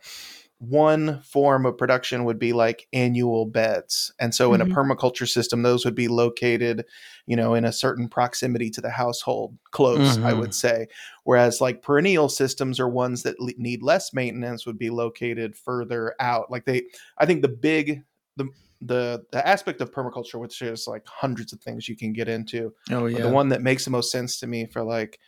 one 0.70 1.20
form 1.24 1.66
of 1.66 1.78
production 1.78 2.24
would 2.24 2.40
be 2.40 2.54
like 2.54 2.88
annual 2.94 3.46
beds 3.46 4.14
and 4.20 4.34
so 4.34 4.54
in 4.54 4.62
a 4.62 4.66
Mhm. 4.66 4.74
permaculture 4.74 5.28
system 5.28 5.62
those 5.62 5.84
would 5.84 5.96
be 5.96 6.08
located 6.08 6.86
you 7.26 7.36
know 7.36 7.54
in 7.54 7.66
a 7.66 7.72
certain 7.74 8.08
proximity 8.08 8.70
to 8.70 8.80
the 8.80 8.90
household 8.90 9.58
close 9.72 10.18
i 10.20 10.32
Mhm. 10.32 10.40
would 10.40 10.54
say 10.56 10.88
whereas 11.26 11.60
like 11.60 11.82
perennial 11.82 12.30
systems 12.30 12.80
or 12.80 12.88
ones 12.88 13.24
that 13.24 13.40
le- 13.40 13.52
need 13.58 13.84
less 13.84 14.14
maintenance 14.14 14.66
would 14.66 14.78
be 14.78 14.90
located 14.90 15.56
further 15.56 16.16
out 16.20 16.50
like 16.50 16.66
they 16.66 16.84
i 17.18 17.26
think 17.26 17.42
the 17.42 17.48
big 17.50 18.04
the 18.38 18.48
the 18.82 19.24
the 19.32 19.46
aspect 19.48 19.82
of 19.82 19.92
permaculture 19.92 20.40
which 20.40 20.62
is 20.62 20.88
like 20.88 21.06
hundreds 21.08 21.52
of 21.54 21.60
things 21.62 21.88
you 21.90 21.96
can 21.96 22.14
get 22.14 22.28
into 22.28 22.74
Oh 22.92 23.04
but 23.12 23.22
the 23.22 23.30
one 23.30 23.50
that 23.50 23.62
makes 23.62 23.86
the 23.86 23.92
most 23.92 24.12
sense 24.12 24.40
to 24.40 24.48
me 24.48 24.66
for 24.66 24.84
like 24.84 25.20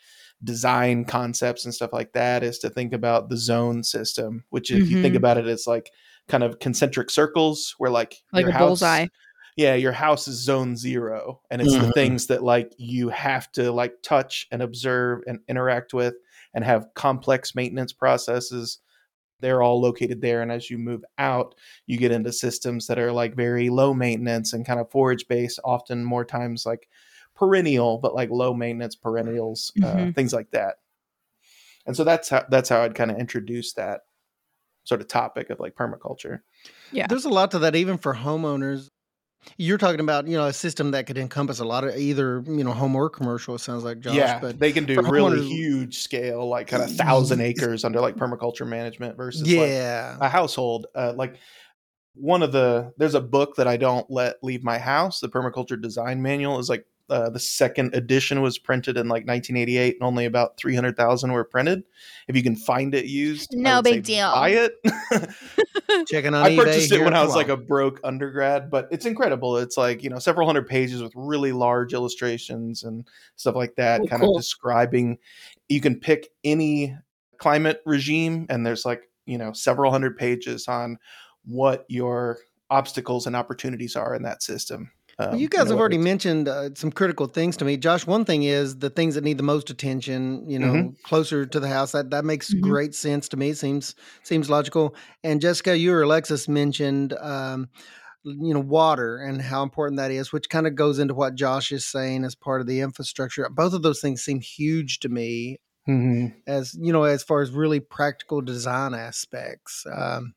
design 0.43 1.05
concepts 1.05 1.65
and 1.65 1.73
stuff 1.73 1.93
like 1.93 2.13
that 2.13 2.43
is 2.43 2.59
to 2.59 2.69
think 2.69 2.93
about 2.93 3.29
the 3.29 3.37
zone 3.37 3.83
system, 3.83 4.43
which 4.49 4.71
if 4.71 4.89
you 4.89 4.97
think 4.97 5.15
Mhm. 5.15 5.15
about 5.15 5.37
it, 5.37 5.47
it's 5.47 5.67
like 5.67 5.91
kind 6.27 6.43
of 6.43 6.59
concentric 6.59 7.09
circles 7.09 7.75
where 7.77 7.91
like 7.91 8.23
like 8.31 8.45
your 8.45 8.49
a 8.49 8.51
house, 8.51 9.01
bullseye 9.01 9.07
Yeah, 9.57 9.75
your 9.75 9.93
house 9.93 10.27
is 10.27 10.43
zone 10.43 10.75
zero, 10.77 11.41
and 11.51 11.61
it's 11.61 11.77
the 11.77 11.87
Mhm. 11.87 11.91
things 11.95 12.27
that 12.27 12.43
like 12.43 12.73
you 12.77 13.09
have 13.09 13.51
to 13.53 13.71
like 13.71 13.95
touch 14.03 14.47
and 14.51 14.61
observe 14.61 15.21
and 15.27 15.39
interact 15.49 15.93
with, 15.93 16.15
and 16.53 16.63
have 16.65 16.87
complex 16.95 17.55
maintenance 17.55 17.93
processes. 17.93 18.79
They're 19.41 19.61
all 19.63 19.81
located 19.81 20.21
there, 20.21 20.41
and 20.41 20.51
as 20.51 20.69
you 20.71 20.77
move 20.77 21.03
out, 21.19 21.55
you 21.87 21.97
get 21.97 22.11
into 22.11 22.31
systems 22.33 22.87
that 22.87 22.99
are 22.99 23.11
like 23.13 23.35
very 23.35 23.69
low 23.69 23.93
maintenance 23.93 24.53
and 24.53 24.65
kind 24.65 24.79
of 24.79 24.91
forage 24.91 25.27
based. 25.27 25.59
Often, 25.65 26.05
more 26.05 26.25
times 26.25 26.65
like 26.65 26.89
perennial, 27.35 27.97
but 27.97 28.15
like 28.15 28.29
low 28.29 28.53
maintenance 28.53 28.95
perennials, 28.95 29.71
uh, 29.83 29.87
Mhm. 29.95 30.15
things 30.15 30.33
like 30.33 30.51
that. 30.51 30.75
And 31.85 31.95
so 31.95 32.03
that's 32.03 32.29
how 32.29 32.45
that's 32.49 32.69
how 32.69 32.81
I'd 32.81 32.95
kind 32.95 33.11
of 33.11 33.17
introduce 33.17 33.73
that 33.73 34.01
sort 34.83 35.01
of 35.01 35.07
topic 35.07 35.49
of 35.49 35.59
like 35.59 35.75
permaculture. 35.75 36.41
Yeah. 36.91 37.07
There's 37.07 37.25
a 37.25 37.29
lot 37.29 37.51
to 37.51 37.59
that, 37.59 37.75
even 37.75 37.97
for 37.97 38.13
homeowners. 38.15 38.89
You're 39.57 39.77
talking 39.77 39.99
about, 39.99 40.27
you 40.27 40.35
know, 40.37 40.47
a 40.47 40.53
system 40.53 40.89
that 40.91 41.05
could 41.05 41.19
encompass 41.19 41.59
a 41.59 41.65
lot 41.65 41.83
of 41.83 41.95
either, 41.95 42.43
you 42.47 42.63
know, 42.63 42.71
home 42.71 42.95
or 42.95 43.11
commercial. 43.11 43.53
It 43.53 43.59
sounds 43.59 43.83
like 43.83 43.99
Josh, 43.99 44.15
yeah, 44.15 44.39
but 44.39 44.57
they 44.59 44.71
can 44.71 44.85
do 44.85 44.99
really 45.01 45.37
homeowners- 45.39 45.47
huge 45.47 45.99
scale, 45.99 46.47
like 46.47 46.65
kind 46.67 46.81
of 46.81 46.89
thousand 46.95 47.41
acres 47.41 47.83
under 47.83 47.99
like 47.99 48.15
permaculture 48.15 48.67
management 48.67 49.17
versus 49.17 49.41
like 49.43 49.51
yeah, 49.51 50.17
a 50.19 50.29
household. 50.29 50.87
Uh, 50.95 51.13
like 51.15 51.35
one 52.15 52.41
of 52.41 52.51
the 52.53 52.91
there's 52.97 53.13
a 53.13 53.21
book 53.21 53.55
that 53.57 53.67
I 53.67 53.77
don't 53.77 54.09
let 54.09 54.37
leave 54.43 54.63
my 54.63 54.79
house. 54.79 55.19
The 55.19 55.29
permaculture 55.29 55.79
design 55.79 56.23
manual 56.23 56.57
is 56.57 56.67
like 56.69 56.85
uh, 57.09 57.29
the 57.29 57.39
second 57.39 57.93
edition 57.93 58.41
was 58.41 58.57
printed 58.57 58.97
in 58.97 59.07
like 59.07 59.27
1988, 59.27 59.95
and 59.95 60.03
only 60.03 60.25
about 60.25 60.57
300,000 60.57 61.31
were 61.31 61.43
printed. 61.43 61.83
If 62.27 62.35
you 62.35 62.41
can 62.43 62.55
find 62.55 62.95
it 62.95 63.05
used, 63.05 63.53
I 63.53 63.57
No 63.59 63.75
would 63.77 63.83
big 63.83 63.93
say 64.05 64.15
deal. 64.15 64.31
Buy 64.31 64.49
it. 64.49 64.73
checking 66.07 66.33
on 66.33 66.43
I 66.45 66.51
eBay. 66.51 66.57
purchased 66.63 66.91
it 66.91 67.03
when 67.03 67.13
I 67.13 67.23
was 67.23 67.35
like 67.35 67.49
a 67.49 67.57
broke 67.57 67.99
undergrad, 68.03 68.69
but 68.71 68.87
it's 68.91 69.05
incredible. 69.05 69.57
It's 69.57 69.77
like, 69.77 70.03
you 70.03 70.09
know, 70.09 70.19
several 70.19 70.47
hundred 70.47 70.67
pages 70.67 71.01
with 71.01 71.11
really 71.15 71.51
large 71.51 71.93
illustrations 71.93 72.83
and 72.83 73.07
stuff 73.35 73.55
like 73.55 73.75
that, 73.75 74.01
Oh, 74.01 74.07
kind 74.07 74.21
cool. 74.21 74.35
of 74.35 74.41
describing. 74.41 75.17
You 75.69 75.81
can 75.81 75.99
pick 75.99 76.29
any 76.43 76.95
climate 77.37 77.81
regime, 77.85 78.45
and 78.49 78.65
there's 78.65 78.85
like, 78.85 79.09
you 79.25 79.37
know, 79.37 79.53
several 79.53 79.91
hundred 79.91 80.17
pages 80.17 80.67
on 80.67 80.97
what 81.45 81.85
your 81.87 82.39
obstacles 82.71 83.27
and 83.27 83.35
opportunities 83.35 83.95
are 83.95 84.15
in 84.15 84.23
that 84.23 84.41
system. 84.41 84.91
Um, 85.17 85.39
you 85.39 85.49
guys 85.49 85.69
know, 85.69 85.69
have 85.69 85.79
already 85.79 85.97
mentioned 85.97 86.47
uh, 86.47 86.69
some 86.75 86.91
critical 86.91 87.27
things 87.27 87.57
to 87.57 87.65
me, 87.65 87.77
Josh. 87.77 88.05
One 88.05 88.25
thing 88.25 88.43
is 88.43 88.79
the 88.79 88.89
things 88.89 89.15
that 89.15 89.23
need 89.23 89.37
the 89.37 89.43
most 89.43 89.69
attention. 89.69 90.49
You 90.49 90.59
know, 90.59 90.93
Mhm. 90.93 90.95
closer 91.03 91.45
to 91.45 91.59
the 91.59 91.67
house. 91.69 91.91
That 91.93 92.09
that 92.11 92.25
makes 92.25 92.53
Mhm. 92.53 92.61
great 92.61 92.93
sense 92.95 93.29
to 93.29 93.37
me. 93.37 93.53
Seems 93.53 93.95
seems 94.23 94.49
logical. 94.49 94.95
And 95.23 95.41
Jessica, 95.41 95.77
you 95.77 95.93
or 95.93 96.03
Alexis 96.03 96.47
mentioned, 96.47 97.13
um, 97.13 97.69
you 98.23 98.53
know, 98.53 98.59
water 98.61 99.17
and 99.17 99.41
how 99.41 99.63
important 99.63 99.97
that 99.97 100.11
is, 100.11 100.33
which 100.33 100.49
kind 100.49 100.67
of 100.67 100.75
goes 100.75 100.99
into 100.99 101.13
what 101.15 101.35
Josh 101.35 101.71
is 101.71 101.85
saying 101.85 102.25
as 102.25 102.35
part 102.35 102.61
of 102.61 102.67
the 102.67 102.81
infrastructure. 102.81 103.47
Both 103.49 103.73
of 103.73 103.83
those 103.83 104.01
things 104.01 104.23
seem 104.23 104.41
huge 104.41 104.99
to 105.01 105.09
me, 105.09 105.59
Mhm. 105.87 106.33
as 106.47 106.75
you 106.79 106.93
know, 106.93 107.03
as 107.03 107.23
far 107.23 107.41
as 107.41 107.51
really 107.51 107.79
practical 107.79 108.41
design 108.41 108.93
aspects. 108.95 109.85
Um, 109.91 110.33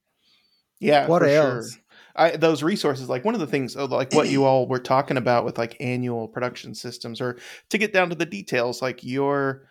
Yeah. 0.80 1.08
what 1.08 1.20
for 1.20 1.28
else? 1.28 1.78
Sure. 1.78 1.87
I, 2.18 2.36
those 2.36 2.62
resources, 2.62 3.08
like 3.08 3.24
one 3.24 3.34
of 3.34 3.40
the 3.40 3.46
things, 3.46 3.76
oh, 3.76 3.86
like 3.86 4.12
what 4.12 4.28
you 4.28 4.44
all 4.44 4.66
were 4.68 4.78
talking 4.80 5.16
about 5.16 5.44
with 5.44 5.58
like 5.58 5.76
annual 5.80 6.28
production 6.28 6.74
systems, 6.74 7.20
or 7.20 7.38
to 7.70 7.78
get 7.78 7.92
down 7.92 8.08
to 8.10 8.14
the 8.16 8.26
details, 8.26 8.82
like 8.82 9.04
your 9.04 9.68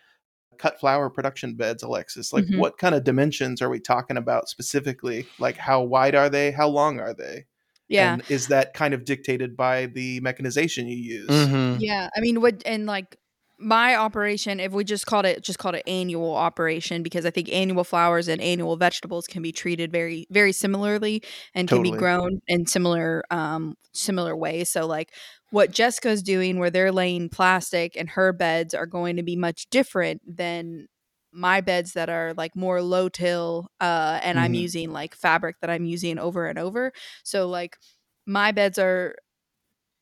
cut 0.58 0.80
flower 0.80 1.10
production 1.10 1.56
beds, 1.56 1.84
Alexis, 1.84 2.34
like 2.34 2.46
Mhm. 2.46 2.58
what 2.60 2.78
kind 2.78 2.96
of 2.96 3.04
dimensions 3.04 3.62
are 3.62 3.70
we 3.70 3.80
talking 3.80 4.18
about 4.18 4.50
specifically? 4.50 5.28
Like 5.40 5.58
how 5.58 5.84
wide 5.84 6.16
are 6.16 6.30
they? 6.30 6.52
How 6.52 6.68
long 6.68 7.00
are 7.00 7.14
they? 7.14 7.46
yeah 7.90 8.14
And 8.14 8.24
is 8.30 8.48
that 8.48 8.74
kind 8.74 8.94
of 8.94 9.06
dictated 9.06 9.56
by 9.56 9.86
the 9.88 10.20
mechanization 10.22 10.88
you 10.88 10.98
use? 10.98 11.30
mhm. 11.30 11.78
Yeah, 11.80 12.10
I 12.16 12.20
mean, 12.22 12.42
what 12.42 12.64
and 12.66 12.86
like 12.86 13.18
my 13.60 13.96
operation 13.96 14.60
if 14.60 14.72
we 14.72 14.84
just 14.84 15.08
called 15.08 15.26
it 15.26 15.44
just 15.44 15.58
called 15.58 15.74
it 15.76 15.84
annual 15.88 16.36
operation 16.36 17.02
because 17.02 17.26
i 17.26 17.32
think 17.32 17.50
annual 17.52 17.84
flowers 17.84 18.28
and 18.28 18.40
annual 18.42 18.76
vegetables 18.78 19.26
can 19.26 19.42
be 19.42 19.52
treated 19.52 19.92
very 19.92 20.28
very 20.30 20.52
similarly 20.52 21.24
and 21.56 21.68
can 21.68 21.82
be 21.82 21.92
grown 21.92 22.40
in 22.48 22.66
similar 22.68 23.24
um 23.32 23.76
similar 23.94 24.36
ways. 24.36 24.70
So 24.70 24.86
like 24.86 25.12
what 25.50 25.72
jessica's 25.72 26.22
doing 26.22 26.60
where 26.60 26.70
they're 26.70 26.92
laying 26.92 27.30
plastic 27.30 27.96
and 27.98 28.10
her 28.12 28.32
beds 28.32 28.76
are 28.76 28.86
going 28.86 29.16
to 29.16 29.24
be 29.24 29.36
much 29.36 29.68
different 29.72 30.22
than 30.38 30.88
my 31.32 31.62
beds 31.62 31.94
that 31.94 32.10
are 32.10 32.34
like 32.36 32.56
more 32.56 32.82
low 32.82 33.10
till 33.10 33.70
uh 33.82 34.20
and 34.24 34.40
i'm 34.40 34.54
Mhm. 34.54 34.62
using 34.62 34.92
like 34.92 35.16
fabric 35.16 35.56
that 35.62 35.70
i'm 35.72 35.86
using 35.86 36.20
over 36.20 36.46
and 36.48 36.60
over. 36.60 36.92
So 37.24 37.48
like 37.48 37.78
my 38.26 38.52
beds 38.52 38.78
are 38.78 39.16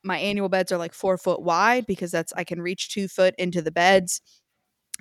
my 0.05 0.17
annual 0.19 0.49
beds 0.49 0.71
are 0.71 0.77
like 0.77 0.93
four 0.93 1.17
foot 1.17 1.41
wide 1.41 1.85
because 1.87 2.11
that's 2.11 2.33
I 2.37 2.45
can 2.45 2.61
reach 2.61 2.89
two 2.93 3.07
foot 3.09 3.35
into 3.37 3.61
the 3.61 3.71
beds 3.71 4.21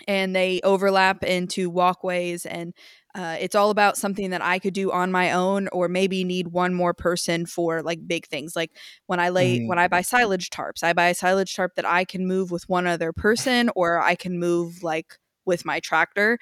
and 0.09 0.35
they 0.35 0.61
overlap 0.65 1.23
into 1.23 1.71
walkways 1.71 2.47
and 2.47 2.75
uh, 3.15 3.37
it's 3.39 3.55
all 3.55 3.71
about 3.71 3.97
something 3.97 4.31
that 4.31 4.43
I 4.43 4.59
could 4.59 4.75
do 4.75 4.91
on 4.91 5.13
my 5.13 5.31
own 5.31 5.69
or 5.69 5.89
maybe 5.89 6.25
need 6.25 6.49
one 6.49 6.75
more 6.75 6.93
person 6.93 7.47
for 7.47 7.81
like 7.81 8.07
big 8.09 8.27
things 8.27 8.57
like 8.57 8.73
when 9.07 9.21
I 9.21 9.29
lay 9.29 9.61
Mhm. 9.61 9.69
when 9.69 9.79
I 9.79 9.87
buy 9.89 10.03
silage 10.03 10.51
tarps 10.51 10.83
I 10.83 10.93
buy 10.93 11.09
a 11.09 11.15
silage 11.15 11.55
tarp 11.55 11.75
that 11.77 11.87
I 11.87 12.05
can 12.05 12.27
move 12.27 12.51
with 12.51 12.69
one 12.69 12.87
other 12.89 13.13
person 13.13 13.71
or 13.77 14.01
I 14.03 14.17
can 14.17 14.39
move 14.39 14.83
like 14.83 15.19
with 15.47 15.65
my 15.65 15.79
tractor 15.79 16.39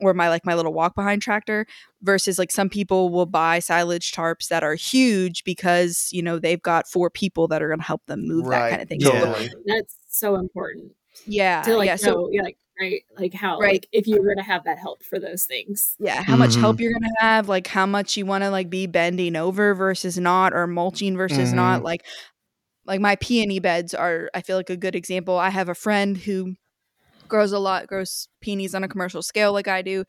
or 0.00 0.12
my 0.14 0.28
like 0.28 0.44
my 0.44 0.54
little 0.54 0.72
walk 0.74 0.94
behind 0.94 1.22
tractor 1.22 1.66
versus 2.02 2.38
like 2.38 2.50
some 2.52 2.68
people 2.68 3.08
will 3.10 3.26
buy 3.26 3.58
silage 3.58 4.12
tarps 4.12 4.48
that 4.48 4.62
are 4.62 4.74
huge 4.74 5.42
because 5.44 6.08
you 6.12 6.22
know 6.22 6.38
they've 6.38 6.62
got 6.62 6.86
four 6.88 7.08
people 7.10 7.48
that 7.48 7.62
are 7.62 7.68
going 7.68 7.80
to 7.80 7.84
help 7.86 8.04
them 8.06 8.26
move 8.26 8.46
that 8.50 8.70
kind 8.70 8.82
of 8.82 8.88
thing 8.88 9.00
Yeah. 9.00 9.10
Totally. 9.20 9.50
That's 9.66 9.96
so 10.08 10.36
important 10.36 10.92
yeah 11.26 11.62
to 11.62 11.76
like 11.76 11.86
yeah 11.86 11.96
so 11.96 12.10
know, 12.12 12.28
yeah, 12.30 12.42
like 12.42 12.58
right, 12.80 13.02
like 13.18 13.32
how, 13.34 13.58
Right. 13.58 13.72
like 13.74 13.88
if 13.90 14.06
you're 14.06 14.22
going 14.22 14.36
to 14.36 14.42
have 14.42 14.64
that 14.64 14.78
help 14.78 15.02
for 15.02 15.18
those 15.18 15.44
things. 15.44 15.96
yeah 15.98 16.22
how 16.22 16.36
much 16.36 16.56
Mhm. 16.56 16.60
help 16.60 16.78
you're 16.80 16.92
going 16.92 17.02
to 17.02 17.16
have 17.20 17.48
like 17.48 17.66
how 17.66 17.86
much 17.86 18.16
you 18.18 18.26
want 18.26 18.44
to 18.44 18.50
like 18.50 18.68
be 18.68 18.86
bending 18.86 19.34
over 19.34 19.74
versus 19.74 20.18
not 20.18 20.52
or 20.52 20.66
mulching 20.66 21.16
versus 21.16 21.52
not 21.54 21.82
like 21.82 22.04
like 22.84 23.00
my 23.00 23.16
peony 23.16 23.58
beds 23.58 23.94
are 23.94 24.30
i 24.34 24.40
feel 24.42 24.56
like 24.56 24.70
a 24.70 24.76
good 24.76 24.94
example 24.94 25.36
i 25.38 25.48
have 25.50 25.68
a 25.68 25.74
friend 25.74 26.16
who 26.18 26.54
grows 27.28 27.52
a 27.52 27.58
lot 27.58 27.86
grows 27.86 28.28
peonies 28.40 28.74
on 28.74 28.84
a 28.84 28.88
commercial 28.88 29.22
scale 29.22 29.52
like 29.52 29.68
i 29.68 29.82
do 29.82 30.04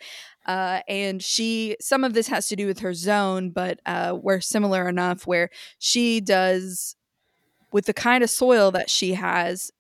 uh, 0.45 0.79
and 0.87 1.21
she 1.21 1.75
some 1.81 2.05
of 2.05 2.13
this 2.13 2.27
has 2.27 2.47
to 2.47 2.55
do 2.55 2.67
with 2.67 2.79
her 2.79 2.93
zone 2.93 3.49
but 3.49 3.79
uh, 3.85 4.17
we're 4.21 4.39
similar 4.39 4.87
enough 4.87 5.27
where 5.27 5.49
she 5.77 6.21
does 6.21 6.95
with 7.71 7.85
the 7.85 7.93
kind 7.93 8.23
of 8.23 8.29
soil 8.29 8.71
that 8.71 8.89
she 8.89 9.13
has 9.13 9.71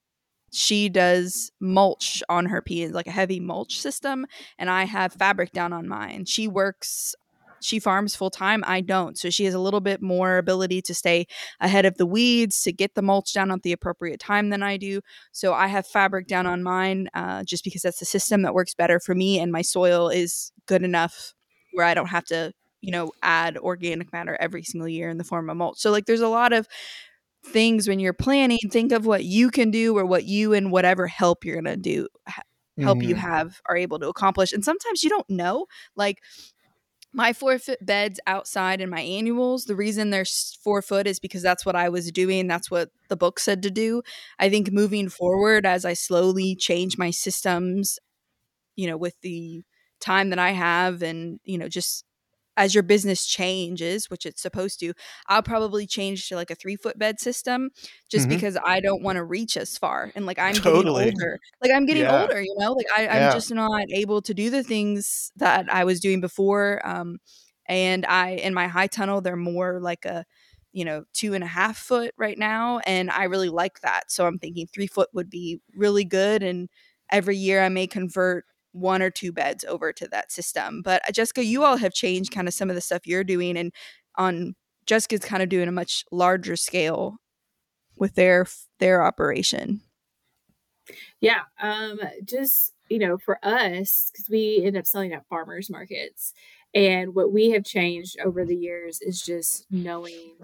she 0.51 0.89
does 0.89 1.51
mulch 1.59 2.23
on 2.29 2.45
her 2.45 2.61
peonies 2.61 2.93
like 2.93 3.07
a 3.07 3.11
heavy 3.11 3.39
mulch 3.39 3.79
system 3.79 4.25
and 4.57 4.69
i 4.69 4.83
have 4.83 5.13
fabric 5.13 5.51
down 5.51 5.73
on 5.73 5.87
mine. 5.87 6.25
She 6.25 6.47
works 6.47 7.15
she 7.61 7.79
farms 7.79 8.15
full 8.15 8.29
time 8.29 8.63
i 8.67 8.81
don't. 8.81 9.17
So 9.17 9.29
she 9.29 9.45
has 9.45 9.53
a 9.53 9.59
little 9.59 9.79
bit 9.81 10.01
more 10.01 10.37
ability 10.37 10.81
to 10.83 10.93
stay 10.93 11.27
ahead 11.59 11.85
of 11.85 11.97
the 11.97 12.05
weeds 12.05 12.61
to 12.63 12.71
get 12.73 12.95
the 12.95 13.01
mulch 13.01 13.33
down 13.33 13.51
at 13.51 13.63
the 13.63 13.71
appropriate 13.71 14.19
time 14.19 14.49
than 14.49 14.63
i 14.63 14.77
do. 14.77 15.01
So 15.31 15.53
i 15.53 15.67
have 15.67 15.85
fabric 15.87 16.27
down 16.27 16.45
on 16.47 16.63
mine 16.63 17.07
uh, 17.13 17.43
just 17.43 17.63
because 17.63 17.81
that's 17.81 17.99
the 17.99 18.05
system 18.05 18.41
that 18.43 18.53
works 18.53 18.73
better 18.73 18.99
for 18.99 19.15
me 19.15 19.39
and 19.39 19.51
my 19.51 19.61
soil 19.61 20.09
is 20.09 20.51
good 20.67 20.83
enough 20.83 21.33
where 21.73 21.85
i 21.85 21.93
don't 21.93 22.07
have 22.07 22.25
to 22.25 22.51
you 22.81 22.91
know 22.91 23.11
add 23.23 23.57
organic 23.57 24.11
matter 24.13 24.37
every 24.39 24.63
single 24.63 24.87
year 24.87 25.09
in 25.09 25.17
the 25.17 25.23
form 25.23 25.49
of 25.49 25.57
mulch. 25.57 25.79
So 25.79 25.91
like 25.91 26.05
there's 26.05 26.21
a 26.21 26.27
lot 26.29 26.53
of 26.53 26.67
things 27.45 27.87
when 27.87 27.99
you're 27.99 28.13
planning 28.13 28.59
think 28.71 28.91
of 28.91 29.05
what 29.05 29.23
you 29.23 29.49
can 29.49 29.71
do 29.71 29.97
or 29.97 30.05
what 30.05 30.25
you 30.25 30.53
and 30.53 30.71
whatever 30.71 31.07
help 31.07 31.45
you're 31.45 31.61
going 31.61 31.65
to 31.65 31.77
do 31.77 32.07
help 32.79 33.01
you 33.03 33.15
Mhm. 33.15 33.19
have 33.19 33.61
are 33.67 33.77
able 33.77 33.97
to 33.99 34.07
accomplish. 34.07 34.51
And 34.53 34.63
sometimes 34.63 35.03
you 35.03 35.09
don't 35.09 35.29
know 35.29 35.65
like 35.95 36.19
my 37.13 37.33
four 37.33 37.57
foot 37.57 37.83
beds 37.85 38.19
outside 38.27 38.81
in 38.81 38.89
my 38.89 39.01
annuals 39.01 39.65
the 39.65 39.75
reason 39.75 40.09
they're 40.09 40.25
four 40.63 40.81
foot 40.81 41.07
is 41.07 41.19
because 41.19 41.41
that's 41.41 41.65
what 41.65 41.75
i 41.75 41.89
was 41.89 42.11
doing 42.11 42.47
that's 42.47 42.69
what 42.69 42.89
the 43.09 43.15
book 43.15 43.39
said 43.39 43.63
to 43.63 43.71
do. 43.71 44.01
I 44.37 44.49
think 44.49 44.71
moving 44.71 45.09
forward 45.09 45.65
as 45.65 45.85
i 45.85 45.93
slowly 45.93 46.55
change 46.55 46.97
my 46.97 47.11
systems 47.11 47.99
you 48.75 48.87
know 48.87 48.97
with 48.97 49.15
the 49.21 49.63
time 49.99 50.29
that 50.29 50.39
i 50.39 50.51
have 50.51 51.01
and 51.01 51.39
you 51.43 51.57
know 51.57 51.67
just 51.69 52.05
as 52.57 52.73
your 52.75 52.83
business 52.83 53.25
changes 53.25 54.09
which 54.09 54.25
it's 54.25 54.41
supposed 54.41 54.79
to 54.79 54.93
i'll 55.27 55.43
probably 55.43 55.87
change 55.87 56.27
to 56.27 56.35
like 56.35 56.51
a 56.51 56.55
three 56.55 56.75
foot 56.75 56.99
bed 56.99 57.19
system 57.19 57.69
just 58.09 58.27
Mhm. 58.27 58.29
because 58.29 58.57
i 58.65 58.79
don't 58.81 59.03
want 59.03 59.15
to 59.17 59.23
reach 59.23 59.55
as 59.57 59.77
far 59.77 60.11
and 60.15 60.25
like 60.25 60.39
i'm 60.39 60.53
Totally. 60.55 61.05
getting 61.05 61.21
older 61.21 61.39
like 61.61 61.71
i'm 61.71 61.85
getting 61.85 62.03
Yeah. 62.03 62.21
older 62.21 62.41
you 62.41 62.55
know 62.57 62.73
like 62.73 62.87
I, 62.97 63.07
i'm 63.07 63.15
Yeah. 63.23 63.33
just 63.33 63.53
not 63.53 63.85
able 63.91 64.21
to 64.23 64.33
do 64.33 64.49
the 64.49 64.63
things 64.63 65.31
that 65.37 65.71
i 65.73 65.83
was 65.85 65.99
doing 66.01 66.21
before 66.21 66.81
um 66.85 67.19
and 67.67 68.05
i 68.05 68.31
in 68.31 68.53
my 68.53 68.67
high 68.67 68.87
tunnel 68.87 69.21
they're 69.21 69.35
more 69.35 69.79
like 69.81 70.05
a 70.05 70.25
you 70.73 70.85
know 70.85 71.03
two 71.13 71.33
and 71.33 71.43
a 71.43 71.47
half 71.47 71.77
foot 71.77 72.13
right 72.17 72.37
now 72.37 72.79
and 72.85 73.09
i 73.11 73.23
really 73.23 73.49
like 73.49 73.79
that 73.81 74.11
so 74.11 74.25
i'm 74.27 74.37
thinking 74.37 74.67
three 74.67 74.87
foot 74.87 75.09
would 75.13 75.29
be 75.29 75.59
really 75.75 76.03
good 76.05 76.43
and 76.43 76.69
every 77.11 77.37
year 77.37 77.61
i 77.63 77.69
may 77.69 77.87
convert 77.87 78.45
one 78.77 79.01
or 79.01 79.09
two 79.09 79.31
beds 79.31 79.65
over 79.65 79.91
to 79.91 80.07
that 80.07 80.31
system 80.31 80.81
but 80.81 81.01
uh, 81.07 81.11
jessica 81.11 81.43
you 81.43 81.63
all 81.63 81.77
have 81.77 81.93
changed 81.93 82.31
kind 82.31 82.47
of 82.47 82.53
some 82.53 82.69
of 82.69 82.75
the 82.75 82.81
stuff 82.81 83.05
you're 83.05 83.23
doing 83.23 83.57
and 83.57 83.71
on 84.15 84.55
jessica's 84.85 85.21
kind 85.21 85.43
of 85.43 85.49
doing 85.49 85.67
a 85.67 85.71
much 85.71 86.03
larger 86.11 86.55
scale 86.55 87.17
with 87.95 88.15
their 88.15 88.45
their 88.79 89.03
operation 89.03 89.81
Yeah. 91.21 91.41
Um, 91.61 91.99
just, 92.23 92.73
you 92.89 92.99
know, 92.99 93.17
for 93.17 93.39
us, 93.43 94.11
because 94.11 94.29
we 94.29 94.61
end 94.63 94.77
up 94.77 94.85
selling 94.85 95.13
at 95.13 95.27
farmers 95.27 95.69
markets. 95.69 96.33
And 96.73 97.15
what 97.15 97.31
we 97.31 97.51
have 97.51 97.63
changed 97.63 98.17
over 98.23 98.45
the 98.45 98.55
years 98.55 99.01
is 99.01 99.21
just 99.21 99.65
knowing 99.71 100.35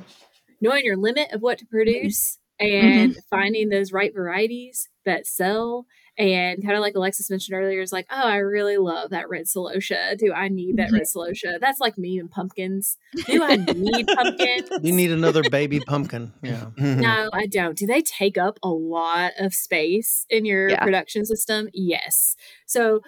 knowing 0.61 0.85
your 0.85 0.97
limit 0.97 1.31
of 1.31 1.41
what 1.41 1.57
to 1.57 1.65
produce 1.65 2.39
and 2.59 3.17
finding 3.29 3.69
those 3.69 3.91
right 3.91 4.13
varieties 4.13 4.89
that 5.05 5.27
sell. 5.27 5.85
And 6.15 6.61
kind 6.63 6.75
of 6.75 6.81
like 6.81 6.93
Alexis 6.93 7.29
mentioned 7.31 7.57
earlier, 7.57 7.81
is 7.81 7.91
like, 7.91 8.05
oh, 8.11 8.27
I 8.27 8.37
really 8.37 8.77
love 8.77 9.09
that 9.09 9.29
red 9.29 9.45
celosia. 9.45 10.15
Do 10.15 10.31
I 10.31 10.47
need 10.47 10.77
that 10.77 10.91
red 10.91 11.03
celosia? 11.03 11.59
That's 11.59 11.79
like 11.79 11.97
me 11.97 12.19
and 12.19 12.29
pumpkins. 12.29 12.97
Do 13.25 13.43
I 13.43 13.55
need 13.55 14.05
pumpkins? 14.07 14.69
You 14.83 14.93
need 14.93 15.11
another 15.11 15.41
baby 15.49 15.79
pumpkin. 15.79 16.31
Yeah. 16.43 16.65
Mhm. 16.77 17.01
No, 17.01 17.29
I 17.33 17.47
don't. 17.47 17.75
Do 17.77 17.87
they 17.87 18.01
take 18.01 18.37
up 18.37 18.59
a 18.61 18.69
lot 18.69 19.31
of 19.39 19.53
space 19.55 20.25
in 20.29 20.45
your 20.45 20.69
Yeah. 20.69 20.83
production 20.83 21.25
system? 21.25 21.67
Yes. 21.73 22.35
So, 22.67 23.01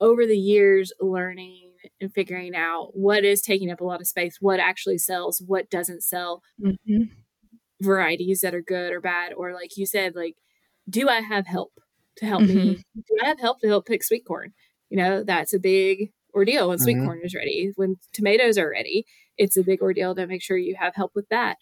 over 0.00 0.24
the 0.24 0.38
years, 0.38 0.92
learning 1.00 1.72
and 2.00 2.12
figuring 2.14 2.54
out 2.54 2.90
what 2.96 3.24
is 3.24 3.42
taking 3.42 3.70
up 3.70 3.80
a 3.80 3.84
lot 3.84 4.00
of 4.00 4.06
space, 4.06 4.36
what 4.40 4.60
actually 4.60 4.98
sells, 4.98 5.42
what 5.46 5.68
doesn't 5.68 6.02
sell, 6.04 6.42
Mhm. 6.62 7.10
varieties 7.82 8.40
that 8.42 8.54
are 8.54 8.62
good 8.62 8.92
or 8.92 9.00
bad, 9.00 9.32
or 9.32 9.52
like 9.52 9.76
you 9.76 9.86
said, 9.86 10.14
like, 10.14 10.36
do 10.88 11.08
I 11.08 11.20
have 11.20 11.46
help 11.46 11.72
to 12.20 12.26
help 12.26 12.46
me? 12.46 12.80
Do 12.96 13.16
I 13.22 13.26
have 13.28 13.40
help 13.40 13.60
to 13.60 13.68
help 13.68 13.86
pick 13.86 14.04
sweet 14.04 14.26
corn? 14.26 14.52
You 14.90 14.98
know, 14.98 15.24
that's 15.24 15.54
a 15.54 15.60
big 15.60 16.12
ordeal 16.34 16.68
when 16.70 16.78
sweet 16.78 16.96
Mhm. 16.96 17.04
corn 17.04 17.20
is 17.24 17.34
ready. 17.34 17.72
When 17.76 17.96
tomatoes 18.14 18.58
are 18.58 18.70
ready, 18.70 19.06
it's 19.38 19.56
a 19.58 19.64
big 19.64 19.82
ordeal 19.82 20.14
to 20.16 20.26
make 20.26 20.42
sure 20.42 20.56
you 20.58 20.76
have 20.76 20.94
help 20.96 21.12
with 21.14 21.28
that. 21.30 21.58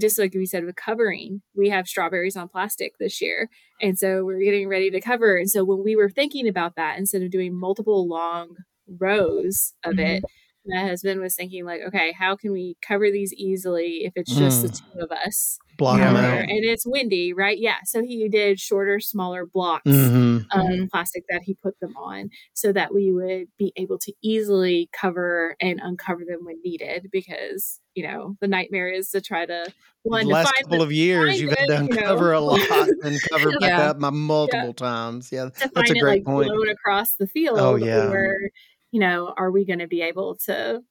Just 0.00 0.18
like 0.18 0.32
we 0.34 0.46
said 0.46 0.64
with 0.64 0.76
covering, 0.76 1.42
we 1.56 1.70
have 1.70 1.88
strawberries 1.88 2.36
on 2.36 2.48
plastic 2.48 2.98
this 2.98 3.20
year. 3.20 3.48
And 3.82 3.98
so 3.98 4.24
we're 4.24 4.38
getting 4.40 4.68
ready 4.68 4.90
to 4.92 5.00
cover. 5.00 5.36
And 5.36 5.50
so 5.50 5.64
when 5.64 5.82
we 5.82 5.96
were 5.96 6.08
thinking 6.08 6.46
about 6.46 6.76
that, 6.76 6.98
instead 6.98 7.22
of 7.22 7.32
doing 7.32 7.58
multiple 7.58 8.06
long 8.06 8.56
rows 8.86 9.74
of 9.84 9.98
it, 9.98 10.22
my 10.68 10.80
husband 10.86 11.20
was 11.20 11.34
thinking 11.34 11.64
like, 11.64 11.80
okay, 11.88 12.12
how 12.12 12.36
can 12.36 12.52
we 12.52 12.76
cover 12.86 13.10
these 13.10 13.32
easily 13.34 14.04
if 14.04 14.12
it's 14.16 14.34
just 14.34 14.62
the 14.62 14.68
Mm. 14.68 14.78
two 14.78 15.00
of 15.04 15.10
us? 15.10 15.58
Block 15.76 15.98
them 16.00 16.16
out. 16.16 16.40
And 16.40 16.64
it's 16.64 16.84
windy, 16.86 17.32
right? 17.32 17.56
Yeah. 17.58 17.76
So 17.84 18.02
he 18.02 18.28
did 18.28 18.58
shorter, 18.58 18.98
smaller 19.00 19.46
blocks 19.46 19.82
hmm 19.90 20.38
of 20.52 20.64
Mhm. 20.66 20.90
plastic 20.90 21.24
that 21.30 21.42
he 21.44 21.54
put 21.54 21.78
them 21.80 21.96
on 21.96 22.30
so 22.54 22.72
that 22.72 22.92
we 22.92 23.12
would 23.12 23.46
be 23.58 23.72
able 23.76 23.98
to 24.00 24.12
easily 24.22 24.88
cover 24.92 25.54
and 25.60 25.78
uncover 25.82 26.24
them 26.26 26.44
when 26.44 26.60
needed 26.64 27.08
because 27.12 27.80
you 27.94 28.02
know 28.06 28.36
the 28.40 28.48
nightmare 28.48 28.88
is 28.88 29.10
to 29.10 29.20
try 29.20 29.46
to 29.46 29.72
The 30.04 30.10
one 30.10 30.26
to 30.26 30.28
last 30.32 30.46
find 30.46 30.64
couple 30.64 30.78
the, 30.78 30.84
of 30.84 30.92
years, 30.92 31.40
you've 31.40 31.50
had 31.50 31.58
it, 31.60 31.66
to 31.68 31.74
you 31.84 31.94
know. 31.94 32.00
uncover 32.00 32.32
a 32.32 32.40
lot 32.40 32.58
and 33.02 33.20
cover 33.30 33.50
back 33.60 33.78
Yeah. 33.78 33.90
up 33.90 33.98
my 33.98 34.10
multiple 34.10 34.72
times. 34.74 35.30
Yeah, 35.30 35.44
to 35.44 35.50
that's 35.58 35.72
find 35.74 35.90
a 35.90 35.94
it 35.96 36.00
great 36.00 36.18
like 36.20 36.24
point. 36.24 36.48
blown 36.48 36.68
across 36.70 37.14
the 37.14 37.26
field 37.26 37.58
Oh, 37.60 37.76
yeah. 37.76 38.10
or 38.10 38.50
you 38.92 39.00
know 39.00 39.32
are 39.36 39.50
we 39.50 39.64
going 39.64 39.78
to 39.78 39.88
be 39.88 40.02
able 40.02 40.36
to 40.46 40.82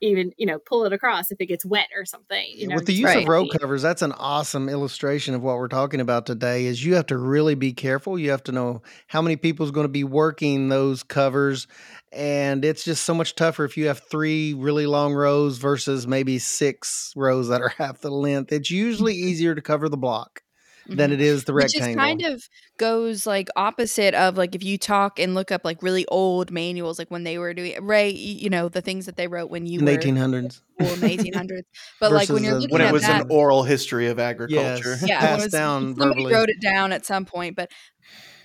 even 0.00 0.32
you 0.36 0.46
know 0.46 0.58
pull 0.58 0.84
it 0.84 0.92
across 0.92 1.30
if 1.30 1.40
it 1.40 1.46
gets 1.46 1.64
wet 1.64 1.88
or 1.96 2.04
something 2.04 2.46
you 2.54 2.66
know 2.66 2.76
With 2.76 2.86
the 2.86 2.92
use 2.92 3.04
Right. 3.04 3.22
of 3.22 3.28
row 3.28 3.46
covers, 3.46 3.82
that's 3.82 4.02
an 4.02 4.12
awesome 4.12 4.68
illustration 4.68 5.34
of 5.34 5.42
what 5.42 5.56
we're 5.56 5.68
talking 5.68 6.00
about 6.00 6.26
today. 6.26 6.66
Is 6.66 6.84
you 6.84 6.94
have 6.94 7.06
to 7.06 7.18
really 7.18 7.54
be 7.54 7.72
careful. 7.72 8.18
You 8.18 8.30
have 8.30 8.42
to 8.44 8.52
know 8.52 8.82
how 9.06 9.22
many 9.22 9.36
people 9.36 9.64
is 9.64 9.72
going 9.72 9.84
to 9.84 9.88
be 9.88 10.04
working 10.04 10.68
those 10.68 11.02
covers, 11.02 11.66
and 12.12 12.64
it's 12.64 12.84
just 12.84 13.04
so 13.04 13.14
much 13.14 13.34
tougher 13.34 13.64
if 13.64 13.76
you 13.76 13.86
have 13.86 14.00
three 14.10 14.54
really 14.54 14.86
long 14.86 15.14
rows 15.14 15.58
versus 15.58 16.06
maybe 16.06 16.38
six 16.38 17.12
rows 17.16 17.48
that 17.48 17.60
are 17.60 17.68
half 17.78 18.00
the 18.00 18.10
length. 18.10 18.52
It's 18.52 18.70
usually 18.70 19.14
mm-hmm. 19.14 19.28
easier 19.28 19.54
to 19.54 19.62
cover 19.62 19.88
the 19.88 19.96
block. 19.96 20.42
Than 20.88 21.12
it 21.12 21.20
is 21.20 21.44
the 21.44 21.52
rectangle. 21.54 21.64
Which 21.66 21.74
is 21.90 21.96
rectangle. 21.96 22.24
kind 22.26 22.34
of 22.34 22.42
goes 22.78 23.26
like 23.26 23.48
opposite 23.56 24.14
of 24.14 24.36
like 24.36 24.54
if 24.54 24.62
you 24.64 24.78
talk 24.78 25.18
and 25.18 25.34
look 25.34 25.52
up 25.52 25.64
like 25.64 25.82
really 25.82 26.06
old 26.06 26.50
manuals, 26.50 26.98
like 26.98 27.10
when 27.10 27.24
they 27.24 27.38
were 27.38 27.52
doing 27.54 27.74
right, 27.84 28.14
you 28.14 28.48
know, 28.50 28.68
the 28.68 28.80
things 28.80 29.06
that 29.06 29.16
they 29.16 29.26
wrote 29.28 29.50
when 29.50 29.66
you 29.66 29.80
in 29.80 29.84
were 29.84 29.92
1800s. 29.92 30.60
Well, 30.78 30.94
in 30.94 31.00
the 31.00 31.08
1800s. 31.08 31.62
But 32.00 32.12
like 32.12 32.28
when 32.28 32.42
you're 32.44 32.54
the- 32.54 32.60
looking 32.60 32.72
when 32.72 32.82
at 32.82 32.88
it 32.90 32.92
was 32.92 33.02
that, 33.02 33.22
an 33.22 33.26
oral 33.30 33.62
history 33.64 34.08
of 34.08 34.18
agriculture. 34.18 34.90
Yes. 35.00 35.04
yeah, 35.06 35.20
passed 35.20 35.44
was- 35.44 35.52
down 35.52 35.96
somebody 35.96 36.22
verbally. 36.22 36.34
wrote 36.34 36.48
it 36.48 36.60
down 36.60 36.92
at 36.92 37.04
some 37.04 37.24
point, 37.24 37.56
but 37.56 37.70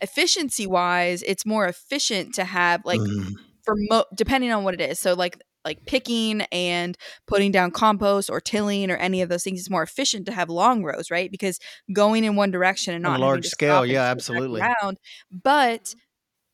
efficiency 0.02 0.68
wise, 0.68 1.24
it's 1.24 1.46
more 1.46 1.68
efficient 1.68 2.34
to 2.36 2.44
have 2.44 2.82
like 2.86 3.00
Mm. 3.00 3.34
for 3.64 3.76
mo- 3.90 4.06
depending 4.16 4.52
on 4.52 4.64
what 4.64 4.74
it 4.74 4.82
is. 4.82 5.00
So 5.00 5.14
like 5.14 5.42
like 5.66 5.80
picking 5.86 6.42
and 6.52 6.98
putting 7.28 7.52
down 7.52 7.72
compost 7.72 8.30
or 8.30 8.42
tilling 8.42 8.92
or 8.92 8.98
any 8.98 9.22
of 9.22 9.30
those 9.30 9.44
things 9.44 9.60
is 9.62 9.70
more 9.70 9.84
efficient 9.84 10.26
to 10.28 10.32
have 10.34 10.50
long 10.50 10.84
rows, 10.84 11.12
right? 11.12 11.32
Because 11.32 11.60
going 11.94 12.24
in 12.24 12.36
one 12.36 12.52
direction 12.52 12.94
and 12.94 13.04
On 13.04 13.14
a 13.14 13.14
not 13.14 13.22
having 13.22 13.44
large 13.44 13.46
scale, 13.46 13.86
yeah, 13.86 14.04
absolutely. 14.12 14.70
Around. 14.82 14.98
But 15.32 15.94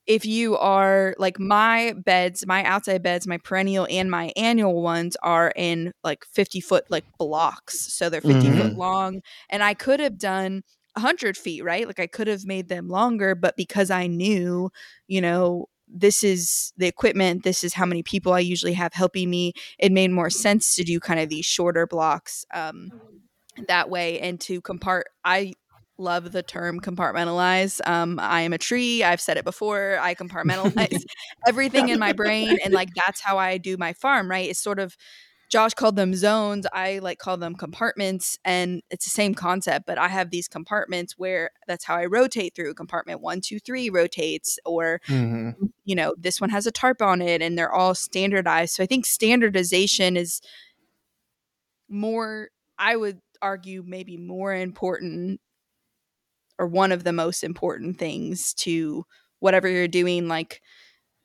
if 0.08 0.26
you 0.26 0.58
are 0.58 1.16
like 1.20 1.40
my 1.40 1.94
beds, 2.06 2.46
my 2.48 2.64
outside 2.64 3.04
beds, 3.04 3.28
my 3.28 3.38
perennial 3.38 3.88
and 3.90 4.10
my 4.10 4.32
annual 4.36 4.82
ones 4.82 5.16
are 5.24 5.54
in 5.56 5.94
like 6.04 6.26
50 6.26 6.62
foot 6.62 6.86
like 6.90 7.06
blocks. 7.20 7.94
So 7.94 8.10
they're 8.10 8.22
50 8.22 8.50
foot 8.52 8.72
Mhm. 8.72 8.78
long. 8.78 9.22
And 9.50 9.64
I 9.64 9.74
could 9.76 10.00
have 10.00 10.18
done 10.18 10.64
100 10.96 11.38
feet, 11.38 11.64
right? 11.64 11.86
Like 11.88 12.00
I 12.00 12.08
could 12.08 12.28
have 12.28 12.46
made 12.46 12.70
them 12.70 12.88
longer, 12.88 13.36
but 13.36 13.56
because 13.58 13.92
I 13.92 14.08
knew, 14.08 14.72
you 15.08 15.22
know, 15.22 15.68
this 15.90 16.24
is 16.24 16.72
the 16.78 16.88
equipment, 16.88 17.44
this 17.44 17.64
is 17.64 17.74
how 17.74 17.86
many 17.86 18.04
people 18.04 18.34
I 18.34 18.40
usually 18.40 18.74
have 18.74 18.94
helping 18.94 19.30
me, 19.30 19.54
it 19.78 19.92
made 19.92 20.12
more 20.12 20.30
sense 20.30 20.76
to 20.76 20.84
do 20.84 21.00
kind 21.00 21.20
of 21.20 21.30
these 21.30 21.46
shorter 21.46 21.88
blocks 21.88 22.46
um, 22.54 22.92
that 23.68 23.90
way 23.90 24.20
and 24.20 24.40
to 24.42 24.62
compart. 24.62 25.04
I 25.24 25.54
love 25.98 26.32
the 26.32 26.44
term 26.44 26.80
compartmentalize. 26.80 27.86
Um, 27.88 28.20
I 28.20 28.42
am 28.42 28.54
a 28.54 28.58
tree. 28.58 29.04
I've 29.04 29.22
said 29.22 29.38
it 29.38 29.44
before. 29.44 29.98
I 30.02 30.16
compartmentalize 30.16 31.04
everything 31.48 31.90
in 31.90 32.00
my 32.00 32.14
brain, 32.14 32.58
and 32.64 32.74
like 32.74 32.90
that's 32.96 33.22
how 33.22 33.38
I 33.38 33.58
do 33.58 33.78
my 33.78 33.94
farm. 33.94 34.30
Right? 34.30 34.50
It's 34.50 34.62
sort 34.62 34.80
of 34.80 34.96
Josh 35.50 35.74
called 35.74 35.96
them 35.96 36.14
zones. 36.16 36.68
I 36.74 37.00
like 37.00 37.18
call 37.18 37.38
them 37.38 37.56
compartments, 37.56 38.38
and 38.46 38.82
it's 38.92 39.06
the 39.06 39.10
same 39.12 39.34
concept. 39.34 39.86
But 39.88 39.98
I 39.98 40.08
have 40.08 40.30
these 40.30 40.48
compartments 40.48 41.16
where 41.18 41.52
that's 41.68 41.84
how 41.86 41.96
I 41.96 42.06
rotate 42.06 42.56
through. 42.56 42.76
Compartment 42.76 43.22
one, 43.22 43.42
two, 43.42 43.60
three 43.60 43.90
rotates, 43.90 44.60
or 44.66 45.02
hmm 45.06 45.50
you 45.86 45.96
know 45.96 46.16
this 46.18 46.40
one 46.40 46.52
has 46.52 46.68
a 46.68 46.72
tarp 46.72 47.02
on 47.02 47.22
it, 47.22 47.42
and 47.42 47.58
they're 47.58 47.74
all 47.74 47.96
standardized. 47.96 48.76
So 48.76 48.84
I 48.84 48.86
think 48.86 49.06
standardization 49.06 50.16
is 50.16 50.42
more. 51.90 52.50
I 52.78 52.96
would 52.96 53.20
argue 53.42 53.84
maybe 53.86 54.18
more 54.18 54.54
important 54.54 55.42
or 56.60 56.68
one 56.68 56.92
of 56.92 57.04
the 57.04 57.14
most 57.14 57.44
important 57.44 57.98
things 57.98 58.54
to 58.54 59.06
whatever 59.40 59.68
you're 59.68 59.88
doing 59.88 60.28
like 60.28 60.62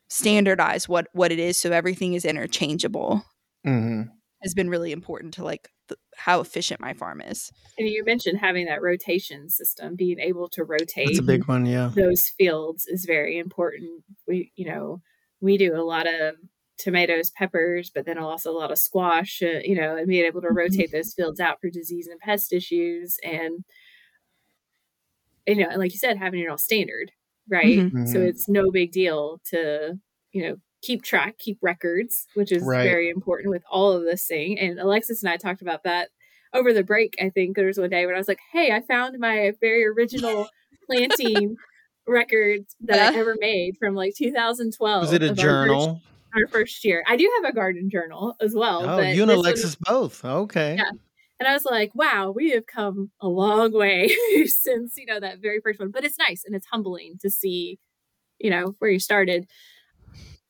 standardize 0.08 0.88
what 0.88 1.08
what 1.12 1.32
it 1.32 1.38
is 1.38 1.58
so 1.58 1.72
everything 1.72 2.14
is 2.14 2.24
interchangeable 2.24 3.24
hmm 3.64 4.10
has 4.42 4.54
been 4.54 4.70
really 4.70 4.92
important 4.92 5.34
to 5.34 5.44
like 5.44 5.70
th- 5.88 5.98
how 6.16 6.40
efficient 6.40 6.80
my 6.80 6.92
farm 6.92 7.20
is 7.20 7.50
And 7.78 7.88
you 7.88 8.04
mentioned 8.04 8.38
having 8.38 8.66
that 8.66 8.82
rotation 8.82 9.48
system, 9.48 9.96
being 9.96 10.20
able 10.20 10.48
to 10.50 10.64
rotate 10.64 11.04
That's 11.04 11.18
a 11.18 11.22
big 11.22 11.46
one, 11.46 11.66
yeah. 11.66 11.92
those 11.94 12.28
fields 12.38 12.86
is 12.86 13.04
very 13.04 13.38
important. 13.38 14.04
We, 14.28 14.52
you 14.56 14.66
know, 14.66 15.02
we 15.40 15.58
do 15.58 15.74
a 15.76 15.82
lot 15.84 16.06
of 16.06 16.36
tomatoes, 16.78 17.30
peppers, 17.30 17.90
but 17.90 18.06
then 18.06 18.18
also 18.18 18.50
a 18.50 18.58
lot 18.58 18.70
of 18.72 18.78
squash, 18.78 19.42
uh, 19.42 19.60
you 19.64 19.76
know, 19.76 19.96
and 19.96 20.08
being 20.08 20.24
able 20.26 20.42
to 20.42 20.50
Mhm. 20.50 20.52
rotate 20.52 20.92
those 20.92 21.14
fields 21.14 21.40
out 21.40 21.60
for 21.60 21.70
disease 21.70 22.06
and 22.08 22.20
pest 22.20 22.52
issues. 22.52 23.16
And, 23.24 23.64
you 25.46 25.56
know, 25.56 25.68
and 25.68 25.78
like 25.78 25.92
you 25.92 25.98
said, 25.98 26.16
having 26.18 26.40
it 26.40 26.48
all 26.48 26.58
standard, 26.58 27.12
right? 27.48 27.84
Mhm. 27.84 27.90
So 28.04 28.20
Mhm. 28.20 28.22
it's 28.22 28.48
no 28.48 28.70
big 28.70 28.92
deal 28.92 29.40
to, 29.46 29.98
you 30.32 30.42
know, 30.42 30.56
keep 30.84 31.02
track, 31.02 31.38
keep 31.38 31.58
records, 31.62 32.26
which 32.34 32.52
is 32.52 32.62
Right. 32.62 32.84
very 32.84 33.08
important 33.08 33.50
with 33.50 33.62
all 33.70 33.92
of 33.92 34.04
this 34.04 34.26
thing. 34.26 34.58
And 34.58 34.78
Alexis 34.78 35.22
and 35.22 35.30
I 35.32 35.36
talked 35.36 35.62
about 35.62 35.82
that 35.84 36.10
over 36.52 36.72
the 36.72 36.84
break. 36.84 37.14
I 37.20 37.30
think 37.30 37.56
there 37.56 37.66
was 37.66 37.78
one 37.78 37.90
day 37.90 38.06
when 38.06 38.14
I 38.14 38.18
was 38.18 38.28
like, 38.28 38.40
"Hey, 38.52 38.70
I 38.70 38.80
found 38.82 39.18
my 39.18 39.52
very 39.60 39.84
original 39.86 40.48
planting 40.86 41.56
records 42.06 42.76
that 42.80 43.00
I 43.00 43.14
Yeah. 43.14 43.20
ever 43.20 43.36
made 43.40 43.76
from 43.78 43.94
like 43.94 44.14
2012." 44.16 45.00
Was 45.02 45.12
it 45.12 45.22
a 45.22 45.26
of 45.26 45.30
our 45.30 45.34
first- 45.36 45.42
journal? 45.42 46.00
Our 46.36 46.48
first, 46.48 46.84
year. 46.84 47.04
I 47.06 47.16
do 47.16 47.30
have 47.36 47.50
a 47.50 47.54
garden 47.54 47.88
journal 47.88 48.34
as 48.40 48.54
well. 48.56 48.82
Oh, 48.82 48.96
but 48.96 49.14
you 49.14 49.22
and 49.22 49.30
this 49.30 49.36
one- 49.36 49.46
Alexis 49.46 49.76
both. 49.76 50.24
Okay. 50.24 50.74
Yeah. 50.76 50.90
and 51.40 51.48
I 51.48 51.52
was 51.52 51.64
like, 51.64 51.92
"Wow, 51.94 52.30
we 52.34 52.50
have 52.50 52.66
come 52.66 53.10
a 53.20 53.28
long 53.28 53.72
way 53.72 54.08
since 54.46 54.96
you 54.96 55.06
know 55.06 55.18
that 55.20 55.38
very 55.40 55.60
first 55.60 55.78
one." 55.80 55.90
But 55.90 56.04
it's 56.04 56.18
nice 56.18 56.44
and 56.44 56.54
it's 56.54 56.66
humbling 56.66 57.18
to 57.22 57.30
see, 57.30 57.78
you 58.38 58.50
know, 58.50 58.74
where 58.80 58.90
you 58.90 58.98
started 59.00 59.46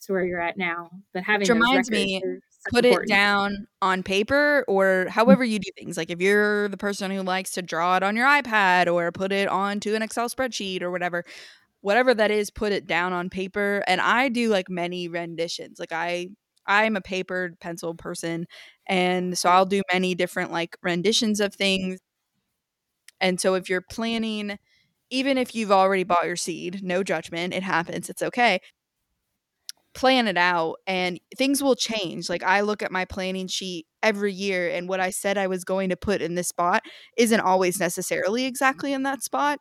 to 0.07 0.13
where 0.13 0.25
you're 0.25 0.41
at 0.41 0.57
now. 0.57 0.91
But 1.13 1.25
having 1.25 1.49
reminds 1.49 1.91
me, 1.91 2.23
put 2.71 2.85
it 2.85 3.07
down 3.07 3.67
on 3.83 4.03
paper 4.03 4.65
or 4.69 5.07
however 5.11 5.45
you 5.45 5.59
do 5.59 5.71
things. 5.77 5.97
Like 5.97 6.11
if 6.11 6.21
you're 6.21 6.69
the 6.69 6.77
person 6.77 7.11
who 7.11 7.23
likes 7.23 7.53
to 7.53 7.63
draw 7.63 7.97
it 7.97 8.03
on 8.03 8.17
your 8.17 8.27
ipad 8.27 8.93
or 8.93 9.11
put 9.13 9.33
it 9.33 9.49
onto 9.49 9.95
an 9.95 10.03
excel 10.03 10.29
spreadsheet 10.29 10.83
or 10.83 10.91
whatever 10.91 11.25
whatever 11.81 12.15
that 12.15 12.31
is 12.31 12.51
put 12.51 12.73
it 12.73 12.87
down 12.87 13.13
on 13.13 13.29
paper. 13.29 13.85
And 13.87 14.01
i 14.01 14.29
do 14.29 14.49
like 14.49 14.71
many 14.71 15.09
renditions. 15.09 15.79
Like 15.79 15.93
i 15.93 16.29
i'm 16.67 16.97
a 16.97 17.01
papered 17.03 17.61
pencil 17.61 17.95
person 17.95 18.47
and 18.89 19.37
so 19.37 19.51
i'll 19.51 19.67
do 19.67 19.83
many 19.93 20.15
different 20.15 20.51
like 20.51 20.77
renditions 20.83 21.41
of 21.41 21.55
things. 21.55 22.01
And 23.21 23.41
so 23.41 23.55
if 23.55 23.69
you're 23.69 23.83
planning 23.83 24.59
even 25.11 25.39
if 25.39 25.55
you've 25.55 25.71
already 25.71 26.05
bought 26.05 26.25
your 26.27 26.37
seed 26.37 26.81
no 26.83 27.03
judgment 27.03 27.53
it 27.53 27.63
happens 27.63 28.09
it's 28.09 28.23
okay 28.23 28.59
plan 29.95 30.27
it 30.27 30.37
out 30.37 30.77
and 30.87 31.21
things 31.37 31.63
will 31.63 31.77
change 31.77 32.29
like 32.29 32.43
i 32.43 32.61
look 32.61 32.83
at 32.83 32.91
my 32.91 33.05
planning 33.05 33.47
sheet 33.47 33.87
every 34.03 34.33
year 34.33 34.69
and 34.69 34.89
what 34.89 35.01
i 35.01 35.11
said 35.11 35.39
i 35.39 35.47
was 35.47 35.65
going 35.65 35.89
to 35.89 35.97
put 35.97 36.21
in 36.21 36.35
this 36.35 36.49
spot 36.49 36.83
isn't 37.17 37.41
always 37.41 37.79
necessarily 37.79 38.45
exactly 38.45 38.93
in 38.93 39.05
that 39.05 39.23
spot 39.23 39.59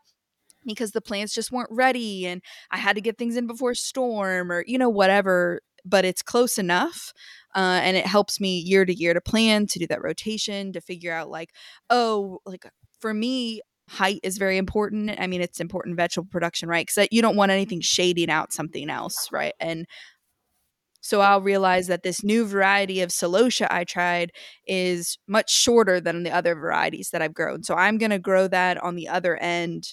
because 0.66 0.92
the 0.92 1.02
plants 1.02 1.34
just 1.34 1.52
weren't 1.52 1.70
ready 1.72 2.26
and 2.26 2.42
I 2.72 2.78
had 2.78 2.96
to 2.96 3.02
get 3.02 3.18
things 3.18 3.36
in 3.36 3.48
before 3.48 3.76
storm 3.76 4.52
or 4.52 4.64
you 4.68 4.78
know 4.78 4.90
whatever 4.90 5.62
but 5.86 6.06
it's 6.06 6.22
close 6.22 6.58
enough 6.58 7.12
uh, 7.56 7.80
and 7.84 7.98
it 7.98 8.06
helps 8.06 8.40
me 8.40 8.58
year 8.60 8.86
to 8.86 8.94
year 8.94 9.14
to 9.14 9.22
plan 9.22 9.68
to 9.68 9.80
do 9.80 9.88
that 9.88 10.02
rotation 10.02 10.72
to 10.74 10.82
figure 10.82 11.14
out 11.14 11.30
like 11.30 11.50
oh 11.90 12.40
like 12.46 12.66
for 13.00 13.14
me 13.14 13.62
height 13.90 14.22
is 14.24 14.38
very 14.38 14.58
important 14.58 15.12
I 15.20 15.28
mean 15.28 15.42
it's 15.42 15.60
important 15.60 15.98
vegetable 15.98 16.30
production 16.32 16.70
right? 16.70 16.88
Because 16.88 17.08
you 17.12 17.22
don't 17.22 17.36
want 17.36 17.52
anything 17.52 17.82
shading 17.82 18.30
out 18.30 18.54
something 18.54 18.90
else 18.90 19.28
right? 19.32 19.54
And 19.60 19.86
so 21.04 21.20
I'll 21.20 21.42
realize 21.42 21.88
that 21.88 22.04
this 22.04 22.24
new 22.24 22.46
variety 22.46 23.02
of 23.02 23.10
celosia 23.10 23.68
I 23.70 23.84
tried 23.84 24.32
is 24.66 25.18
much 25.28 25.52
shorter 25.52 26.00
than 26.00 26.24
the 26.24 26.32
other 26.32 26.56
varieties 26.56 27.10
that 27.10 27.22
I've 27.22 27.34
grown. 27.34 27.62
So 27.64 27.76
I'm 27.76 27.98
going 27.98 28.12
to 28.12 28.20
grow 28.20 28.48
that 28.48 28.82
on 28.82 28.96
the 28.96 29.10
other 29.10 29.36
end 29.36 29.90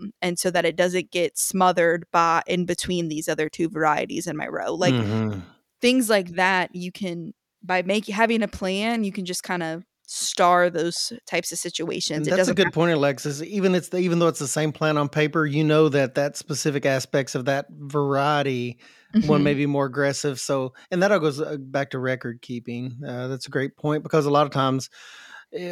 mm, 0.00 0.10
and 0.22 0.38
so 0.38 0.52
that 0.52 0.64
it 0.64 0.76
doesn't 0.76 1.10
get 1.10 1.36
smothered 1.36 2.04
by 2.12 2.42
in 2.46 2.66
between 2.66 3.08
these 3.08 3.28
other 3.28 3.48
two 3.48 3.68
varieties 3.68 4.28
in 4.28 4.36
my 4.36 4.46
row. 4.46 4.72
Like 4.74 4.94
Mhm. 4.94 5.42
things 5.80 6.08
like 6.08 6.36
that 6.36 6.72
you 6.72 6.92
can 6.92 7.34
by 7.64 7.82
making 7.82 8.14
having 8.14 8.42
a 8.42 8.48
plan, 8.48 9.02
you 9.02 9.10
can 9.10 9.24
just 9.24 9.42
kind 9.42 9.62
of 9.62 9.82
star 10.06 10.70
those 10.70 11.12
types 11.26 11.50
of 11.50 11.58
situations. 11.58 12.28
And 12.28 12.38
that's 12.38 12.48
a 12.48 12.54
good 12.54 12.72
point, 12.72 12.92
Alexis. 12.92 13.42
Even 13.42 13.74
it's 13.74 13.88
the, 13.88 13.98
even 13.98 14.20
though 14.20 14.28
it's 14.28 14.38
the 14.38 14.46
same 14.46 14.70
plan 14.70 14.98
on 14.98 15.08
paper, 15.08 15.46
you 15.46 15.64
know 15.64 15.88
that 15.88 16.14
that 16.14 16.36
specific 16.36 16.86
aspects 16.86 17.34
of 17.34 17.46
that 17.46 17.66
variety 17.70 18.78
one 19.26 19.40
Mhm. 19.40 19.44
may 19.44 19.54
be 19.54 19.66
more 19.66 19.86
aggressive. 19.86 20.38
So, 20.40 20.74
and 20.90 21.02
that 21.02 21.12
all 21.12 21.18
goes 21.20 21.40
uh, 21.40 21.56
back 21.58 21.90
to 21.90 21.98
record 21.98 22.42
keeping. 22.42 22.96
Uh, 23.06 23.28
that's 23.28 23.46
a 23.46 23.50
great 23.50 23.76
point 23.76 24.02
because 24.02 24.26
a 24.26 24.30
lot 24.30 24.46
of 24.46 24.52
times, 24.52 24.90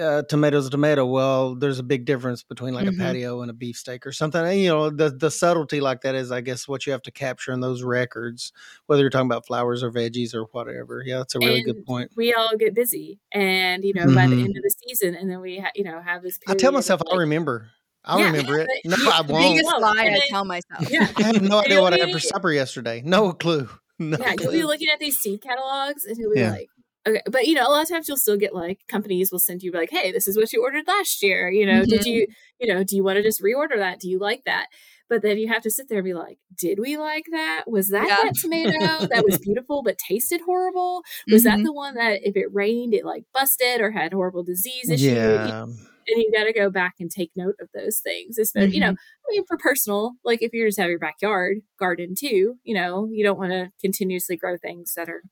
uh, 0.00 0.22
tomatoes 0.28 0.64
a 0.68 0.70
tomato. 0.70 1.04
Well, 1.04 1.56
there's 1.56 1.80
a 1.80 1.82
big 1.82 2.04
difference 2.04 2.44
between 2.44 2.72
like 2.72 2.86
Mhm. 2.86 2.94
a 2.94 2.98
patio 2.98 3.40
and 3.42 3.50
a 3.50 3.54
beefsteak 3.54 4.06
or 4.06 4.12
something. 4.12 4.40
And, 4.40 4.60
you 4.60 4.68
know, 4.68 4.90
the 4.90 5.10
the 5.10 5.28
subtlety 5.30 5.80
like 5.80 6.02
that 6.02 6.14
is, 6.14 6.30
I 6.30 6.40
guess, 6.40 6.68
what 6.68 6.86
you 6.86 6.92
have 6.92 7.02
to 7.02 7.10
capture 7.10 7.50
in 7.50 7.58
those 7.60 7.82
records, 7.82 8.52
whether 8.86 9.00
you're 9.02 9.10
talking 9.10 9.26
about 9.26 9.44
flowers 9.44 9.82
or 9.82 9.90
veggies 9.90 10.34
or 10.36 10.44
whatever. 10.52 11.02
Yeah, 11.04 11.18
that's 11.18 11.34
a 11.34 11.40
really 11.40 11.62
good 11.64 11.84
point. 11.84 12.12
We 12.16 12.32
all 12.32 12.56
get 12.56 12.74
busy, 12.76 13.18
and 13.32 13.82
you 13.84 13.92
know, 13.92 14.06
by 14.14 14.28
the 14.28 14.36
Mhm. 14.36 14.44
end 14.44 14.56
of 14.56 14.62
the 14.62 14.74
season, 14.86 15.16
and 15.16 15.28
then 15.28 15.40
we, 15.40 15.58
ha- 15.58 15.72
you 15.74 15.82
know, 15.82 16.00
have 16.00 16.22
this. 16.22 16.38
I 16.46 16.54
tell 16.54 16.70
myself 16.70 17.02
I'll 17.08 17.16
like- 17.16 17.20
remember. 17.20 17.70
I'll 18.04 18.18
Yeah, 18.18 18.26
remember 18.26 18.58
it. 18.60 18.68
No, 18.84 18.96
you- 18.96 19.10
I 19.10 19.20
won't. 19.20 19.28
biggest 19.54 19.64
won't. 19.66 19.82
lie 19.82 20.04
And 20.04 20.14
I 20.16 20.20
tell 20.28 20.44
myself. 20.44 20.90
Yeah, 20.90 21.08
I 21.16 21.22
have 21.22 21.42
no 21.42 21.60
idea 21.60 21.74
you'll 21.74 21.82
what 21.84 21.94
I 21.94 21.98
had 21.98 22.10
for 22.12 22.18
supper 22.18 22.52
yesterday. 22.52 23.02
No 23.04 23.32
clue. 23.32 23.68
No 23.98 24.16
yeah, 24.18 24.34
you'll 24.40 24.50
be 24.52 24.64
looking 24.64 24.88
at 24.88 24.98
these 24.98 25.18
seed 25.18 25.42
catalogs, 25.42 26.04
and 26.04 26.16
you'll 26.18 26.32
be 26.34 26.40
Yeah. 26.40 26.50
like, 26.50 26.66
okay, 27.06 27.20
but 27.30 27.46
you 27.46 27.54
know, 27.54 27.68
a 27.68 27.70
lot 27.70 27.82
of 27.84 27.88
times 27.88 28.08
you'll 28.08 28.16
still 28.16 28.36
get 28.38 28.52
like 28.52 28.80
companies 28.88 29.30
will 29.30 29.38
send 29.38 29.62
you 29.62 29.70
like, 29.70 29.90
hey, 29.90 30.10
this 30.10 30.26
is 30.26 30.36
what 30.36 30.52
you 30.52 30.60
ordered 30.62 30.88
last 30.88 31.22
year. 31.22 31.50
You 31.50 31.66
know, 31.66 31.84
did 31.84 32.00
Mhm. 32.00 32.06
you, 32.06 32.26
you 32.58 32.72
know, 32.74 32.82
do 32.82 32.96
you 32.96 33.04
want 33.04 33.18
to 33.18 33.22
just 33.22 33.40
reorder 33.40 33.76
that? 33.76 34.00
Do 34.00 34.08
you 34.08 34.18
like 34.18 34.42
that? 34.46 34.66
But 35.08 35.22
then 35.22 35.36
you 35.38 35.46
have 35.48 35.62
to 35.62 35.70
sit 35.70 35.88
there 35.88 35.98
and 35.98 36.04
be 36.04 36.14
like, 36.14 36.38
did 36.58 36.80
we 36.80 36.96
like 36.96 37.26
that? 37.30 37.64
Was 37.68 37.90
that 37.90 38.08
Yeah. 38.08 38.16
that 38.24 38.34
tomato 38.34 39.06
that 39.06 39.24
was 39.24 39.38
beautiful 39.42 39.82
but 39.84 39.98
tasted 39.98 40.40
horrible? 40.40 41.02
Was 41.30 41.44
that 41.44 41.58
Mhm. 41.60 41.64
the 41.64 41.72
one 41.72 41.94
that 41.94 42.20
if 42.26 42.34
it 42.36 42.46
rained 42.52 42.94
it 42.94 43.04
like 43.04 43.24
busted 43.32 43.80
or 43.80 43.92
had 43.92 44.12
horrible 44.14 44.42
disease 44.42 44.88
issue? 44.90 45.04
You- 45.04 45.12
Yeah. 45.12 45.66
And 46.06 46.22
you 46.22 46.30
got 46.36 46.44
to 46.44 46.52
go 46.52 46.70
back 46.70 46.94
and 47.00 47.10
take 47.10 47.30
note 47.36 47.54
of 47.60 47.68
those 47.74 47.98
things. 47.98 48.38
Especially, 48.38 48.74
you 48.74 48.80
know, 48.80 48.92
mm-hmm. 48.92 49.26
I 49.28 49.30
mean, 49.30 49.44
for 49.46 49.56
personal, 49.56 50.12
like 50.24 50.42
if 50.42 50.52
you 50.52 50.66
just 50.66 50.78
have 50.78 50.90
your 50.90 50.98
backyard 50.98 51.58
garden 51.78 52.14
too, 52.14 52.56
you 52.64 52.74
know, 52.74 53.08
you 53.10 53.24
don't 53.24 53.38
want 53.38 53.52
to 53.52 53.70
continuously 53.80 54.36
grow 54.36 54.56
things 54.56 54.94
that 54.94 55.08
are 55.08 55.22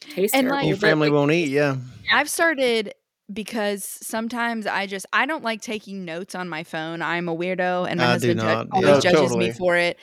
taste 0.00 0.34
And, 0.34 0.46
terrible. 0.48 0.56
like- 0.62 0.68
Your 0.68 0.76
family 0.76 1.08
like, 1.08 1.14
won't 1.14 1.32
eat. 1.32 1.48
Yeah. 1.48 1.76
I've 2.12 2.28
started 2.30 2.94
because 3.32 3.82
sometimes 3.84 4.66
I 4.66 4.86
just 4.86 5.04
I 5.12 5.26
don't 5.26 5.42
like 5.42 5.60
taking 5.60 6.04
notes 6.04 6.34
on 6.36 6.48
my 6.48 6.62
phone. 6.62 7.02
I'm 7.02 7.28
a 7.28 7.34
weirdo, 7.36 7.88
and 7.90 7.98
my 7.98 8.06
I 8.06 8.10
husband 8.12 8.38
ju- 8.38 8.46
always 8.46 8.86
yeah. 8.88 9.00
judges 9.00 9.12
Totally. 9.20 9.46
me 9.48 9.52
for 9.52 9.76
it. 9.76 9.98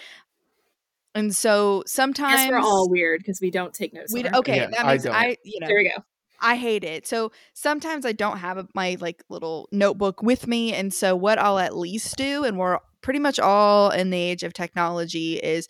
And 1.15 1.33
so 1.33 1.83
sometimes 1.85 2.41
Yes, 2.41 2.49
we're 2.49 2.57
all 2.59 2.89
weird 2.89 3.19
because 3.19 3.39
we 3.39 3.51
don't 3.51 3.73
take 3.73 3.93
notes. 3.93 4.11
we 4.11 4.21
on 4.21 4.23
d- 4.23 4.29
our 4.29 4.39
okay. 4.39 4.55
Yeah, 4.57 4.67
that 4.71 4.85
I 4.85 4.91
makes 4.91 5.03
don't. 5.03 5.13
I 5.15 5.37
you 5.43 5.59
know 5.59 5.67
There 5.67 5.77
we 5.77 5.83
go. 5.95 6.03
I 6.39 6.55
hate 6.57 6.83
it. 6.83 7.07
So 7.07 7.31
sometimes 7.53 8.05
I 8.05 8.11
don't 8.11 8.37
have 8.37 8.67
my 8.73 8.97
like 8.99 9.23
little 9.29 9.69
notebook 9.71 10.21
with 10.21 10.47
me, 10.47 10.73
and 10.73 10.93
so 10.93 11.15
what 11.15 11.39
I'll 11.39 11.59
at 11.59 11.77
least 11.77 12.15
do, 12.17 12.43
and 12.43 12.57
we're 12.57 12.79
pretty 13.01 13.19
much 13.19 13.39
all 13.39 13.89
in 13.91 14.09
the 14.09 14.17
age 14.17 14.43
of 14.43 14.53
technology, 14.53 15.35
is 15.35 15.67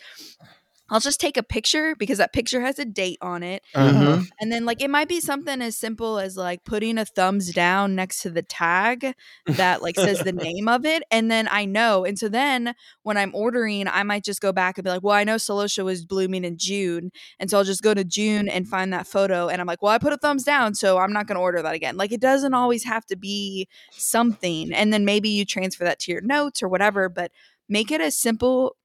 I'll 0.93 0.99
just 1.01 1.19
take 1.19 1.38
a 1.38 1.43
picture 1.43 1.95
because 1.97 2.19
that 2.19 2.34
picture 2.34 2.62
has 2.62 2.79
a 2.79 2.86
date 2.86 3.17
on 3.21 3.43
it, 3.43 3.63
Uh-huh. 3.73 4.17
Mhm. 4.17 4.27
and 4.39 4.51
then 4.51 4.63
like 4.65 4.82
it 4.82 4.89
might 4.91 5.10
be 5.10 5.19
something 5.19 5.62
as 5.62 5.75
simple 5.75 6.19
as 6.19 6.38
like 6.38 6.63
putting 6.63 6.99
a 6.99 7.06
thumbs 7.06 7.51
down 7.51 7.95
next 7.95 8.21
to 8.21 8.29
the 8.29 8.43
tag 8.43 9.15
that 9.47 9.82
like 9.82 9.97
says 9.97 10.19
the 10.21 10.32
name 10.56 10.67
of 10.69 10.86
it, 10.86 11.03
and 11.12 11.32
then 11.32 11.47
I 11.51 11.65
know. 11.65 12.06
And 12.06 12.17
so 12.19 12.29
then 12.29 12.75
when 13.01 13.17
I'm 13.17 13.34
ordering, 13.34 13.88
I 13.88 14.03
might 14.03 14.23
just 14.23 14.39
go 14.39 14.53
back 14.53 14.77
and 14.77 14.86
be 14.86 14.91
like, 14.91 15.03
well, 15.03 15.15
I 15.15 15.23
know 15.25 15.36
celosia 15.38 15.84
was 15.84 16.06
blooming 16.06 16.45
in 16.45 16.58
June, 16.58 17.12
and 17.39 17.49
so 17.49 17.58
I'll 17.58 17.63
just 17.63 17.82
go 17.84 17.93
to 17.95 18.03
June 18.03 18.47
and 18.47 18.67
find 18.67 18.93
that 18.93 19.08
photo, 19.08 19.49
and 19.49 19.60
I'm 19.60 19.67
like, 19.67 19.82
well, 19.82 19.91
I 19.91 19.97
put 19.97 20.13
a 20.13 20.17
thumbs 20.17 20.43
down, 20.43 20.75
so 20.75 20.99
I'm 20.99 21.12
not 21.13 21.27
going 21.27 21.38
to 21.38 21.41
order 21.41 21.62
that 21.63 21.73
again. 21.75 21.97
Like 21.97 22.12
it 22.12 22.21
doesn't 22.21 22.53
always 22.53 22.84
have 22.86 23.06
to 23.08 23.15
be 23.17 23.67
something, 23.97 24.71
and 24.73 24.93
then 24.93 25.06
maybe 25.06 25.29
you 25.29 25.45
transfer 25.45 25.84
that 25.86 25.99
to 26.01 26.12
your 26.12 26.21
notes 26.21 26.62
or 26.62 26.67
whatever, 26.67 27.10
but 27.10 27.32
make 27.67 27.91
it 27.91 28.01
as 28.01 28.15
simple 28.17 28.75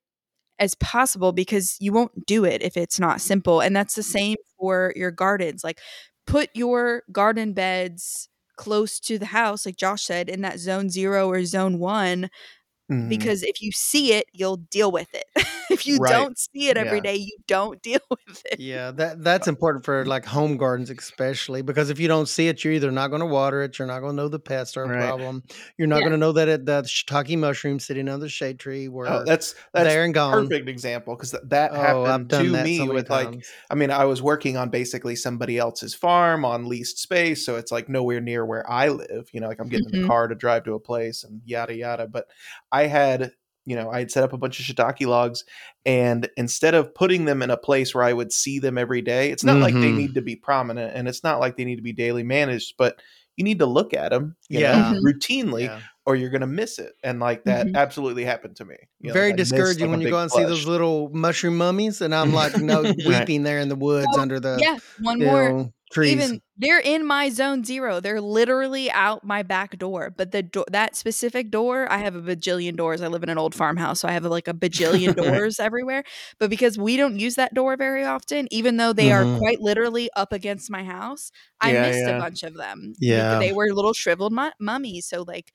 as 0.59 0.75
possible 0.77 1.33
because 1.33 1.77
you 1.81 1.93
won't 1.93 2.27
do 2.27 2.45
it 2.45 2.63
if 2.63 2.77
it's 2.77 2.99
not 2.99 3.21
simple. 3.21 3.61
And 3.61 3.75
that's 3.75 3.95
the 3.95 4.03
mm-hmm. 4.03 4.11
same 4.19 4.37
for 4.59 4.93
your 4.97 5.11
gardens. 5.11 5.63
Like 5.65 5.81
put 6.27 6.51
your 6.55 7.03
garden 7.13 7.53
beds 7.53 8.29
close 8.57 9.01
to 9.01 9.19
the 9.19 9.27
house, 9.27 9.65
like 9.65 9.77
Josh 9.77 10.03
said, 10.03 10.29
in 10.29 10.43
that 10.43 10.59
zone 10.59 10.91
zero 10.91 11.31
or 11.31 11.45
zone 11.45 11.79
one, 11.79 12.29
Mhm. 12.89 13.29
because 13.29 13.43
if 13.43 13.61
you 13.63 13.73
see 13.73 14.13
it, 14.15 14.27
you'll 14.33 14.59
deal 14.59 14.93
with 14.93 15.09
it. 15.15 15.25
if 15.71 15.87
you 15.87 15.99
Right. 15.99 16.07
don't 16.07 16.39
see 16.39 16.69
it 16.69 16.77
every 16.77 17.01
Yeah. 17.01 17.03
day, 17.03 17.17
you 17.17 17.37
don't 17.49 17.83
deal 17.85 18.01
with 18.11 18.43
it. 18.47 18.61
Yeah, 18.61 18.91
that 18.93 19.23
that's 19.23 19.47
important 19.47 19.85
for 19.85 20.05
like 20.05 20.25
home 20.25 20.57
gardens 20.57 20.91
especially 20.91 21.63
because 21.63 21.91
if 21.91 22.01
you 22.01 22.09
don't 22.09 22.27
see 22.27 22.49
it, 22.49 22.65
you're 22.65 22.73
either 22.73 22.91
not 22.91 23.09
going 23.09 23.21
to 23.21 23.27
water 23.27 23.63
it, 23.63 23.79
you're 23.79 23.87
not 23.87 24.01
going 24.01 24.17
to 24.17 24.23
know 24.23 24.29
the 24.29 24.41
pests 24.41 24.77
are 24.77 24.85
a 24.85 24.91
Right. 24.91 24.91
problem. 24.91 25.45
You're 25.79 25.87
not 25.87 26.01
Yeah. 26.01 26.03
going 26.03 26.11
to 26.13 26.17
know 26.19 26.33
that 26.33 26.49
it, 26.49 26.67
that 26.67 26.85
shiitake 26.87 27.39
mushroom 27.39 27.79
sitting 27.79 28.09
under 28.09 28.25
the 28.25 28.29
shade 28.29 28.59
tree 28.59 28.89
were 28.89 29.07
Oh, 29.07 29.23
that's 29.25 29.55
that's 29.73 29.95
there 29.95 30.05
and 30.05 30.13
gone. 30.15 30.55
perfect 30.55 30.69
example 30.69 31.15
because 31.17 31.35
that 31.43 31.75
Oh, 31.75 31.77
happened 31.77 32.31
done 32.31 32.53
to 32.53 32.53
that 32.53 32.73
me 32.73 32.75
so 32.75 32.87
many 32.87 32.95
with 32.95 33.09
like. 33.11 33.39
I 33.71 33.75
mean, 33.75 33.91
I 33.91 34.05
was 34.05 34.23
working 34.23 34.57
on 34.57 34.69
basically 34.71 35.17
somebody 35.17 35.59
else's 35.59 35.95
farm 35.95 36.45
on 36.45 36.67
leased 36.69 36.99
space, 36.99 37.45
so 37.45 37.57
it's 37.57 37.71
like 37.73 37.89
nowhere 37.89 38.21
near 38.21 38.45
where 38.45 38.69
I 38.71 38.89
live. 38.89 39.29
You 39.33 39.41
know, 39.41 39.49
like 39.49 39.61
I'm 39.61 39.69
getting 39.69 39.87
in 39.87 39.93
Mhm. 39.93 40.01
the 40.01 40.07
car 40.07 40.29
to 40.29 40.35
drive 40.35 40.65
to 40.65 40.75
a 40.75 40.81
place 40.81 41.25
and 41.25 41.41
yada 41.45 41.75
yada. 41.75 42.07
But 42.09 42.27
I 42.73 42.78
had, 42.87 43.33
you 43.67 43.77
know, 43.77 43.91
I 43.91 43.99
had 44.01 44.11
set 44.11 44.25
up 44.25 44.33
a 44.33 44.39
bunch 44.39 44.59
of 44.61 44.67
shiitake 44.67 45.07
logs, 45.07 45.45
and 45.85 46.29
instead 46.37 46.75
of 46.75 46.95
putting 46.95 47.25
them 47.27 47.43
in 47.43 47.51
a 47.51 47.57
place 47.57 47.95
where 47.95 48.05
I 48.05 48.13
would 48.13 48.33
see 48.33 48.59
them 48.59 48.79
every 48.79 49.03
day, 49.03 49.31
it's 49.31 49.45
not 49.45 49.61
like 49.61 49.81
they 49.81 49.93
Mhm. 49.93 49.97
need 49.97 50.15
to 50.15 50.23
be 50.23 50.37
prominent, 50.37 50.95
and 50.97 51.09
it's 51.09 51.23
not 51.25 51.41
like 51.41 51.57
they 51.57 51.65
need 51.65 51.77
to 51.77 51.83
be 51.83 51.93
daily 51.93 52.23
managed, 52.23 52.75
but 52.79 53.01
you 53.37 53.45
need 53.45 53.59
to 53.61 53.67
look 53.67 53.95
at 53.95 54.11
them, 54.11 54.37
you 54.49 54.61
Yeah. 54.61 54.73
know, 54.93 55.01
routinely, 55.05 55.63
Yeah. 55.65 55.81
or 56.07 56.17
you're 56.17 56.31
gonna 56.31 56.47
miss 56.47 56.79
it. 56.79 56.95
And 57.05 57.21
like 57.21 57.45
that 57.45 57.67
Mhm. 57.67 57.75
absolutely 57.75 58.25
happened 58.25 58.57
to 58.57 58.65
me. 58.65 58.77
You 59.01 59.11
know, 59.11 59.15
Very 59.15 59.31
like, 59.31 59.35
I 59.35 59.37
missed, 59.37 59.45
discouraging 59.45 59.83
like, 59.83 59.91
when 59.91 60.01
you 60.01 60.07
big 60.07 60.13
go 60.13 60.21
and 60.21 60.31
see 60.33 60.45
those 60.45 60.67
little 60.67 61.11
mushroom 61.13 61.57
mummies, 61.57 62.01
and 62.01 62.15
I'm 62.15 62.33
like, 62.33 62.59
no, 62.59 62.83
Right. 63.07 63.29
weeping 63.29 63.43
there 63.45 63.59
in 63.61 63.69
the 63.69 63.77
woods 63.77 64.17
Oh, 64.17 64.23
under 64.23 64.41
the 64.41 64.57
yeah. 64.61 64.79
One 64.99 65.23
more 65.23 65.53
know, 65.53 65.73
trees. 65.93 66.13
Even 66.13 66.41
they're 66.57 66.81
in 66.81 67.07
my 67.07 67.29
zone 67.31 67.65
zero. 67.65 68.01
They're 68.01 68.21
literally 68.21 68.91
out 68.91 69.25
my 69.25 69.43
back 69.43 69.79
door. 69.79 70.13
But 70.17 70.33
the 70.33 70.43
door 70.43 70.65
that 70.71 70.97
specific 70.97 71.51
door, 71.51 71.91
I 71.91 71.99
have 71.99 72.15
a 72.17 72.21
bajillion 72.23 72.77
doors. 72.77 73.01
I 73.01 73.07
live 73.09 73.23
in 73.23 73.29
an 73.29 73.39
old 73.39 73.55
farmhouse, 73.55 74.01
so 74.01 74.09
I 74.09 74.13
have 74.13 74.25
like 74.25 74.49
a 74.49 74.55
bajillion 74.55 75.15
doors 75.47 75.61
everywhere. 75.61 76.05
But 76.39 76.51
because 76.51 76.77
we 76.79 76.97
don't 76.97 77.19
use 77.19 77.37
that 77.37 77.55
door 77.55 77.77
very 77.77 78.05
often, 78.05 78.49
even 78.51 78.77
though 78.77 78.93
they 78.93 79.07
Mhm. 79.09 79.37
are 79.37 79.39
quite 79.39 79.61
literally 79.61 80.11
up 80.17 80.33
against 80.33 80.71
my 80.71 80.85
house, 80.85 81.31
I 81.61 81.73
Yeah, 81.73 81.83
missed 81.83 81.99
yeah. 82.01 82.17
a 82.17 82.21
bunch 82.21 82.43
of 82.43 82.55
them. 82.55 82.95
Yeah. 83.01 83.39
they 83.39 83.53
were 83.53 83.69
little 83.73 83.93
shriveled 83.95 84.33
mu- 84.33 84.51
mummies. 84.61 85.07
So 85.07 85.23
like, 85.27 85.53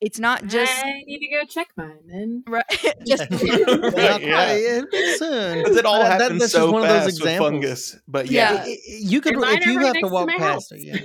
it's 0.00 0.18
not 0.18 0.46
just 0.46 0.72
I 0.72 1.02
need 1.06 1.20
to 1.20 1.28
go 1.28 1.44
check 1.48 1.68
mine 1.76 1.98
then. 2.06 2.42
right. 2.46 2.64
just 3.06 3.22
Right, 3.30 3.32
yeah. 3.32 4.16
quite, 4.18 4.82
yeah, 4.92 5.16
soon. 5.16 5.58
Because 5.62 5.76
it 5.76 5.84
all 5.86 6.00
But 6.02 6.08
that- 6.08 6.20
happens 6.22 6.40
that's 6.40 6.52
so 6.52 6.60
just 6.66 6.72
one 6.72 6.82
of 6.82 6.88
fast 6.88 7.04
those 7.06 7.18
examples. 7.18 7.50
with 7.52 7.60
fungus. 7.62 7.96
But 8.08 8.30
Yeah. 8.30 8.52
yeah, 8.52 8.60
I- 8.60 8.64
I- 8.66 8.78
you 8.86 9.20
could 9.20 9.34
And 9.34 9.44
if 9.44 9.66
are 9.66 9.70
you 9.70 9.78
have 9.80 9.94
to 10.00 10.08
walk 10.08 10.28
past 10.28 10.40
house. 10.40 10.72
it. 10.72 10.80
Yeah. 10.82 10.98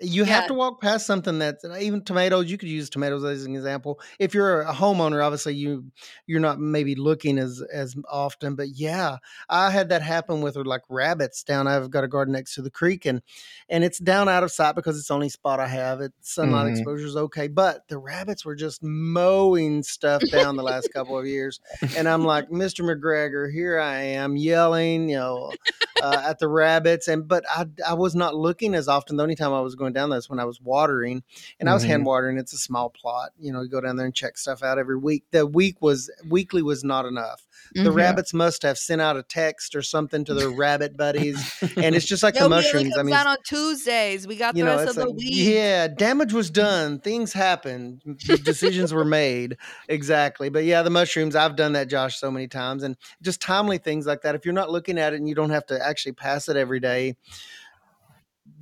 You 0.00 0.24
have 0.24 0.46
to 0.46 0.54
walk 0.54 0.80
past 0.80 1.06
something 1.06 1.38
that's 1.38 1.64
even 1.80 2.04
tomatoes. 2.04 2.50
You 2.50 2.56
could 2.58 2.68
use 2.68 2.88
tomatoes 2.88 3.24
as 3.24 3.44
an 3.44 3.54
example. 3.54 4.00
If 4.18 4.34
you're 4.34 4.62
a 4.62 4.72
homeowner, 4.72 5.24
obviously 5.24 5.54
you 5.54 5.90
you're 6.26 6.40
not 6.40 6.60
maybe 6.60 6.94
looking 6.94 7.38
as 7.38 7.62
as 7.72 7.96
often. 8.08 8.54
But 8.54 8.68
yeah, 8.70 9.16
I 9.48 9.70
had 9.70 9.88
that 9.88 10.02
happen 10.02 10.40
with 10.40 10.56
like 10.56 10.82
rabbits 10.88 11.42
down. 11.42 11.66
I've 11.66 11.90
got 11.90 12.04
a 12.04 12.08
garden 12.08 12.32
next 12.32 12.54
to 12.54 12.62
the 12.62 12.70
creek, 12.70 13.06
and 13.06 13.22
and 13.68 13.84
it's 13.84 13.98
down 13.98 14.28
out 14.28 14.44
of 14.44 14.52
sight 14.52 14.74
because 14.76 14.98
it's 14.98 15.08
the 15.08 15.14
only 15.14 15.28
spot 15.28 15.60
I 15.60 15.68
have. 15.68 16.00
It 16.00 16.12
sunlight 16.20 16.66
Mhm. 16.66 16.70
exposure 16.70 17.06
is 17.06 17.16
okay, 17.16 17.48
but 17.48 17.88
the 17.88 17.98
rabbits 17.98 18.44
were 18.44 18.54
just 18.56 18.82
mowing 18.82 19.82
stuff 19.82 20.28
down 20.28 20.56
the 20.56 20.62
last 20.62 20.88
couple 20.92 21.18
of 21.18 21.26
years, 21.26 21.60
and 21.92 22.08
I'm 22.08 22.24
like, 22.24 22.50
Mister 22.50 22.82
McGregor, 22.82 23.52
here 23.52 23.78
I 23.78 23.96
am 24.00 24.36
yelling, 24.36 25.08
you 25.08 25.16
know, 25.16 25.56
uh, 26.00 26.22
at 26.26 26.38
the 26.38 26.48
rabbits, 26.48 27.08
and 27.08 27.26
but 27.26 27.44
I 27.50 27.66
I 27.86 27.94
was 27.94 28.14
not 28.14 28.34
looking 28.34 28.74
as 28.74 28.88
often. 28.88 29.16
The 29.16 29.22
only 29.22 29.34
time 29.34 29.52
I 29.52 29.60
was 29.60 29.74
going 29.74 29.87
down 29.94 30.10
there 30.10 30.18
is 30.18 30.28
when 30.30 30.38
I 30.40 30.44
was 30.44 30.60
watering, 30.60 31.22
and 31.60 31.68
I 31.68 31.74
was 31.74 31.84
hand 31.84 32.04
watering. 32.06 32.38
It's 32.38 32.52
a 32.52 32.58
small 32.58 32.90
plot, 32.90 33.30
you 33.38 33.52
know. 33.52 33.62
You 33.62 33.68
go 33.68 33.80
down 33.80 33.96
there 33.96 34.06
and 34.06 34.14
check 34.14 34.38
stuff 34.38 34.62
out 34.62 34.78
every 34.78 34.96
week. 34.96 35.24
The 35.30 35.46
week 35.46 35.76
was 35.80 36.10
weekly 36.28 36.62
was 36.62 36.84
not 36.84 37.04
enough. 37.06 37.46
The 37.74 37.82
Mhm. 37.90 37.94
rabbits 37.94 38.32
must 38.32 38.62
have 38.62 38.78
sent 38.78 39.00
out 39.00 39.16
a 39.16 39.22
text 39.22 39.74
or 39.74 39.82
something 39.82 40.24
to 40.24 40.34
their 40.34 40.50
rabbit 40.50 40.96
buddies, 40.96 41.36
and 41.76 41.94
it's 41.94 42.06
just 42.06 42.22
like 42.22 42.34
Yo, 42.36 42.44
the 42.44 42.48
mushrooms. 42.48 42.96
I 42.96 43.02
mean, 43.02 43.14
out 43.14 43.26
on 43.26 43.36
Tuesdays. 43.44 44.26
We 44.26 44.36
got 44.36 44.54
the 44.54 44.62
know, 44.62 44.76
rest 44.76 44.90
of 44.90 44.94
the 44.96 45.06
like, 45.06 45.16
week. 45.16 45.30
yeah, 45.34 45.88
damage 45.88 46.32
was 46.32 46.50
done. 46.50 47.00
Things 47.00 47.32
happened. 47.32 48.02
Decisions 48.44 48.92
were 48.94 49.04
made. 49.04 49.56
Exactly. 49.88 50.48
But 50.48 50.64
yeah, 50.64 50.82
the 50.82 50.90
mushrooms, 50.90 51.34
I've 51.36 51.56
done 51.56 51.72
that, 51.72 51.88
Josh, 51.88 52.18
so 52.18 52.30
many 52.30 52.48
times. 52.48 52.82
And 52.82 52.96
just 53.22 53.40
timely 53.40 53.78
things 53.78 54.06
like 54.06 54.22
that. 54.22 54.34
If 54.34 54.44
you're 54.44 54.54
not 54.54 54.70
looking 54.70 54.98
at 54.98 55.12
it 55.12 55.16
and 55.16 55.28
you 55.28 55.34
don't 55.34 55.50
have 55.50 55.66
to 55.66 55.86
actually 55.86 56.12
pass 56.12 56.48
it 56.48 56.56
every 56.56 56.80
day, 56.80 57.16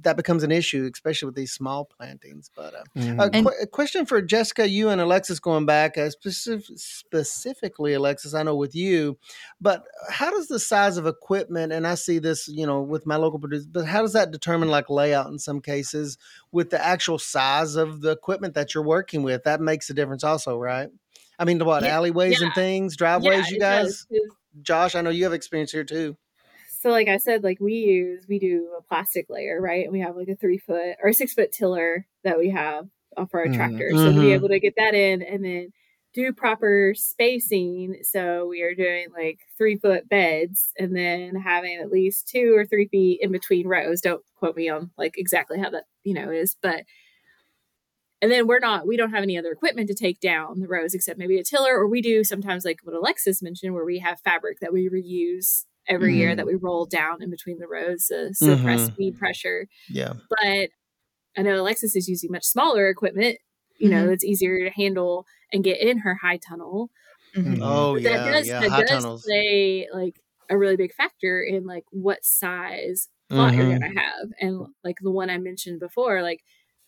that 0.03 0.17
becomes 0.17 0.43
an 0.43 0.53
issue, 0.53 0.89
especially 0.93 1.27
with 1.27 1.35
these 1.35 1.53
small 1.53 1.85
plantings. 1.87 2.51
But 2.55 2.75
uh, 2.75 2.83
Mhm. 2.97 3.19
a, 3.19 3.31
And- 3.35 3.47
que- 3.47 3.63
a 3.63 3.67
question 3.67 4.05
for 4.07 4.21
Jessica, 4.21 4.69
you 4.69 4.89
and 4.91 5.01
Alexis 5.01 5.41
going 5.41 5.65
back, 5.67 5.97
uh, 5.97 6.11
specif- 6.11 6.79
specifically 6.79 7.95
Alexis, 7.95 8.35
I 8.35 8.43
know 8.43 8.55
with 8.57 8.75
you, 8.75 9.19
but 9.61 9.85
how 10.11 10.31
does 10.31 10.49
the 10.49 10.59
size 10.61 10.97
of 10.97 11.07
equipment, 11.07 11.73
and 11.73 11.87
I 11.87 11.95
see 11.95 12.19
this, 12.19 12.47
you 12.49 12.67
know, 12.67 12.83
with 12.83 13.07
my 13.07 13.17
local 13.17 13.39
producer, 13.39 13.67
but 13.71 13.87
how 13.87 14.03
does 14.03 14.13
that 14.13 14.31
determine 14.31 14.69
like 14.69 14.91
layout 14.91 15.29
in 15.29 15.39
some 15.39 15.61
cases 15.61 16.19
with 16.53 16.71
the 16.71 16.85
actual 16.85 17.19
size 17.19 17.77
of 17.77 18.01
the 18.03 18.11
equipment 18.11 18.55
that 18.55 18.75
you're 18.75 18.85
working 18.85 19.23
with? 19.23 19.45
That 19.45 19.61
makes 19.61 19.89
a 19.91 19.95
difference 19.95 20.25
also, 20.25 20.59
right? 20.59 20.89
I 21.39 21.45
mean, 21.45 21.59
what 21.65 21.83
Yeah, 21.83 21.97
alleyways 21.97 22.41
and 22.43 22.55
things, 22.55 22.97
driveways, 22.97 23.51
you 23.51 23.59
guys? 23.61 23.85
does, 23.87 24.05
'cause- 24.05 24.37
Josh, 24.63 24.95
I 24.95 25.01
know 25.03 25.11
you 25.11 25.25
have 25.25 25.33
experience 25.35 25.71
here 25.73 25.85
too. 25.85 26.17
So 26.87 26.93
like 26.93 27.09
I 27.09 27.17
said, 27.17 27.43
like 27.43 27.59
we 27.59 27.73
use 27.73 28.27
we 28.29 28.39
do 28.39 28.69
a 28.79 28.81
plastic 28.81 29.27
layer, 29.29 29.61
right? 29.61 29.83
And 29.83 29.93
we 29.93 29.99
have 29.99 30.15
like 30.15 30.29
a 30.29 30.37
three 30.37 30.59
foot 30.59 30.95
or 31.03 31.13
six 31.13 31.33
foot 31.35 31.51
tiller 31.51 32.07
that 32.23 32.39
we 32.39 32.51
have 32.51 32.87
for 33.29 33.41
our 33.41 33.49
Mhm. 33.49 33.57
tractor. 33.57 33.91
So 33.97 34.13
to 34.13 34.21
be 34.21 34.31
able 34.31 34.49
to 34.51 34.61
get 34.61 34.75
that 34.77 34.95
in 34.95 35.21
and 35.21 35.45
then 35.45 35.73
do 36.15 36.33
proper 36.33 36.95
spacing. 36.95 37.97
So 38.05 38.47
we 38.47 38.63
are 38.63 38.73
doing 38.73 39.09
like 39.13 39.41
three 39.59 39.75
foot 39.75 40.09
beds 40.09 40.73
and 40.79 40.95
then 40.95 41.35
having 41.35 41.77
at 41.79 41.91
least 41.91 42.29
two 42.29 42.55
or 42.57 42.65
three 42.65 42.87
feet 42.87 43.19
in 43.21 43.33
between 43.33 43.67
rows. 43.67 44.01
Don't 44.01 44.23
quote 44.37 44.55
me 44.57 44.69
on 44.69 44.93
like 44.97 45.19
exactly 45.19 45.59
how 45.59 45.71
that, 45.71 45.87
you 46.05 46.15
know, 46.15 46.31
is, 46.31 46.57
but 46.63 46.85
and 48.23 48.31
then 48.31 48.47
we're 48.47 48.61
not 48.61 48.87
we 48.87 48.97
don't 48.97 49.11
have 49.11 49.25
any 49.25 49.37
other 49.37 49.51
equipment 49.51 49.89
to 49.89 49.95
take 49.95 50.21
down 50.21 50.61
the 50.61 50.69
rows 50.69 50.95
except 50.95 51.19
maybe 51.19 51.37
a 51.37 51.43
tiller 51.43 51.75
or 51.75 51.89
we 51.89 52.01
do 52.01 52.23
sometimes 52.23 52.65
like 52.65 52.79
what 52.85 52.95
alexis 52.95 53.43
mentioned 53.43 53.75
where 53.75 53.85
we 53.85 53.99
have 53.99 54.21
fabric 54.21 54.61
that 54.61 54.73
we 54.73 54.89
reuse 54.89 55.65
every 55.89 56.17
year 56.17 56.33
Mhm. 56.33 56.37
that 56.37 56.47
we 56.47 56.55
roll 56.55 56.87
down 56.87 57.23
in 57.23 57.31
between 57.31 57.59
the 57.59 57.69
rows 57.69 58.07
to 58.07 58.33
suppress 58.35 58.91
Mhm. 58.91 58.97
weed 58.99 59.19
pressure 59.19 59.67
Yeah. 59.89 60.15
but 60.31 60.71
i 61.37 61.43
know 61.43 61.61
alexis 61.61 61.95
is 61.97 62.09
using 62.09 62.31
much 62.33 62.45
smaller 62.45 62.89
equipment 62.89 63.39
you 63.79 63.89
know 63.91 64.07
Mhm. 64.07 64.13
it's 64.13 64.25
easier 64.25 64.59
to 64.65 64.71
handle 64.71 65.27
and 65.53 65.63
get 65.65 65.81
in 65.81 65.99
her 65.99 66.15
high 66.17 66.39
tunnel 66.39 66.91
Mhm. 67.35 67.61
Oh, 67.63 67.95
but 67.95 68.03
yeah. 68.03 68.17
that 68.17 68.31
does 68.33 68.49
yeah. 68.49 68.61
that 68.61 68.71
High 68.71 68.81
does 68.81 68.91
tunnels. 68.91 69.25
play 69.25 69.89
like 69.93 70.21
a 70.49 70.57
really 70.57 70.77
big 70.77 70.95
factor 70.95 71.43
in 71.43 71.65
like 71.67 71.85
what 71.91 72.25
size 72.25 73.09
plot 73.29 73.55
you're 73.55 73.69
gonna 73.69 73.89
have 74.01 74.29
and 74.41 74.67
like 74.85 74.97
the 75.03 75.11
one 75.11 75.29
i 75.31 75.37
mentioned 75.39 75.81
before 75.81 76.23
like 76.23 76.41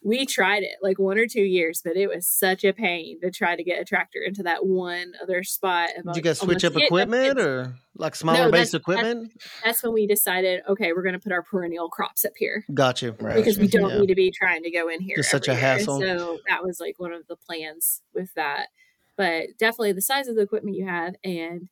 we 0.03 0.25
tried 0.27 0.63
it 0.63 0.77
like 0.81 0.99
one 0.99 1.19
or 1.19 1.27
two 1.27 1.43
years, 1.43 1.83
but 1.85 1.97
it 1.97 2.07
was 2.09 2.27
such 2.27 2.63
a 2.65 2.73
pain 2.73 3.21
to 3.21 3.31
try 3.33 3.57
to 3.57 3.65
get 3.65 3.81
a 3.81 3.85
tractor 3.85 4.21
into 4.25 4.43
that 4.45 4.65
one 4.65 5.13
other 5.23 5.43
spot. 5.43 5.91
Did 6.05 6.17
you 6.17 6.23
guys 6.23 6.39
switch 6.39 6.65
up 6.65 6.77
equipment 6.77 7.39
or 7.39 7.75
like 7.97 8.15
smaller 8.15 8.45
No, 8.47 8.51
based 8.53 8.73
that's- 8.73 8.81
equipment? 8.81 9.33
That's 9.65 9.83
when 9.83 9.93
we 9.93 10.07
decided, 10.07 10.63
okay, 10.69 10.93
we're 10.93 11.03
going 11.03 11.15
to 11.15 11.19
put 11.19 11.33
our 11.33 11.43
perennial 11.43 11.89
crops 11.89 12.25
up 12.25 12.33
here 12.37 12.65
Got 12.73 13.03
you. 13.03 13.17
Right. 13.19 13.35
because 13.37 13.59
we 13.59 13.67
don't 13.67 13.91
Yeah. 13.91 13.99
need 13.99 14.07
to 14.07 14.15
be 14.15 14.31
trying 14.31 14.63
to 14.63 14.71
go 14.71 14.89
in 14.89 15.01
here. 15.01 15.17
Just 15.17 15.31
such 15.31 15.49
every 15.49 15.61
a 15.61 15.65
year. 15.67 15.79
hassle. 15.79 16.01
So 16.01 16.39
that 16.49 16.63
was 16.63 16.79
like 16.81 16.99
one 16.99 17.13
of 17.13 17.27
the 17.27 17.37
plans 17.37 18.03
with 18.15 18.33
that. 18.35 18.69
But 19.17 19.59
definitely 19.59 19.93
the 19.93 20.01
size 20.01 20.29
of 20.29 20.37
the 20.37 20.43
equipment 20.43 20.77
you 20.77 20.87
have, 20.87 21.17
and 21.25 21.69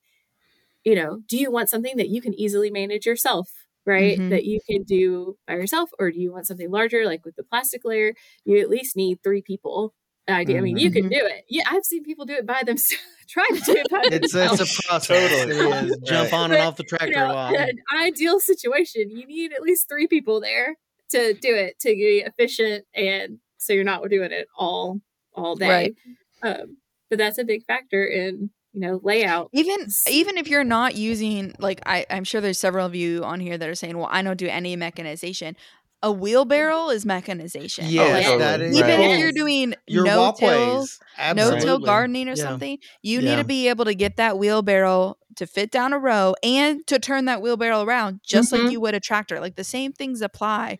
you 0.83 0.95
know, 0.95 1.21
do 1.27 1.37
you 1.37 1.49
want 1.51 1.69
something 1.69 1.95
that 1.97 2.09
you 2.09 2.21
can 2.21 2.33
easily 2.33 2.69
manage 2.69 3.05
yourself? 3.05 3.66
Right, 3.87 4.19
Mhm. 4.19 4.29
that 4.31 4.43
you 4.45 4.59
can 4.69 4.83
do 4.83 5.37
by 5.47 5.53
yourself, 5.55 5.89
or 5.97 6.11
do 6.11 6.19
you 6.19 6.31
want 6.33 6.45
something 6.45 6.69
larger, 6.69 7.05
like 7.05 7.23
with 7.25 7.37
the 7.37 7.43
plastic 7.43 7.85
layer? 7.85 8.13
You 8.45 8.59
at 8.59 8.69
least 8.69 8.97
need 8.97 9.23
three 9.23 9.41
people. 9.41 9.93
Idea. 10.29 10.57
I 10.57 10.61
mean, 10.61 10.75
you 10.77 10.91
can 10.91 11.05
Mhm. 11.05 11.09
do 11.11 11.25
it. 11.25 11.45
Yeah, 11.47 11.63
I've 11.71 11.85
seen 11.85 12.03
people 12.03 12.25
do 12.25 12.33
it 12.33 12.45
by 12.45 12.61
themselves. 12.65 13.01
Try 13.29 13.47
to 13.47 13.61
do 13.61 13.71
it 13.77 13.89
by 13.89 14.01
It's 14.11 14.33
themselves. 14.33 14.59
it's 14.59 14.79
a 14.79 14.83
process. 14.89 15.29
Totally. 15.31 15.55
It 15.57 15.85
is. 15.91 15.97
Jump 16.05 16.31
Right. 16.33 16.37
on 16.37 16.51
and 16.51 16.61
off 16.63 16.75
the 16.75 16.83
you 16.83 16.89
tractor 16.97 17.15
know, 17.15 17.31
a 17.31 17.33
lot. 17.33 17.55
an 17.55 17.77
ideal 17.95 18.41
situation, 18.41 19.09
you 19.09 19.25
need 19.25 19.53
at 19.53 19.61
least 19.61 19.87
three 19.87 20.05
people 20.07 20.41
there 20.41 20.75
to 21.11 21.33
do 21.35 21.55
it 21.55 21.79
to 21.79 21.89
be 21.95 22.23
efficient, 22.25 22.85
and 22.93 23.39
so 23.57 23.71
you're 23.71 23.85
not 23.85 24.07
doing 24.09 24.33
it 24.33 24.49
all 24.57 24.99
all 25.33 25.55
day. 25.55 25.69
Right. 25.69 26.59
Um, 26.59 26.77
but 27.09 27.19
that's 27.19 27.37
a 27.37 27.45
big 27.45 27.63
factor 27.65 28.05
in 28.05 28.49
you 28.77 28.87
know 28.87 28.99
layout. 29.03 29.49
even 29.53 29.87
even 30.09 30.37
if 30.37 30.47
you're 30.47 30.63
not 30.63 30.95
using 30.95 31.53
like 31.59 31.81
I, 31.85 32.05
i'm 32.09 32.23
sure 32.23 32.41
there's 32.41 32.59
several 32.59 32.85
of 32.85 32.93
you 32.95 33.23
on 33.23 33.39
here 33.39 33.57
that 33.57 33.67
are 33.67 33.75
saying 33.75 33.97
well 33.97 34.07
i 34.11 34.21
don't 34.21 34.37
do 34.37 34.47
any 34.47 34.75
mechanization 34.75 35.55
a 36.03 36.11
wheelbarrow 36.11 36.89
is 36.89 37.07
mechanization 37.07 37.85
Yes, 37.89 38.27
yeah. 38.29 38.37
that 38.37 38.61
is. 38.61 38.77
even 38.77 38.99
Right. 38.99 39.11
if 39.11 39.19
you're 39.19 39.31
doing 39.31 39.73
your 39.87 40.05
no 40.05 40.11
till 40.11 40.47
walkways, 40.47 40.99
no 41.35 41.57
till 41.59 41.79
gardening 41.79 42.27
or 42.29 42.33
Yeah. 42.35 42.43
something 42.43 42.77
you 43.01 43.19
need 43.19 43.37
to 43.37 43.43
be 43.43 43.67
able 43.67 43.85
to 43.85 43.95
get 43.95 44.17
that 44.17 44.37
wheelbarrow 44.37 45.17
to 45.37 45.47
fit 45.47 45.71
down 45.71 45.93
a 45.93 45.97
row 45.99 46.35
and 46.43 46.85
to 46.85 46.99
turn 46.99 47.25
that 47.25 47.41
wheelbarrow 47.41 47.81
around 47.81 48.19
just 48.23 48.53
Mhm. 48.53 48.63
like 48.63 48.71
you 48.71 48.79
would 48.79 48.93
a 48.93 48.99
tractor 48.99 49.39
like 49.39 49.55
the 49.55 49.63
same 49.63 49.91
things 49.91 50.21
apply 50.21 50.77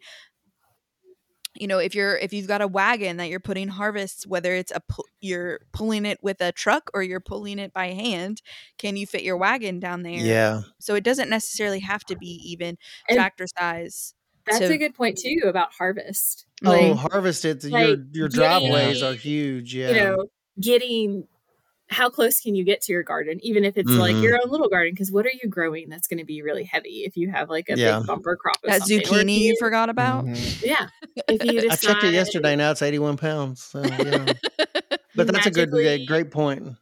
you 1.60 1.68
know 1.68 1.80
if 1.80 1.94
you're 1.96 2.18
if 2.18 2.34
you've 2.34 2.48
got 2.48 2.62
a 2.62 2.68
wagon 2.68 3.18
that 3.18 3.30
you're 3.30 3.40
putting 3.40 3.68
harvests 3.68 4.26
whether 4.28 4.54
it's 4.54 4.72
a 4.76 4.80
pu- 4.80 5.04
you're 5.22 5.60
pulling 5.72 6.06
it 6.06 6.20
with 6.22 6.40
a 6.42 6.52
truck 6.52 6.90
or 6.94 7.04
you're 7.04 7.20
pulling 7.20 7.60
it 7.60 7.74
by 7.74 7.88
hand 7.88 8.42
can 8.78 8.96
you 8.96 9.06
fit 9.08 9.24
your 9.24 9.38
wagon 9.38 9.80
down 9.80 10.04
there 10.04 10.14
Yeah, 10.20 10.62
so 10.80 10.96
it 10.96 11.04
doesn't 11.04 11.30
necessarily 11.30 11.80
have 11.80 12.04
to 12.06 12.16
be 12.18 12.28
even 12.52 12.78
And- 13.10 13.18
tractor 13.18 13.46
size 13.58 14.14
That's 14.46 14.60
to- 14.60 14.74
a 14.74 14.78
good 14.78 14.96
point 14.96 15.18
too 15.18 15.42
about 15.46 15.74
harvest. 15.74 16.46
oh, 16.66 16.72
Like, 16.72 17.12
harvest 17.12 17.44
it. 17.46 17.64
your 17.64 17.72
like 17.72 18.00
your 18.14 18.30
getting- 18.30 18.70
driveways 18.72 19.04
are 19.04 19.14
huge. 19.14 19.76
Yeah, 19.76 19.90
you 19.90 19.96
know, 19.96 20.26
getting 20.60 21.28
how 21.90 22.10
close 22.10 22.40
can 22.42 22.54
you 22.56 22.64
get 22.66 22.82
to 22.82 22.92
your 22.92 23.04
garden, 23.04 23.40
even 23.44 23.64
if 23.64 23.78
it's 23.78 23.90
like 23.92 24.16
Mhm. 24.16 24.24
your 24.24 24.38
own 24.44 24.50
little 24.52 24.68
garden? 24.70 24.94
Because 24.94 25.12
what 25.12 25.26
are 25.26 25.32
you 25.42 25.50
growing 25.50 25.88
that's 25.90 26.08
going 26.08 26.18
to 26.20 26.26
be 26.26 26.42
really 26.42 26.66
heavy 26.66 27.04
if 27.06 27.16
you 27.16 27.30
have 27.32 27.50
like 27.50 27.70
a 27.70 27.78
Yeah. 27.78 28.00
big 28.00 28.08
bumper 28.08 28.36
crop 28.36 28.58
of 28.64 28.70
that 28.70 28.80
something? 28.82 29.00
Zucchini 29.02 29.38
you 29.40 29.44
you- 29.52 29.56
forgot 29.60 29.90
about 29.90 30.26
Mhm. 30.26 30.64
Yeah, 30.66 30.88
if 31.30 31.44
you 31.46 31.60
I 31.72 31.76
checked 31.78 32.04
it 32.04 32.14
yesterday. 32.14 32.56
Now 32.56 32.72
it's 32.72 32.82
81 32.82 33.16
pounds. 33.18 33.64
So, 33.64 33.84
yeah. 33.84 34.34
but 35.16 35.28
that's 35.28 35.46
a 35.46 35.52
good, 35.52 35.72
magically- 35.72 36.06
great 36.06 36.32
point. 36.32 36.76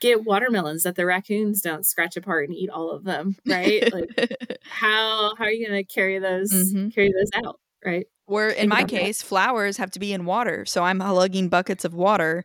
get 0.00 0.24
watermelons 0.24 0.82
that 0.82 0.96
the 0.96 1.06
raccoons 1.06 1.62
don't 1.62 1.86
scratch 1.86 2.14
apart 2.16 2.46
and 2.48 2.54
eat 2.56 2.68
all 2.68 2.90
of 2.90 3.04
them, 3.04 3.36
right? 3.46 3.90
like 3.92 4.10
how 4.64 5.34
how 5.36 5.44
are 5.44 5.50
you 5.50 5.66
going 5.66 5.82
to 5.82 5.92
carry 5.94 6.18
those 6.18 6.52
Mhm. 6.52 6.94
carry 6.94 7.10
those 7.12 7.30
out, 7.42 7.58
right? 7.84 8.06
Or 8.26 8.48
in 8.48 8.54
Think 8.54 8.68
my 8.70 8.78
about 8.80 8.90
that. 8.90 9.00
case, 9.00 9.22
flowers 9.22 9.78
have 9.78 9.90
to 9.92 9.98
be 9.98 10.12
in 10.12 10.26
water. 10.26 10.64
So 10.66 10.82
I'm 10.82 10.98
lugging 10.98 11.48
buckets 11.48 11.84
of 11.86 11.94
water, 11.94 12.44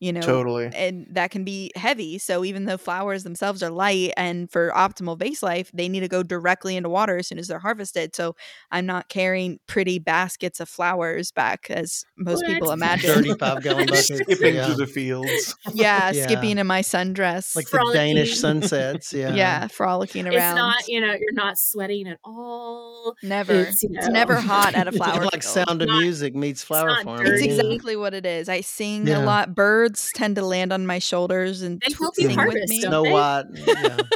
you 0.00 0.12
know, 0.12 0.20
Totally. 0.22 0.70
and 0.74 1.06
that 1.10 1.30
can 1.30 1.44
be 1.44 1.70
heavy. 1.76 2.18
So 2.18 2.44
even 2.44 2.64
though 2.64 2.78
flowers 2.78 3.22
themselves 3.22 3.62
are 3.62 3.70
light 3.70 4.12
and 4.16 4.50
for 4.50 4.70
optimal 4.74 5.18
vase 5.18 5.42
life, 5.42 5.70
they 5.74 5.88
need 5.88 6.00
to 6.00 6.08
go 6.08 6.22
directly 6.22 6.74
into 6.76 6.88
water 6.88 7.18
as 7.18 7.28
soon 7.28 7.38
as 7.38 7.48
they're 7.48 7.58
harvested. 7.58 8.16
So 8.16 8.34
I'm 8.70 8.86
not 8.86 9.08
carrying 9.10 9.58
pretty 9.66 9.98
baskets 9.98 10.58
of 10.58 10.68
flowers 10.70 11.32
back 11.32 11.66
as 11.70 12.04
most 12.16 12.42
What? 12.44 12.46
people 12.54 12.70
imagine. 12.72 13.14
35 13.14 13.62
gallon 13.62 13.86
buckets. 13.86 14.06
Skipping 14.08 14.54
yeah. 14.54 14.66
through 14.66 14.74
the 14.76 14.86
fields. 14.86 15.54
yeah, 15.74 16.10
Yeah. 16.12 16.24
skipping 16.26 16.56
in 16.58 16.66
my 16.66 16.80
sundress. 16.80 17.54
like 17.54 17.68
the 17.68 17.90
Danish 17.92 18.38
sunsets. 18.38 19.12
Yeah. 19.12 19.34
yeah. 19.34 19.66
frolicking 19.68 20.26
around. 20.26 20.34
It's 20.34 20.56
not 20.56 20.88
you 20.88 21.00
know 21.02 21.12
you're 21.12 21.32
not 21.34 21.58
sweating 21.58 22.08
at 22.08 22.18
all. 22.24 23.14
never. 23.22 23.52
it's, 23.54 23.70
It's, 23.70 23.82
you 23.82 23.90
know, 23.90 24.06
never 24.08 24.36
hot 24.36 24.74
at 24.74 24.86
a 24.86 24.88
It's 24.88 24.96
flower. 24.96 25.24
like 25.24 25.42
field. 25.42 25.66
Sound 25.66 25.82
of 25.82 25.88
Not- 25.88 26.00
Music 26.00 26.34
meets 26.34 26.64
Flower 26.64 26.88
not 26.88 27.04
Farm. 27.04 27.26
It's 27.26 27.42
exactly 27.42 27.96
what 27.96 28.14
it 28.14 28.24
is. 28.24 28.48
I 28.48 28.62
sing 28.62 29.06
Yeah. 29.06 29.22
a 29.22 29.26
lot. 29.26 29.54
Birds 29.54 29.89
tend 29.94 30.36
to 30.36 30.42
land 30.44 30.72
on 30.72 30.86
my 30.86 30.98
shoulders 30.98 31.62
and 31.62 31.80
They 31.80 31.92
tw- 31.92 31.98
help 31.98 32.14
you 32.18 32.28
sing 32.28 32.36
with 32.36 32.68
me. 32.68 32.80
don't 32.80 32.90
Snow 32.90 33.02
they? 33.04 33.12
White. 33.12 33.44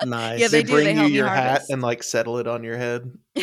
Yeah. 0.00 0.04
nice. 0.04 0.40
Yeah, 0.40 0.48
they, 0.48 0.58
they 0.58 0.62
do. 0.64 0.72
bring 0.72 0.96
They 0.96 1.02
you 1.02 1.08
your 1.08 1.28
hat 1.28 1.62
and 1.70 1.82
like 1.82 2.02
settle 2.02 2.38
it 2.38 2.46
on 2.46 2.62
your 2.62 2.76
head. 2.76 3.10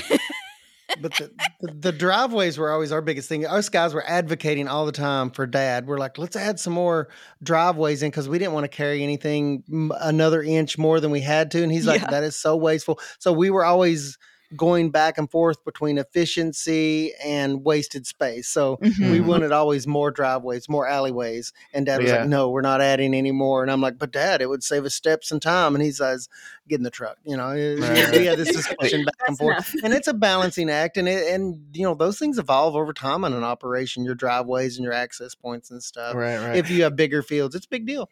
but 1.01 1.13
the, 1.15 1.31
the, 1.61 1.73
the 1.73 1.91
driveways 1.91 2.57
were 2.57 2.71
always 2.71 2.91
our 2.91 3.01
biggest 3.01 3.27
thing. 3.27 3.45
Us 3.45 3.67
guys 3.69 3.93
were 3.93 4.07
advocating 4.07 4.67
all 4.67 4.85
the 4.85 4.91
time 4.93 5.31
for 5.31 5.45
dad. 5.45 5.85
We're 5.87 5.97
like, 5.97 6.17
let's 6.17 6.35
add 6.37 6.59
some 6.59 6.73
more 6.73 7.09
driveways 7.43 8.01
in 8.03 8.09
because 8.11 8.29
we 8.29 8.39
didn't 8.39 8.53
want 8.53 8.63
to 8.63 8.69
carry 8.69 9.03
anything 9.03 9.63
another 9.99 10.41
inch 10.41 10.77
more 10.77 10.99
than 11.01 11.11
we 11.11 11.21
had 11.21 11.51
to. 11.51 11.61
And 11.63 11.71
he's 11.71 11.85
like, 11.87 12.01
Yeah. 12.01 12.11
that 12.11 12.23
is 12.23 12.37
so 12.39 12.55
wasteful. 12.55 12.99
So 13.19 13.33
we 13.33 13.49
were 13.49 13.65
always 13.65 14.17
going 14.55 14.91
back 14.91 15.17
and 15.17 15.29
forth 15.31 15.63
between 15.63 15.97
efficiency 15.97 17.13
and 17.23 17.63
wasted 17.63 18.05
space. 18.05 18.47
So 18.47 18.77
we 18.81 18.87
Mhm. 18.89 19.25
wanted 19.25 19.51
always 19.51 19.87
more 19.87 20.11
driveways, 20.11 20.67
more 20.69 20.87
alleyways. 20.87 21.53
And 21.73 21.85
dad 21.85 22.01
was 22.01 22.11
Yeah. 22.11 22.19
like, 22.19 22.29
no, 22.29 22.49
we're 22.49 22.61
not 22.61 22.81
adding 22.81 23.13
any 23.13 23.31
more. 23.31 23.61
And 23.63 23.71
I'm 23.71 23.81
like, 23.81 23.97
but 23.97 24.11
dad, 24.11 24.41
it 24.41 24.49
would 24.49 24.63
save 24.63 24.85
us 24.85 24.93
steps 24.93 25.31
and 25.31 25.41
time. 25.41 25.73
And 25.75 25.83
he 25.83 25.91
says, 25.91 26.27
get 26.67 26.75
in 26.79 26.83
the 26.83 26.89
truck. 26.91 27.17
You 27.23 27.37
know, 27.37 27.49
Right. 27.49 28.11
we 28.11 28.25
had 28.25 28.37
this 28.37 28.51
discussion 28.55 29.05
back 29.05 29.15
and 29.27 29.37
forth 29.37 29.55
enough. 29.55 29.75
and 29.83 29.93
it's 29.93 30.07
a 30.07 30.13
balancing 30.13 30.69
act 30.69 30.97
and 30.97 31.07
it 31.07 31.27
and 31.33 31.59
you 31.73 31.83
know 31.83 31.93
those 31.95 32.17
things 32.19 32.37
evolve 32.37 32.75
over 32.75 32.93
time 32.93 33.23
in 33.23 33.33
an 33.33 33.43
operation 33.43 34.03
your 34.03 34.15
driveways 34.15 34.77
and 34.77 34.83
your 34.83 34.93
access 34.93 35.35
points 35.35 35.71
and 35.71 35.81
stuff 35.83 36.15
Right, 36.15 36.37
right. 36.37 36.55
if 36.55 36.69
you 36.69 36.83
have 36.83 36.95
bigger 36.95 37.21
fields 37.21 37.55
it's 37.55 37.65
a 37.65 37.69
big 37.69 37.85
deal 37.85 38.09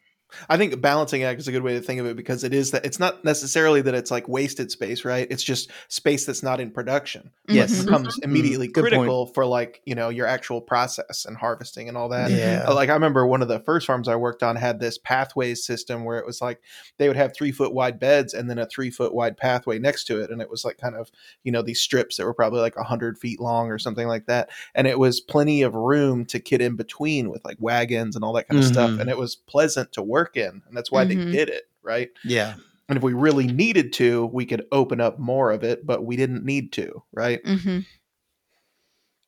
I 0.48 0.56
think 0.56 0.80
balancing 0.80 1.22
act 1.22 1.40
is 1.40 1.48
a 1.48 1.52
good 1.52 1.62
way 1.62 1.74
to 1.74 1.80
think 1.80 2.00
of 2.00 2.06
it 2.06 2.16
because 2.16 2.44
it 2.44 2.52
is 2.54 2.70
that 2.72 2.84
it's 2.84 2.98
not 2.98 3.24
necessarily 3.24 3.80
that 3.82 3.94
it's 3.94 4.10
like 4.10 4.28
wasted 4.28 4.70
space, 4.70 5.04
right? 5.04 5.26
It's 5.30 5.42
just 5.42 5.70
space 5.88 6.26
that's 6.26 6.42
not 6.42 6.60
in 6.60 6.70
production. 6.70 7.30
Yes. 7.48 7.72
Mhm. 7.72 7.84
becomes 7.84 8.18
immediately 8.22 8.68
Good 8.68 8.82
point. 8.82 8.92
critical 8.94 9.26
for 9.26 9.44
like 9.46 9.80
you 9.84 9.94
know 9.94 10.08
your 10.08 10.26
actual 10.26 10.60
process 10.60 11.24
and 11.26 11.36
harvesting 11.36 11.88
and 11.88 11.96
all 11.96 12.08
that. 12.10 12.30
yeah 12.30 12.68
Like 12.70 12.88
I 12.88 12.94
remember 12.94 13.26
one 13.26 13.42
of 13.42 13.48
the 13.48 13.60
first 13.60 13.86
farms 13.86 14.08
I 14.08 14.16
worked 14.16 14.42
on 14.42 14.56
had 14.56 14.80
this 14.80 14.98
pathways 14.98 15.64
system 15.64 16.04
where 16.04 16.18
it 16.18 16.26
was 16.26 16.40
like 16.40 16.60
they 16.98 17.08
would 17.08 17.16
have 17.16 17.34
three 17.34 17.52
foot 17.52 17.72
wide 17.74 17.98
beds 18.00 18.34
and 18.34 18.48
then 18.48 18.58
a 18.58 18.66
three 18.66 18.90
foot 18.90 19.14
wide 19.14 19.36
pathway 19.36 19.78
next 19.78 20.04
to 20.04 20.20
it, 20.20 20.30
and 20.30 20.40
it 20.40 20.50
was 20.50 20.64
like 20.64 20.78
kind 20.78 20.94
of 20.94 21.10
you 21.42 21.52
know 21.52 21.62
these 21.62 21.80
strips 21.80 22.16
that 22.16 22.24
were 22.24 22.34
probably 22.34 22.60
like 22.60 22.76
a 22.76 22.82
hundred 22.84 23.18
feet 23.18 23.40
long 23.40 23.70
or 23.70 23.78
something 23.78 24.08
like 24.08 24.26
that, 24.26 24.48
and 24.74 24.86
it 24.86 24.98
was 24.98 25.20
plenty 25.20 25.62
of 25.62 25.74
room 25.74 26.24
to 26.26 26.40
kit 26.40 26.60
in 26.60 26.76
between 26.76 27.28
with 27.30 27.44
like 27.44 27.56
wagons 27.60 28.16
and 28.16 28.24
all 28.24 28.32
that 28.32 28.48
kind 28.48 28.58
of 28.60 28.66
stuff, 28.66 28.90
Mhm. 28.90 29.00
and 29.00 29.10
it 29.10 29.18
was 29.18 29.36
pleasant 29.36 29.92
to 29.92 30.02
work 30.02 30.23
in, 30.34 30.62
and 30.66 30.76
that's 30.76 30.90
why 30.92 31.04
Mhm. 31.04 31.08
they 31.30 31.36
did 31.38 31.48
it 31.50 31.64
right. 31.82 32.10
yeah 32.24 32.54
And 32.88 32.96
if 32.98 33.02
we 33.02 33.14
really 33.14 33.46
needed 33.46 33.92
to, 33.94 34.26
we 34.26 34.44
could 34.46 34.66
open 34.72 35.00
up 35.00 35.18
more 35.18 35.52
of 35.52 35.64
it, 35.64 35.86
but 35.86 36.04
we 36.04 36.16
didn't 36.16 36.44
need 36.44 36.72
to, 36.74 37.02
right? 37.12 37.40
hmm 37.44 37.78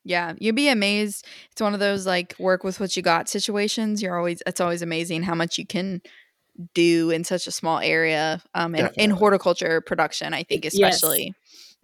Yeah, 0.05 0.35
you'd 0.39 0.55
be 0.57 0.69
amazed. 0.69 1.27
It's 1.51 1.61
one 1.61 1.75
of 1.75 1.81
those 1.81 2.07
like 2.07 2.35
work 2.39 2.63
with 2.63 2.79
what 2.79 2.97
you 2.97 3.03
got 3.03 3.29
situations. 3.29 4.01
You're 4.01 4.17
always 4.17 4.43
it's 4.47 4.61
always 4.61 4.83
amazing 4.83 5.23
how 5.25 5.35
much 5.35 5.59
you 5.59 5.67
can 5.67 6.01
do 6.75 7.11
in 7.11 7.25
such 7.25 7.47
a 7.47 7.53
small 7.53 7.81
area. 7.81 8.43
Um, 8.55 8.75
in, 8.75 8.91
in 8.97 9.11
horticulture 9.11 9.81
production, 9.83 10.35
I 10.35 10.45
think 10.45 10.65
Yes. 10.73 11.01
especially. 11.01 11.35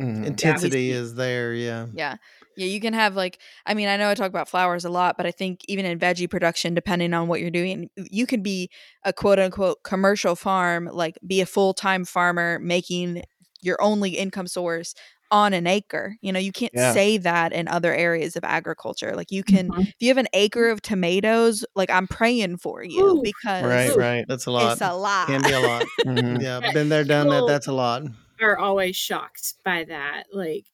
Mhm. 0.01 0.27
intensity 0.27 0.91
is 0.91 1.15
there 1.15 1.55
yeah 1.55 1.87
Yeah. 1.93 2.17
Yeah, 2.57 2.67
you 2.67 2.81
can 2.81 2.93
have 2.95 3.17
like 3.17 3.39
I 3.67 3.75
mean, 3.75 3.89
I 3.89 3.97
know 3.97 4.11
I 4.11 4.15
talk 4.15 4.29
about 4.29 4.49
flowers 4.49 4.85
a 4.85 4.91
lot, 4.91 5.17
but 5.17 5.27
I 5.27 5.31
think 5.31 5.61
even 5.69 5.85
in 5.85 5.99
veggie 5.99 6.29
production, 6.31 6.75
depending 6.75 7.15
on 7.15 7.29
what 7.29 7.41
you're 7.41 7.51
doing, 7.51 7.89
you 7.97 8.27
can 8.27 8.43
be 8.43 8.71
a 9.05 9.13
quote 9.13 9.39
unquote 9.39 9.83
commercial 9.85 10.37
farm, 10.37 10.89
like 10.93 11.19
be 11.27 11.41
a 11.41 11.47
full 11.47 11.75
time 11.75 12.05
farmer 12.05 12.59
making 12.61 13.23
your 13.61 13.81
only 13.81 14.11
income 14.11 14.47
source 14.47 14.95
on 15.31 15.55
an 15.55 15.67
acre. 15.67 16.17
You 16.21 16.31
know, 16.33 16.39
you 16.39 16.53
can't 16.53 16.73
Yeah. 16.75 16.93
say 16.93 17.17
that 17.17 17.53
in 17.55 17.67
other 17.69 17.95
areas 17.95 18.37
of 18.37 18.45
agriculture. 18.45 19.15
Like 19.17 19.31
you 19.31 19.43
can 19.43 19.71
Mhm. 19.71 19.89
if 19.89 19.95
you 20.01 20.09
have 20.09 20.19
an 20.19 20.29
acre 20.35 20.69
of 20.69 20.83
tomatoes, 20.83 21.65
like 21.75 21.89
I'm 21.91 22.07
praying 22.07 22.59
for 22.59 22.85
you 22.85 23.01
Ooh. 23.17 23.23
because 23.23 23.65
Right, 23.65 23.97
right. 23.97 24.25
that's 24.29 24.45
a 24.47 24.51
lot 24.51 24.73
it's 24.73 24.83
a 24.83 24.93
lot. 24.93 25.29
can 25.29 25.41
be 25.43 25.53
a 25.53 25.61
lot 25.61 25.87
Mhm. 26.05 26.43
yeah 26.43 26.73
been 26.75 26.91
there 26.91 27.05
done 27.05 27.29
that 27.31 27.47
that's 27.47 27.67
a 27.67 27.73
lot 27.73 28.03
are 28.41 28.59
always 28.59 28.97
shocked 28.97 29.55
by 29.65 29.85
that. 29.85 30.25
Like 30.33 30.67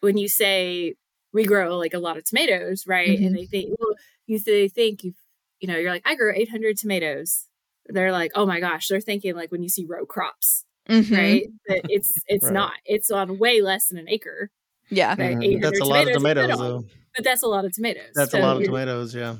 when 0.00 0.16
you 0.16 0.28
say 0.28 0.94
we 1.32 1.44
grow 1.44 1.76
like 1.76 1.94
a 1.94 1.98
lot 1.98 2.16
of 2.16 2.24
tomatoes, 2.24 2.84
right? 2.86 3.18
Mhm. 3.18 3.26
And 3.26 3.36
they 3.36 3.46
think, 3.46 3.74
well, 3.78 3.94
you 4.26 4.38
they 4.38 4.68
think 4.68 5.04
you, 5.04 5.14
you 5.60 5.68
know, 5.68 5.76
you're 5.76 5.90
like, 5.90 6.02
I 6.06 6.14
grew 6.14 6.32
800 6.34 6.76
tomatoes. 6.78 7.46
They're 7.86 8.12
like, 8.12 8.32
oh 8.34 8.46
my 8.46 8.60
gosh, 8.60 8.88
they're 8.88 9.00
thinking 9.00 9.34
like 9.34 9.50
when 9.52 9.62
you 9.62 9.68
see 9.68 9.86
row 9.88 10.04
crops, 10.06 10.64
Mhm. 10.88 11.16
right? 11.16 11.46
That 11.68 11.82
it's 11.88 12.12
it's 12.26 12.44
Right. 12.44 12.52
not. 12.52 12.72
It's 12.84 13.10
on 13.10 13.38
way 13.38 13.60
less 13.62 13.88
than 13.88 13.98
an 13.98 14.08
acre. 14.08 14.50
Yeah. 14.90 15.14
Right? 15.18 15.36
800 15.42 15.62
that's 15.62 15.80
a 15.80 15.84
lot 15.84 16.06
of 16.06 16.12
tomatoes 16.14 16.50
is 16.50 16.58
though 16.58 16.84
but 17.14 17.24
that's 17.24 17.42
a 17.42 17.48
lot 17.48 17.64
of 17.64 17.72
tomatoes. 17.72 18.12
That's 18.14 18.34
a 18.34 18.38
lot 18.38 18.56
of 18.58 18.64
tomatoes. 18.64 19.14
Yeah. 19.14 19.36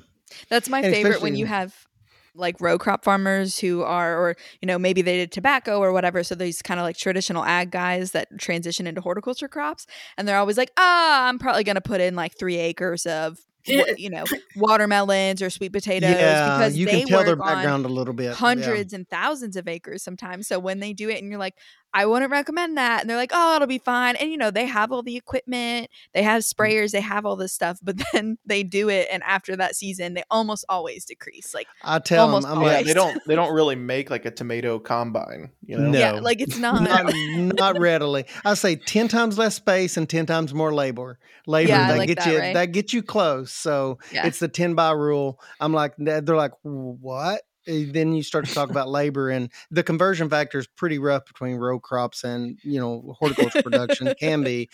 That's 0.50 0.68
my 0.68 0.80
And 0.80 0.92
favorite 0.94 1.22
when 1.22 1.36
you 1.36 1.46
have 1.46 1.86
like 2.34 2.60
row 2.60 2.78
crop 2.78 3.04
farmers 3.04 3.58
who 3.58 3.82
are 3.82 4.18
or 4.18 4.36
you 4.60 4.66
know 4.66 4.78
maybe 4.78 5.02
they 5.02 5.16
did 5.16 5.32
tobacco 5.32 5.78
or 5.78 5.92
whatever 5.92 6.22
so 6.22 6.34
these 6.34 6.62
kind 6.62 6.78
of 6.80 6.84
like 6.84 6.96
traditional 6.96 7.44
ag 7.44 7.70
guys 7.70 8.12
that 8.12 8.28
transition 8.38 8.86
into 8.86 9.00
horticulture 9.00 9.48
crops 9.48 9.86
and 10.16 10.26
they're 10.28 10.38
always 10.38 10.56
like 10.56 10.70
ah 10.76 11.26
i'm 11.28 11.38
probably 11.38 11.64
going 11.64 11.74
to 11.74 11.80
put 11.80 12.00
in 12.00 12.14
like 12.14 12.38
three 12.38 12.56
acres 12.56 13.06
of 13.06 13.38
you 13.98 14.08
know 14.08 14.24
watermelons 14.56 15.42
or 15.42 15.50
sweet 15.50 15.72
potatoes 15.72 16.10
yeah. 16.10 16.56
because 16.56 16.76
You 16.76 16.86
they 16.86 17.00
can 17.00 17.08
tell 17.08 17.24
their 17.24 17.36
background 17.36 17.84
a 17.84 17.88
little 17.88 18.14
bit. 18.14 18.24
yeah. 18.26 18.32
hundreds 18.32 18.92
and 18.92 19.06
thousands 19.08 19.56
of 19.56 19.68
acres 19.68 20.02
sometimes. 20.02 20.48
So 20.48 20.58
when 20.58 20.80
they 20.80 20.94
do 20.94 21.10
it 21.10 21.20
and 21.20 21.28
you're 21.28 21.38
like, 21.38 21.54
I 21.94 22.06
wouldn't 22.06 22.30
recommend 22.30 22.76
that. 22.76 23.00
And 23.00 23.08
they're 23.10 23.16
like, 23.16 23.32
oh, 23.32 23.56
it'll 23.56 23.66
be 23.66 23.78
fine. 23.78 24.16
And 24.16 24.30
you 24.30 24.36
know, 24.36 24.50
they 24.50 24.66
have 24.66 24.92
all 24.92 25.02
the 25.02 25.16
equipment, 25.16 25.88
they 26.12 26.22
have 26.22 26.42
Mm. 26.42 26.54
sprayers, 26.54 26.90
they 26.92 27.00
have 27.00 27.24
all 27.26 27.36
this 27.36 27.52
stuff, 27.52 27.78
but 27.82 27.96
then 28.12 28.38
they 28.44 28.62
do 28.62 28.88
it. 28.88 29.08
And 29.10 29.22
after 29.22 29.56
that 29.56 29.74
season, 29.76 30.14
they 30.14 30.22
almost 30.30 30.64
always 30.68 31.04
decrease. 31.04 31.54
Like, 31.54 31.66
I 31.82 31.98
tell 31.98 32.30
them, 32.30 32.44
I'm 32.44 32.60
Yeah, 32.62 32.68
like, 32.68 32.86
they 32.86 32.94
don't 32.94 33.18
they 33.26 33.34
don't 33.34 33.52
really 33.54 33.76
make 33.76 34.10
like 34.10 34.24
a 34.26 34.30
tomato 34.30 34.78
combine. 34.78 35.50
You 35.66 35.78
know, 35.78 35.90
No. 35.92 35.98
yeah, 35.98 36.12
like 36.12 36.40
it's 36.40 36.56
not. 36.58 36.82
not, 36.82 37.14
not 37.14 37.78
readily. 37.78 38.26
I 38.44 38.54
say 38.54 38.76
ten 38.76 39.08
times 39.08 39.38
less 39.38 39.54
space 39.56 39.96
and 39.96 40.08
ten 40.08 40.26
times 40.26 40.52
more 40.54 40.72
labor. 40.74 41.18
Labor 41.46 41.68
Yeah, 41.70 41.88
that 41.88 41.98
like 41.98 42.06
gets 42.08 42.24
that, 42.24 42.32
you 42.32 42.38
right? 42.38 42.54
that 42.54 42.72
gets 42.72 42.92
you 42.92 43.02
close. 43.02 43.50
So 43.52 43.98
Yeah. 44.12 44.26
it's 44.26 44.38
the 44.38 44.48
ten 44.48 44.74
by 44.74 44.90
rule. 44.92 45.40
I'm 45.60 45.72
like 45.72 45.94
they're 45.98 46.20
like 46.36 46.52
what? 46.62 47.40
Eh, 47.68 47.86
Then 47.88 48.14
you 48.14 48.22
start 48.22 48.46
to 48.46 48.54
talk 48.54 48.70
about 48.70 48.88
labor 48.88 49.30
and 49.30 49.52
the 49.70 49.82
conversion 49.82 50.28
factor 50.30 50.58
is 50.58 50.66
pretty 50.66 50.98
rough 50.98 51.26
between 51.26 51.56
row 51.56 51.78
crops 51.78 52.24
and 52.24 52.58
you 52.62 52.80
know 52.80 53.14
horticulture 53.20 53.62
production 53.62 54.12
can 54.18 54.42
be 54.42 54.68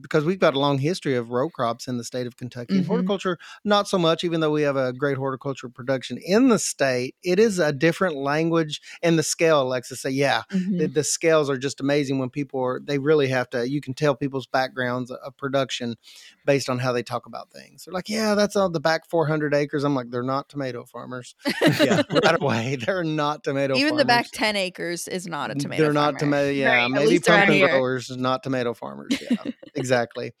because 0.00 0.24
we've 0.24 0.38
got 0.38 0.54
a 0.54 0.58
long 0.58 0.78
history 0.78 1.14
of 1.16 1.30
row 1.30 1.48
crops 1.48 1.86
in 1.88 1.96
the 1.98 2.04
state 2.04 2.26
of 2.26 2.36
Kentucky. 2.36 2.80
Mhm. 2.80 2.86
horticulture, 2.86 3.38
not 3.64 3.88
so 3.88 3.98
much, 3.98 4.24
even 4.24 4.40
though 4.40 4.50
we 4.50 4.62
have 4.62 4.76
a 4.76 4.92
great 4.92 5.16
horticulture 5.16 5.68
production 5.68 6.18
in 6.18 6.48
the 6.48 6.58
state, 6.58 7.14
it 7.22 7.38
is 7.38 7.58
a 7.58 7.72
different 7.72 8.16
language 8.16 8.80
and 9.02 9.18
the 9.18 9.22
scale, 9.22 9.62
Alexis 9.62 10.00
say, 10.02 10.10
yeah, 10.10 10.42
Mhm. 10.52 10.78
the, 10.78 10.86
the 10.88 11.04
scales 11.04 11.48
are 11.50 11.58
just 11.58 11.80
amazing 11.80 12.18
when 12.18 12.30
people 12.30 12.60
are 12.62 12.80
they 12.84 12.98
really 12.98 13.28
have 13.28 13.48
to 13.50 13.68
you 13.68 13.80
can 13.80 13.94
tell 13.94 14.14
people's 14.14 14.46
backgrounds 14.46 15.10
of 15.10 15.36
production 15.36 15.96
based 16.44 16.68
on 16.68 16.78
how 16.78 16.92
they 16.92 17.02
talk 17.02 17.26
about 17.26 17.50
things 17.50 17.84
they're 17.84 17.92
like 17.94 18.08
yeah 18.08 18.34
that's 18.34 18.56
on 18.56 18.72
the 18.72 18.80
back 18.80 19.08
400 19.08 19.54
acres 19.54 19.84
i'm 19.84 19.94
like 19.94 20.10
they're 20.10 20.22
not 20.22 20.48
tomato 20.48 20.84
farmers 20.84 21.34
yeah 21.80 22.02
right 22.24 22.40
away 22.40 22.76
they're 22.76 23.04
not 23.04 23.42
tomato 23.44 23.74
farmers. 23.74 23.80
Even 23.86 23.96
the 23.96 24.04
back 24.04 24.26
10 24.32 24.56
acres 24.56 25.08
is 25.08 25.26
not 25.26 25.50
a 25.50 25.54
tomato. 25.54 25.82
they're 25.82 25.92
not 25.92 26.18
tomato 26.18 26.50
yeah 26.50 26.68
Right, 26.68 26.90
maybe 26.90 27.18
pumpkin 27.20 27.60
growers 27.68 28.10
not 28.16 28.42
tomato 28.42 28.74
farmers 28.74 29.16
yeah 29.20 29.52
exactly 29.84 30.32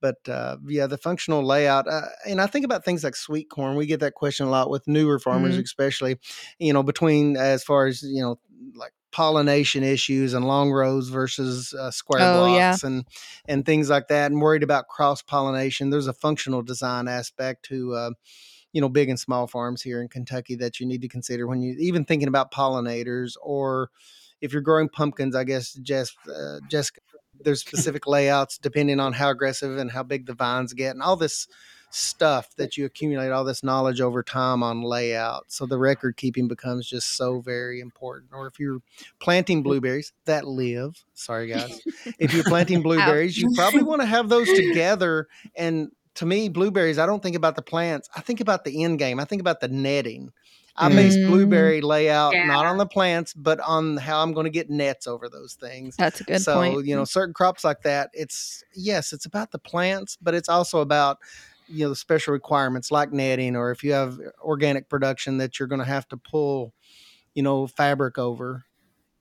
but 0.00 0.16
uh, 0.28 0.56
yeah 0.66 0.86
the 0.86 0.98
functional 0.98 1.42
layout 1.52 1.86
uh, 1.88 2.08
and 2.26 2.40
i 2.40 2.46
think 2.46 2.64
about 2.64 2.84
things 2.84 3.04
like 3.04 3.16
sweet 3.16 3.48
corn 3.48 3.76
we 3.76 3.86
get 3.86 4.00
that 4.00 4.14
question 4.14 4.46
a 4.46 4.50
lot 4.50 4.70
with 4.70 4.86
newer 4.88 5.18
farmers 5.18 5.56
Mhm. 5.56 5.64
especially 5.64 6.18
you 6.58 6.72
know 6.72 6.82
between 6.82 7.36
as 7.36 7.62
far 7.64 7.86
as 7.86 8.02
you 8.02 8.22
know 8.22 8.38
like 8.74 8.92
pollination 9.10 9.82
issues 9.82 10.34
and 10.34 10.46
long 10.46 10.70
rows 10.70 11.08
versus 11.08 11.72
uh, 11.74 11.90
square 11.90 12.20
Oh, 12.20 12.44
yeah. 12.44 12.70
blocks 12.70 12.82
and 12.82 13.04
and 13.46 13.64
things 13.64 13.88
like 13.88 14.08
that 14.08 14.30
and 14.30 14.40
worried 14.40 14.62
about 14.62 14.88
cross 14.88 15.22
pollination 15.22 15.90
there's 15.90 16.08
a 16.08 16.12
functional 16.12 16.62
design 16.62 17.08
aspect 17.08 17.64
to 17.64 17.94
uh, 17.94 18.10
you 18.72 18.80
know 18.82 18.88
big 18.88 19.08
and 19.08 19.18
small 19.18 19.46
farms 19.46 19.82
here 19.82 20.00
in 20.02 20.08
kentucky 20.08 20.54
that 20.56 20.78
you 20.80 20.86
need 20.86 21.00
to 21.02 21.08
consider 21.08 21.46
when 21.46 21.62
you 21.62 21.74
even 21.78 22.04
thinking 22.04 22.28
about 22.28 22.52
pollinators 22.52 23.32
or 23.42 23.90
if 24.40 24.52
you're 24.52 24.62
growing 24.62 24.88
pumpkins 24.88 25.34
i 25.34 25.44
guess 25.44 25.72
Jess, 25.74 26.16
uh, 26.28 26.58
jessica 26.68 27.00
there's 27.42 27.60
specific 27.60 28.06
layouts 28.06 28.58
depending 28.58 29.00
on 29.00 29.12
how 29.12 29.30
aggressive 29.30 29.76
and 29.78 29.90
how 29.90 30.02
big 30.02 30.26
the 30.26 30.34
vines 30.34 30.72
get 30.72 30.90
and 30.90 31.02
all 31.02 31.16
this 31.16 31.48
stuff 31.90 32.54
that 32.56 32.76
you 32.76 32.84
accumulate 32.84 33.30
all 33.30 33.44
this 33.44 33.62
knowledge 33.62 34.00
over 34.00 34.22
time 34.22 34.62
on 34.62 34.82
layout. 34.82 35.44
So 35.48 35.64
the 35.64 35.78
record 35.78 36.16
keeping 36.16 36.46
becomes 36.46 36.86
just 36.86 37.16
so 37.16 37.40
very 37.40 37.80
important. 37.80 38.32
Or 38.34 38.46
if 38.46 38.60
you're 38.60 38.80
planting 39.20 39.58
mm-hmm. 39.58 39.68
blueberries 39.68 40.12
that 40.26 40.46
live 40.46 41.02
sorry 41.14 41.48
guys 41.48 41.80
if 42.18 42.34
you're 42.34 42.44
planting 42.44 42.82
blueberries 42.82 43.36
you 43.36 43.50
probably 43.54 43.82
want 43.82 44.00
to 44.00 44.06
have 44.06 44.28
those 44.28 44.48
together. 44.54 45.28
And 45.56 45.90
to 46.18 46.26
me 46.26 46.48
blueberries 46.48 46.98
i 46.98 47.06
don't 47.06 47.22
think 47.22 47.36
about 47.36 47.54
the 47.54 47.62
plants 47.62 48.08
i 48.16 48.20
think 48.20 48.40
about 48.40 48.64
the 48.64 48.82
end 48.82 48.98
game 48.98 49.20
i 49.20 49.24
think 49.24 49.40
about 49.40 49.60
the 49.60 49.68
netting 49.68 50.32
i 50.78 50.88
base 50.88 51.16
Mm. 51.16 51.26
blueberry 51.28 51.80
layout 51.80 52.32
Yeah. 52.34 52.46
not 52.46 52.64
on 52.66 52.78
the 52.78 52.86
plants 52.86 53.34
but 53.34 53.58
on 53.60 53.96
how 53.96 54.22
i'm 54.22 54.32
going 54.32 54.44
to 54.44 54.50
get 54.50 54.70
nets 54.70 55.06
over 55.06 55.28
those 55.28 55.54
things 55.54 55.96
That's 55.96 56.20
a 56.20 56.24
good 56.24 56.40
so 56.40 56.54
point. 56.54 56.86
you 56.86 56.94
know 56.96 57.04
certain 57.04 57.34
crops 57.34 57.64
like 57.64 57.82
that 57.82 58.10
it's 58.12 58.62
yes 58.74 59.12
it's 59.12 59.26
about 59.26 59.50
the 59.50 59.58
plants 59.58 60.16
but 60.20 60.34
it's 60.34 60.48
also 60.48 60.80
about 60.80 61.18
you 61.68 61.84
know 61.84 61.90
the 61.90 61.96
special 61.96 62.32
requirements 62.32 62.90
like 62.90 63.12
netting 63.12 63.56
or 63.56 63.70
if 63.70 63.82
you 63.84 63.92
have 63.92 64.18
organic 64.40 64.88
production 64.88 65.38
that 65.38 65.58
you're 65.58 65.68
going 65.68 65.80
to 65.80 65.84
have 65.84 66.06
to 66.08 66.16
pull 66.16 66.72
you 67.34 67.42
know 67.42 67.66
fabric 67.66 68.16
over 68.18 68.64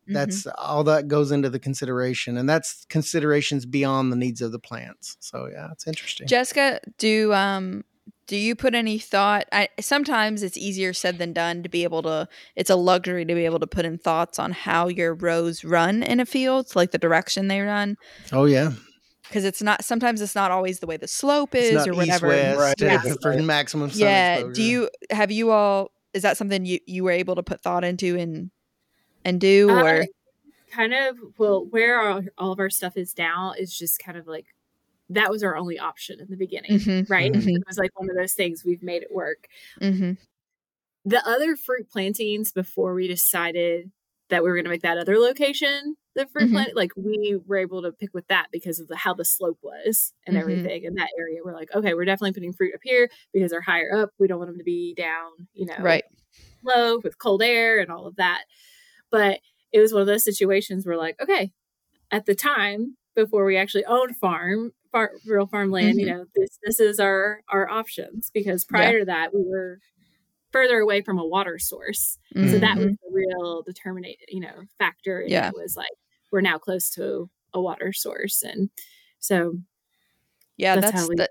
Mhm. 0.08 0.14
that's 0.14 0.48
all 0.58 0.86
that 0.86 1.10
goes 1.10 1.32
into 1.34 1.50
the 1.50 1.60
consideration 1.60 2.38
and 2.38 2.48
that's 2.48 2.86
considerations 2.88 3.66
beyond 3.66 4.10
the 4.12 4.16
needs 4.16 4.42
of 4.42 4.54
the 4.54 4.60
plants 4.60 5.18
so 5.20 5.50
yeah 5.52 5.68
it's 5.74 5.86
interesting 5.86 6.28
Jessica, 6.28 6.80
do 6.98 7.34
um 7.34 7.84
do 8.28 8.36
you 8.36 8.56
put 8.56 8.76
any 8.76 9.00
thought 9.00 9.46
I, 9.52 9.70
sometimes 9.80 10.44
it's 10.44 10.58
easier 10.58 10.94
said 10.94 11.18
than 11.18 11.34
done 11.34 11.64
to 11.64 11.70
be 11.70 11.84
able 11.84 12.02
to 12.04 12.28
it's 12.56 12.70
a 12.70 12.76
luxury 12.76 13.26
to 13.26 13.34
be 13.34 13.46
able 13.46 13.60
to 13.60 13.68
put 13.68 13.86
in 13.86 13.98
thoughts 13.98 14.38
on 14.38 14.52
how 14.52 14.88
your 14.88 15.14
rows 15.16 15.64
run 15.64 16.04
in 16.04 16.20
a 16.20 16.26
field 16.26 16.76
like 16.76 16.92
the 16.92 16.98
direction 16.98 17.48
they 17.48 17.62
run 17.62 17.98
oh 18.34 18.46
yeah 18.46 18.72
because 19.30 19.44
it's 19.46 19.62
not 19.62 19.84
sometimes 19.84 20.22
it's 20.22 20.36
not 20.36 20.52
always 20.52 20.80
the 20.80 20.88
way 20.88 20.98
the 20.98 21.08
slope 21.08 21.56
it's 21.56 21.70
is 21.70 21.74
not 21.76 21.88
or 21.88 21.92
east 22.04 22.22
whatever 22.22 22.28
west 22.28 22.82
Right. 22.82 22.90
uh, 22.92 23.02
Yeah. 23.06 23.14
for 23.22 23.42
maximum 23.42 23.90
sun 23.92 24.00
yeah 24.02 24.34
exposure. 24.36 24.54
do 24.54 24.64
you 24.64 24.90
have 25.10 25.32
you 25.32 25.52
all 25.52 25.92
is 26.14 26.24
that 26.24 26.38
something 26.38 26.66
you 26.66 26.80
you 26.86 27.04
were 27.04 27.12
able 27.12 27.36
to 27.36 27.44
put 27.44 27.62
thought 27.62 27.84
into 27.84 28.18
and 28.18 28.52
and 29.26 29.40
do 29.42 29.70
Uh, 29.70 29.84
or 29.84 30.06
kind 30.72 30.94
of 30.94 31.18
well 31.38 31.66
where 31.66 31.98
our, 32.00 32.24
all 32.38 32.52
of 32.52 32.60
our 32.60 32.70
stuff 32.70 32.98
is 32.98 33.14
now 33.18 33.54
is 33.58 33.78
just 33.78 34.00
kind 34.00 34.18
of 34.18 34.28
like 34.28 34.46
that 35.10 35.30
was 35.32 35.44
our 35.44 35.56
only 35.56 35.80
option 35.80 36.20
in 36.20 36.28
the 36.30 36.38
beginning 36.38 36.80
Mhm, 36.80 37.06
right 37.08 37.32
Mhm. 37.34 37.58
it 37.58 37.64
was 37.68 37.78
like 37.78 37.92
one 38.00 38.10
of 38.10 38.16
those 38.16 38.34
things 38.34 38.64
we've 38.66 38.84
made 38.84 39.04
it 39.04 39.12
work 39.14 39.48
hmm 39.82 40.18
the 41.06 41.26
other 41.28 41.56
fruit 41.56 41.90
plantings 41.90 42.52
before 42.52 42.94
we 42.94 43.08
decided 43.08 43.92
that 44.30 44.44
we 44.44 44.50
were 44.50 44.56
going 44.56 44.66
to 44.66 44.70
make 44.70 44.82
that 44.82 44.98
other 44.98 45.18
location 45.18 45.96
the 46.16 46.26
fruit 46.28 46.50
Mhm. 46.50 46.52
plant 46.52 46.76
like 46.76 46.92
we 46.98 47.40
were 47.46 47.58
able 47.58 47.82
to 47.82 47.92
pick 47.92 48.14
with 48.14 48.28
that 48.28 48.48
because 48.52 48.80
of 48.80 48.88
the, 48.88 48.96
how 48.96 49.14
the 49.14 49.24
slope 49.24 49.60
was 49.62 50.14
and 50.26 50.36
Mhm. 50.36 50.38
everything 50.38 50.84
in 50.84 50.96
that 50.96 51.10
area 51.18 51.40
we're 51.44 51.54
like 51.54 51.74
okay 51.74 51.94
we're 51.94 52.06
definitely 52.06 52.34
putting 52.34 52.52
fruit 52.54 52.74
up 52.74 52.82
here 52.84 53.10
because 53.34 53.52
they're 53.52 53.62
higher 53.62 53.94
up 53.96 54.10
we 54.20 54.28
don't 54.28 54.40
want 54.40 54.50
them 54.50 54.58
to 54.58 54.64
be 54.64 54.94
down 54.96 55.32
you 55.54 55.66
know 55.66 55.76
right 55.78 56.04
low 56.64 57.00
with 57.00 57.20
cold 57.20 57.44
air 57.44 57.80
and 57.80 57.92
all 57.92 58.08
of 58.08 58.16
that. 58.18 58.46
But 59.12 59.42
it 59.72 59.80
was 59.80 59.94
one 59.94 60.02
of 60.02 60.08
those 60.08 60.24
situations 60.24 60.86
where, 60.86 60.98
like, 60.98 61.22
okay, 61.22 61.54
at 62.12 62.26
the 62.26 62.36
time 62.36 62.98
before 63.16 63.46
we 63.46 63.58
actually 63.58 63.86
owned 63.86 64.18
farm, 64.18 64.74
far, 64.92 65.12
real 65.26 65.48
farmland, 65.48 66.00
you 66.00 66.06
know, 66.08 66.26
this 66.36 66.60
this 66.64 66.80
is 66.80 67.00
our 67.00 67.42
our 67.50 67.70
options 67.70 68.30
because 68.34 68.66
prior 68.66 69.00
to 69.00 69.06
that 69.06 69.34
we 69.34 69.44
were 69.46 69.80
further 70.52 70.80
away 70.80 71.02
from 71.02 71.20
a 71.20 71.26
water 71.26 71.60
source, 71.60 72.18
so 72.34 72.60
that 72.60 72.78
Mhm. 72.78 72.86
was 72.86 72.96
the 73.04 73.10
real 73.12 73.64
determinate, 73.64 74.18
you 74.30 74.40
know, 74.40 74.64
factor. 74.80 75.22
And 75.22 75.30
Yeah. 75.32 75.50
it 75.50 75.54
was 75.56 75.76
like 75.78 75.92
we're 76.32 76.42
now 76.42 76.58
close 76.58 76.90
to 76.92 77.30
a 77.54 77.62
water 77.62 77.92
source, 77.94 78.44
and 78.44 78.70
so 79.20 79.58
yeah 80.58 80.76
that's 80.76 80.92
that's, 80.92 81.02
how 81.04 81.08
we- 81.10 81.16
the, 81.16 81.30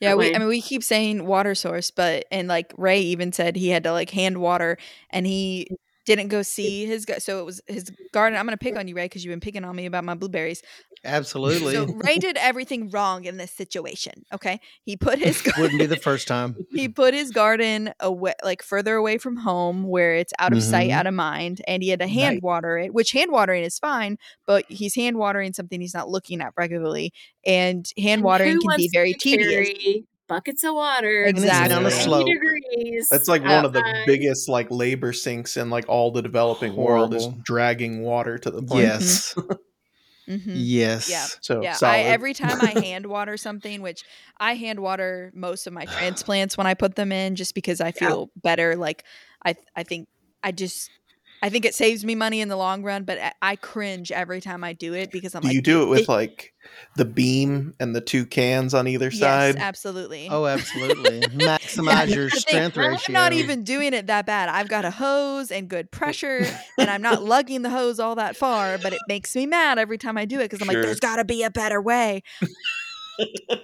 Yeah, 0.00 0.14
we. 0.16 0.34
I 0.34 0.38
mean 0.38 0.48
we 0.48 0.60
keep 0.60 0.82
saying 0.82 1.24
water 1.26 1.54
source, 1.54 1.90
but 1.90 2.24
and 2.32 2.48
like 2.48 2.72
Ray 2.76 3.00
even 3.00 3.32
said 3.32 3.56
he 3.56 3.68
had 3.68 3.84
to 3.84 3.92
like 3.92 4.10
hand 4.10 4.38
water 4.38 4.76
and 5.10 5.26
he 5.26 5.68
didn't 6.16 6.28
go 6.28 6.42
see 6.42 6.86
his 6.86 7.06
so 7.18 7.38
it 7.40 7.44
was 7.44 7.60
his 7.66 7.90
garden. 8.12 8.38
I'm 8.38 8.46
gonna 8.46 8.56
pick 8.56 8.76
on 8.76 8.88
you, 8.88 8.94
Ray, 8.94 9.04
because 9.04 9.24
you've 9.24 9.32
been 9.32 9.40
picking 9.40 9.64
on 9.64 9.76
me 9.76 9.86
about 9.86 10.04
my 10.04 10.14
blueberries. 10.14 10.62
absolutely 11.04 11.74
So 11.74 11.84
Ray 11.86 12.16
did 12.16 12.36
everything 12.38 12.90
wrong 12.90 13.24
in 13.24 13.36
this 13.36 13.52
situation. 13.52 14.24
Okay, 14.32 14.58
he 14.84 14.96
put 14.96 15.18
his 15.26 15.40
gar- 15.42 15.54
wouldn't 15.58 15.78
be 15.78 15.86
the 15.86 15.96
first 15.96 16.26
time 16.26 16.56
he 16.74 16.88
put 16.88 17.14
his 17.14 17.30
garden 17.30 17.92
away 18.00 18.32
like 18.42 18.62
further 18.62 18.96
away 18.96 19.18
from 19.18 19.36
home 19.36 19.84
where 19.84 20.14
it's 20.14 20.32
out 20.38 20.52
of 20.52 20.62
sight, 20.62 20.90
Mhm. 20.90 20.94
out 20.94 21.06
of 21.06 21.14
mind, 21.14 21.60
and 21.68 21.82
he 21.82 21.90
had 21.90 22.00
to 22.00 22.08
hand 22.08 22.36
Right. 22.36 22.42
water 22.42 22.78
it, 22.78 22.92
which 22.94 23.12
hand 23.12 23.30
watering 23.30 23.62
is 23.64 23.78
fine, 23.78 24.16
but 24.46 24.64
he's 24.68 24.94
hand 24.94 25.18
watering 25.18 25.52
something 25.52 25.80
he's 25.80 25.94
not 25.94 26.08
looking 26.08 26.40
at 26.40 26.52
regularly, 26.56 27.12
and 27.46 27.86
hand 27.98 28.22
watering 28.22 28.58
can 28.60 28.76
be 28.76 28.88
very 28.92 29.12
tedious. 29.14 29.50
carry 29.52 30.04
Buckets 30.28 30.62
of 30.64 30.74
water, 30.74 31.24
And 31.24 31.38
it's 31.38 31.46
down 31.46 31.84
Exactly. 31.84 31.84
a 31.84 31.88
80 31.88 32.02
slope 32.02 32.26
degrees. 32.26 33.08
That's 33.10 33.28
like 33.28 33.42
Yeah. 33.42 33.56
one 33.56 33.64
of 33.64 33.72
the 33.72 33.80
outside. 33.80 34.06
biggest 34.06 34.48
like 34.48 34.70
labor 34.70 35.12
sinks 35.12 35.56
in 35.56 35.70
like 35.70 35.86
all 35.88 36.10
the 36.12 36.22
developing 36.22 36.76
world 36.76 37.14
is 37.14 37.26
dragging 37.42 38.02
water 38.02 38.38
to 38.38 38.50
the 38.50 38.62
plant. 38.62 38.82
yes 38.82 39.34
Mhm. 40.28 40.52
yes 40.54 41.08
Yeah. 41.08 41.26
So 41.40 41.62
Yeah, 41.62 41.72
solid. 41.72 41.94
I, 41.94 41.98
every 42.00 42.34
time 42.34 42.60
I 42.60 42.78
hand 42.84 43.06
water 43.06 43.38
something, 43.38 43.80
which 43.80 44.04
I 44.38 44.54
hand 44.54 44.80
water 44.80 45.32
most 45.34 45.66
of 45.66 45.72
my 45.72 45.86
transplants 45.86 46.58
when 46.58 46.66
I 46.66 46.74
put 46.74 46.96
them 46.96 47.10
in, 47.12 47.34
just 47.34 47.54
because 47.54 47.80
I 47.80 47.92
feel 47.92 48.28
better. 48.36 48.76
Like 48.76 49.04
I, 49.44 49.54
I 49.74 49.84
think 49.84 50.06
I 50.42 50.52
just 50.52 50.90
I 51.42 51.50
think 51.50 51.64
it 51.64 51.74
saves 51.74 52.04
me 52.04 52.14
money 52.14 52.40
in 52.40 52.48
the 52.48 52.56
long 52.56 52.82
run, 52.82 53.04
but 53.04 53.18
I- 53.18 53.32
I 53.42 53.56
cringe 53.56 54.10
every 54.10 54.40
time 54.40 54.64
I 54.64 54.72
do 54.72 54.92
it 54.94 55.10
because 55.12 55.34
I'm 55.34 55.42
Do 55.42 55.48
like, 55.48 55.54
you 55.54 55.62
do 55.62 55.82
it 55.82 55.86
with 55.86 56.00
"It- 56.00 56.08
like 56.08 56.52
the 56.96 57.04
beam 57.04 57.74
and 57.80 57.94
the 57.94 58.00
two 58.00 58.26
cans 58.26 58.74
on 58.74 58.86
either 58.88 59.06
yes, 59.08 59.18
side? 59.20 59.56
absolutely. 59.56 60.28
Oh, 60.30 60.46
absolutely. 60.46 61.20
Maximize 61.38 62.14
your 62.14 62.28
That's 62.28 62.44
the 62.44 62.50
thing, 62.50 62.70
strength 62.70 62.76
ratio. 62.76 62.98
I'm 63.08 63.12
not 63.14 63.32
even 63.32 63.62
doing 63.64 63.94
it 63.94 64.08
that 64.08 64.26
bad. 64.26 64.48
I've 64.48 64.68
got 64.68 64.84
a 64.84 64.90
hose 64.90 65.50
and 65.50 65.68
good 65.68 65.90
pressure, 65.90 66.44
and 66.78 66.90
I'm 66.90 67.02
not 67.02 67.22
lugging 67.22 67.62
the 67.62 67.70
hose 67.70 67.98
all 68.00 68.16
that 68.16 68.36
far, 68.36 68.76
but 68.78 68.92
it 68.92 69.00
makes 69.08 69.34
me 69.36 69.46
mad 69.46 69.78
every 69.78 69.98
time 69.98 70.18
I 70.18 70.24
do 70.24 70.40
it 70.40 70.44
because 70.50 70.60
I'm 70.60 70.68
Sure. 70.72 70.80
like, 70.80 70.86
there's 70.86 71.00
got 71.00 71.16
to 71.16 71.24
be 71.24 71.42
a 71.44 71.50
better 71.50 71.80
way. 71.80 72.22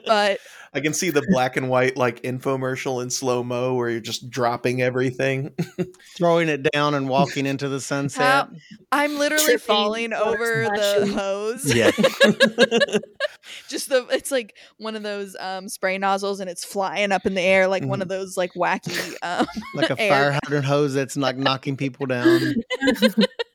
but 0.07 0.39
I 0.75 0.81
can 0.81 0.93
see 0.93 1.11
the 1.11 1.23
black 1.31 1.57
and 1.57 1.69
white 1.69 1.97
like 1.97 2.23
infomercial 2.23 3.03
in 3.03 3.09
slow 3.11 3.43
mo 3.45 3.75
where 3.75 3.89
you're 3.91 4.01
just 4.01 4.29
dropping 4.29 4.83
everything. 4.83 5.53
throwing 6.17 6.49
it 6.49 6.67
down 6.73 6.95
and 6.95 7.09
walking 7.09 7.47
into 7.47 7.69
the 7.69 7.81
sunset. 7.81 8.23
How- 8.23 8.49
I'm 8.91 9.19
literally 9.19 9.45
Tripping, 9.45 9.59
falling 9.61 10.11
water 10.11 10.25
over 10.29 10.65
the 10.77 11.13
hose. 11.15 11.75
Yeah. 11.75 11.91
Just 13.69 13.89
the 13.91 14.07
it's 14.11 14.31
like 14.31 14.57
one 14.79 14.97
of 14.97 15.03
those 15.03 15.37
um 15.39 15.69
spray 15.69 15.99
nozzles 15.99 16.41
and 16.41 16.49
it's 16.49 16.65
flying 16.65 17.13
up 17.13 17.27
in 17.27 17.35
the 17.35 17.41
air 17.43 17.69
like 17.69 17.85
one 17.85 18.01
of 18.01 18.09
those 18.09 18.37
like 18.37 18.53
wacky 18.55 19.15
um 19.23 19.47
like 19.75 19.91
a 19.91 20.01
air. 20.01 20.11
fire 20.11 20.39
hydrant 20.45 20.65
hose 20.65 20.95
that's 20.95 21.17
like 21.17 21.37
knocking 21.37 21.77
people 21.77 22.07
down. 22.07 22.55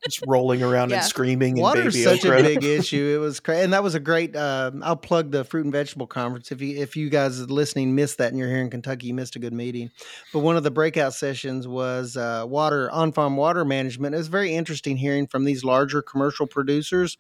just 0.03 0.23
rolling 0.27 0.61
around 0.63 0.89
Yeah. 0.91 0.97
and 0.97 1.05
screaming. 1.05 1.57
in 1.57 1.61
Water's 1.63 1.93
baby 1.93 2.03
such 2.03 2.25
a 2.25 2.41
big 2.41 2.63
issue. 2.63 3.13
It 3.15 3.19
was 3.19 3.39
crazy, 3.39 3.63
and 3.63 3.73
that 3.73 3.83
was 3.83 3.95
a 3.95 3.99
great. 3.99 4.35
Uh, 4.35 4.71
I'll 4.81 4.95
plug 4.95 5.31
the 5.31 5.43
fruit 5.43 5.65
and 5.65 5.73
vegetable 5.73 6.07
conference. 6.07 6.51
If 6.51 6.61
you 6.61 6.77
if 6.77 6.95
you 6.95 7.08
guys 7.09 7.39
listening 7.49 7.95
missed 7.95 8.17
that 8.17 8.29
and 8.29 8.37
you're 8.37 8.49
here 8.49 8.61
in 8.61 8.69
Kentucky, 8.69 9.07
you 9.07 9.13
missed 9.13 9.35
a 9.35 9.39
good 9.39 9.53
meeting. 9.53 9.91
But 10.33 10.39
one 10.39 10.57
of 10.57 10.63
the 10.63 10.71
breakout 10.71 11.13
sessions 11.13 11.67
was 11.67 12.17
uh, 12.17 12.45
water 12.47 12.89
on 12.91 13.11
farm 13.11 13.37
water 13.37 13.65
management. 13.65 14.15
It 14.15 14.19
was 14.19 14.27
very 14.27 14.53
interesting 14.53 14.97
hearing 14.97 15.27
from 15.27 15.45
these 15.45 15.63
larger 15.63 16.01
commercial 16.01 16.47
producers 16.47 17.17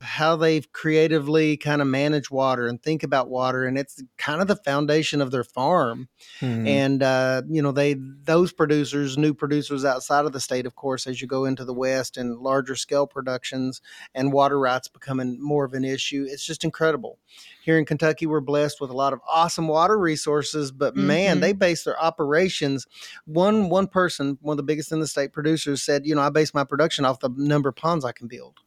how 0.00 0.36
they've 0.36 0.70
creatively 0.72 1.56
kind 1.56 1.82
of 1.82 1.88
manage 1.88 2.30
water 2.30 2.68
and 2.68 2.80
think 2.82 3.02
about 3.02 3.28
water 3.28 3.64
and 3.64 3.76
it's 3.76 4.00
kind 4.16 4.40
of 4.40 4.46
the 4.46 4.54
foundation 4.54 5.20
of 5.20 5.30
their 5.32 5.42
farm 5.42 6.08
Mhm. 6.40 6.66
and 6.68 7.02
uh, 7.02 7.42
you 7.48 7.60
know 7.60 7.72
they 7.72 7.94
those 7.94 8.52
producers 8.52 9.18
new 9.18 9.34
producers 9.34 9.84
outside 9.84 10.24
of 10.24 10.32
the 10.32 10.38
state 10.40 10.66
of 10.66 10.76
course 10.76 11.06
as 11.08 11.20
you 11.20 11.26
go 11.26 11.44
into 11.44 11.64
the 11.64 11.74
west 11.74 12.16
and 12.16 12.38
larger 12.38 12.76
scale 12.76 13.06
productions 13.08 13.80
and 14.14 14.32
water 14.32 14.58
rights 14.58 14.86
becoming 14.86 15.36
more 15.42 15.64
of 15.64 15.74
an 15.74 15.84
issue 15.84 16.24
it's 16.28 16.44
just 16.44 16.62
incredible 16.62 17.18
here 17.60 17.76
in 17.76 17.84
kentucky 17.84 18.24
we're 18.26 18.40
blessed 18.40 18.80
with 18.80 18.90
a 18.90 18.96
lot 18.96 19.12
of 19.12 19.20
awesome 19.28 19.66
water 19.66 19.98
resources 19.98 20.70
but 20.70 20.94
man 20.94 21.38
Mhm. 21.38 21.40
they 21.40 21.52
base 21.52 21.82
their 21.82 22.00
operations 22.00 22.86
one 23.24 23.68
one 23.68 23.88
person 23.88 24.38
one 24.42 24.52
of 24.54 24.58
the 24.58 24.62
biggest 24.62 24.92
in 24.92 25.00
the 25.00 25.06
state 25.08 25.32
producers 25.32 25.82
said 25.82 26.06
you 26.06 26.14
know 26.14 26.22
i 26.22 26.30
base 26.30 26.54
my 26.54 26.62
production 26.64 27.04
off 27.04 27.18
the 27.18 27.30
number 27.36 27.68
of 27.68 27.74
ponds 27.76 28.04
i 28.04 28.12
can 28.12 28.28
build 28.28 28.60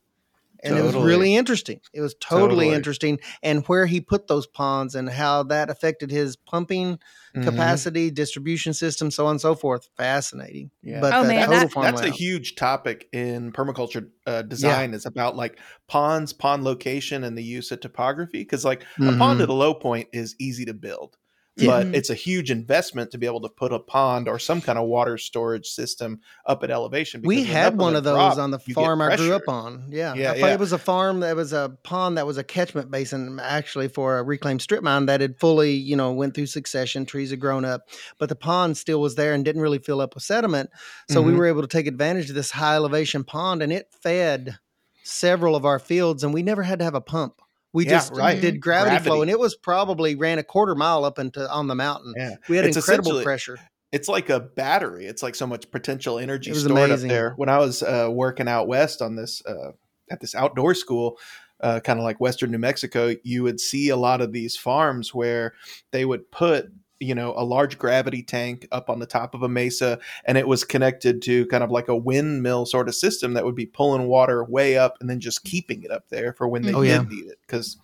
and 0.64 0.78
it 0.78 0.84
was 0.84 0.96
really 0.96 1.36
interesting. 1.36 1.80
It 1.94 2.02
was 2.02 2.16
totally, 2.20 2.50
Totally. 2.66 2.70
interesting, 2.70 3.20
and 3.42 3.66
where 3.68 3.86
he 3.86 4.02
put 4.02 4.28
those 4.28 4.48
ponds 4.48 4.96
and 4.96 5.10
how 5.10 5.44
that 5.44 5.70
affected 5.70 6.12
his 6.12 6.36
pumping 6.36 7.00
Mhm. 7.36 7.44
capacity, 7.44 8.12
distribution 8.12 8.74
system, 8.74 9.10
so 9.10 9.26
on 9.26 9.32
and 9.32 9.42
so 9.42 9.56
forth. 9.56 9.88
Fascinating. 9.98 10.70
Yeah. 10.84 11.00
But 11.00 11.14
Oh, 11.14 11.22
the 11.24 11.30
man, 11.30 11.46
total 11.48 11.60
that- 11.62 11.72
farmland. 11.72 11.98
That's 11.98 12.08
a 12.08 12.12
huge 12.12 12.56
topic 12.56 13.08
in 13.14 13.52
permaculture 13.54 14.10
uh, 14.28 14.42
design. 14.44 14.94
Is 14.94 15.06
about 15.06 15.36
like 15.36 15.58
ponds, 15.88 16.34
pond 16.34 16.64
location, 16.64 17.24
and 17.24 17.38
the 17.38 17.44
use 17.44 17.72
of 17.72 17.80
topography. 17.80 18.40
Because 18.40 18.64
like 18.66 18.84
a 19.00 19.18
pond 19.18 19.40
Mhm. 19.40 19.44
at 19.44 19.50
a 19.50 19.54
low 19.54 19.74
point 19.74 20.10
is 20.14 20.36
easy 20.40 20.66
to 20.66 20.74
build, 20.74 21.18
Yeah. 21.58 21.68
but 21.68 21.88
Mhm. 21.88 21.96
it's 21.96 22.10
a 22.10 22.16
huge 22.16 22.50
investment 22.50 23.12
to 23.12 23.18
be 23.18 23.26
able 23.26 23.42
to 23.42 23.50
put 23.50 23.74
a 23.74 23.80
pond 23.80 24.30
or 24.30 24.40
some 24.40 24.62
kind 24.62 24.80
of 24.80 24.88
water 24.88 25.18
storage 25.18 25.68
system 25.68 26.22
up 26.46 26.64
at 26.64 26.72
elevation. 26.72 27.22
We 27.26 27.44
had 27.44 27.78
one 27.78 27.94
of 27.96 28.06
those 28.06 28.14
drop, 28.16 28.38
on 28.38 28.52
the 28.52 28.60
farm 28.60 29.02
I 29.02 29.18
grew 29.18 29.34
up 29.36 29.50
on. 29.50 29.88
Yeah, 29.90 30.14
Yeah, 30.14 30.34
yeah. 30.34 30.54
it 30.54 30.60
was 30.60 30.72
a 30.72 30.78
farm 30.78 31.20
that 31.20 31.36
was 31.36 31.52
a 31.52 31.76
pond 31.84 32.18
that 32.18 32.26
was 32.26 32.38
a 32.38 32.44
catchment 32.44 32.90
basin 32.90 33.38
actually 33.44 33.90
for 33.90 34.18
a 34.18 34.24
reclaimed 34.24 34.62
strip 34.62 34.82
mine 34.82 35.08
that 35.08 35.20
had 35.20 35.38
fully, 35.42 35.74
you 35.74 35.96
know, 35.98 36.14
went 36.14 36.36
through 36.36 36.46
succession. 36.46 37.06
Trees 37.06 37.32
had 37.32 37.42
grown 37.42 37.66
up, 37.66 37.90
but 38.18 38.30
the 38.30 38.36
pond 38.36 38.78
still 38.78 39.02
was 39.02 39.16
there 39.16 39.34
and 39.34 39.44
didn't 39.44 39.62
really 39.62 39.80
fill 39.80 40.00
up 40.00 40.16
with 40.16 40.24
sediment. 40.24 40.70
So 41.10 41.22
we 41.22 41.34
Mhm. 41.34 41.38
were 41.38 41.46
able 41.48 41.62
to 41.64 41.68
take 41.68 41.86
advantage 41.86 42.30
of 42.30 42.36
this 42.36 42.52
high 42.52 42.76
elevation 42.76 43.26
pond, 43.26 43.62
and 43.62 43.74
it 43.74 43.88
fed 44.02 44.58
several 45.04 45.58
of 45.58 45.66
our 45.66 45.80
fields, 45.80 46.24
and 46.24 46.34
we 46.34 46.44
never 46.44 46.64
had 46.64 46.80
to 46.80 46.86
have 46.86 46.96
a 46.96 47.02
pump. 47.02 47.42
We 47.74 47.86
Yeah, 47.86 47.92
just 47.92 48.14
right. 48.14 48.40
did 48.40 48.60
gravity, 48.60 48.98
flow, 49.04 49.22
and 49.22 49.32
it 49.32 49.40
was 49.40 49.56
probably 49.56 50.16
ran 50.16 50.40
a 50.40 50.44
quarter 50.44 50.76
mile 50.76 51.06
up 51.06 51.18
into 51.20 51.50
on 51.50 51.68
the 51.68 51.76
mountain. 51.76 52.14
Yeah. 52.18 52.36
We 52.50 52.58
had 52.58 52.66
It's 52.66 52.76
incredible 52.78 53.22
pressure. 53.24 53.58
it's 53.92 54.08
like 54.08 54.30
a 54.30 54.40
battery. 54.40 55.06
It's 55.06 55.24
like 55.24 55.36
so 55.36 55.48
much 55.48 55.70
potential 55.72 56.20
energy 56.20 56.54
stored 56.54 56.72
amazing. 56.72 57.10
up 57.10 57.14
there. 57.14 57.34
When 57.38 57.50
I 57.50 57.58
was 57.60 57.82
uh, 57.84 58.10
working 58.12 58.48
out 58.48 58.68
west 58.68 59.02
on 59.02 59.16
this 59.16 59.42
uh, 59.46 59.72
at 60.10 60.20
this 60.20 60.36
outdoor 60.36 60.74
school, 60.74 61.18
uh, 61.62 61.80
kind 61.80 62.00
of 62.00 62.04
like 62.04 62.20
Western 62.20 62.52
New 62.52 62.58
Mexico, 62.58 63.16
you 63.24 63.44
would 63.44 63.60
see 63.60 63.90
a 63.90 63.96
lot 63.96 64.20
of 64.20 64.34
these 64.34 64.58
farms 64.58 65.14
where 65.14 65.54
they 65.92 66.04
would 66.06 66.30
put 66.32 66.72
you 67.02 67.16
know 67.16 67.34
a 67.36 67.44
large 67.44 67.78
gravity 67.78 68.24
tank 68.24 68.68
up 68.72 68.90
on 68.90 69.00
the 69.00 69.06
top 69.06 69.34
of 69.34 69.44
a 69.44 69.50
mesa 69.50 70.00
and 70.26 70.38
it 70.38 70.48
was 70.48 70.64
connected 70.64 71.22
to 71.24 71.46
kind 71.48 71.64
of 71.64 71.72
like 71.72 71.88
a 71.88 71.96
windmill 71.96 72.66
sort 72.66 72.88
of 72.88 72.96
system 72.96 73.34
that 73.34 73.44
would 73.44 73.56
be 73.56 73.66
pulling 73.66 74.08
water 74.08 74.44
way 74.44 74.78
up 74.78 74.96
and 75.02 75.10
then 75.10 75.20
just 75.20 75.44
keeping 75.44 75.84
it 75.84 75.92
up 75.92 76.08
there 76.10 76.34
for 76.34 76.48
when 76.48 76.62
they 76.62 76.74
Oh, 76.74 76.82
did 76.84 76.90
yeah. 76.90 77.04
need 77.10 77.26
it 77.26 77.40
because 77.46 77.78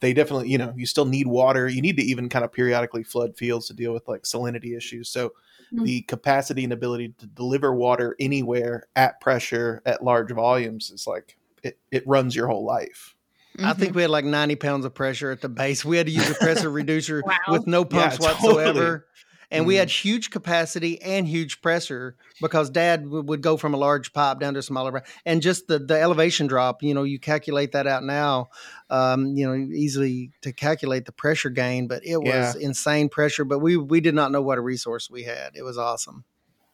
they 0.00 0.12
definitely 0.12 0.48
you 0.48 0.58
know 0.58 0.72
you 0.76 0.86
still 0.86 1.04
need 1.04 1.26
water 1.26 1.68
you 1.68 1.82
need 1.82 1.96
to 1.98 2.02
even 2.02 2.28
kind 2.28 2.44
of 2.44 2.52
periodically 2.52 3.04
flood 3.04 3.36
fields 3.36 3.66
to 3.68 3.74
deal 3.74 3.92
with 3.92 4.08
like 4.08 4.22
salinity 4.22 4.76
issues 4.76 5.08
so 5.08 5.32
Mhm. 5.72 5.84
the 5.84 6.02
capacity 6.02 6.64
and 6.64 6.72
ability 6.72 7.14
to 7.18 7.26
deliver 7.26 7.74
water 7.74 8.16
anywhere 8.20 8.86
at 8.96 9.20
pressure 9.20 9.80
at 9.86 10.02
large 10.04 10.30
volumes 10.32 10.90
is 10.90 11.06
like 11.06 11.36
it, 11.62 11.78
it 11.90 12.06
runs 12.06 12.34
your 12.34 12.48
whole 12.48 12.64
life 12.64 13.14
Mm-hmm. 13.58 13.66
I 13.66 13.72
think 13.74 13.94
we 13.94 14.02
had 14.02 14.10
like 14.10 14.24
90 14.24 14.56
pounds 14.56 14.84
of 14.84 14.94
pressure 14.94 15.30
at 15.30 15.40
the 15.40 15.48
base. 15.48 15.84
We 15.84 15.96
had 15.98 16.06
to 16.06 16.12
use 16.12 16.30
a 16.30 16.34
pressure 16.34 16.70
reducer 16.82 17.22
Wow. 17.24 17.36
with 17.48 17.66
no 17.66 17.80
Yeah, 17.80 18.08
pumps 18.08 18.16
totally. 18.18 18.34
whatsoever. 18.54 19.06
And 19.50 19.66
we 19.66 19.74
Mhm. 19.74 19.78
had 19.80 19.90
huge 19.90 20.30
capacity 20.30 21.02
and 21.02 21.28
huge 21.28 21.60
pressure 21.60 22.16
because 22.40 22.70
dad 22.70 23.04
w- 23.04 23.22
would 23.24 23.42
go 23.42 23.58
from 23.58 23.74
a 23.74 23.76
large 23.76 24.14
pipe 24.14 24.40
down 24.40 24.54
to 24.54 24.60
a 24.60 24.62
smaller 24.62 24.90
pipe. 24.92 25.06
And 25.26 25.42
just 25.42 25.66
the, 25.66 25.78
the 25.78 26.00
elevation 26.00 26.46
drop, 26.46 26.82
you 26.82 26.94
know, 26.94 27.02
you 27.02 27.18
calculate 27.18 27.72
that 27.72 27.86
out 27.86 28.02
now, 28.02 28.48
um, 28.88 29.36
you 29.36 29.46
know, 29.46 29.54
easily 29.54 30.30
to 30.40 30.54
calculate 30.54 31.04
the 31.04 31.12
pressure 31.12 31.50
gain, 31.50 31.86
but 31.86 32.00
it 32.06 32.22
was 32.22 32.54
insane 32.54 33.10
pressure. 33.10 33.44
But 33.44 33.58
we, 33.58 33.76
we 33.76 34.00
did 34.00 34.14
not 34.14 34.32
know 34.32 34.40
what 34.40 34.56
a 34.56 34.62
resource 34.62 35.10
we 35.10 35.24
had. 35.24 35.50
It 35.54 35.62
was 35.64 35.76
awesome. 35.76 36.24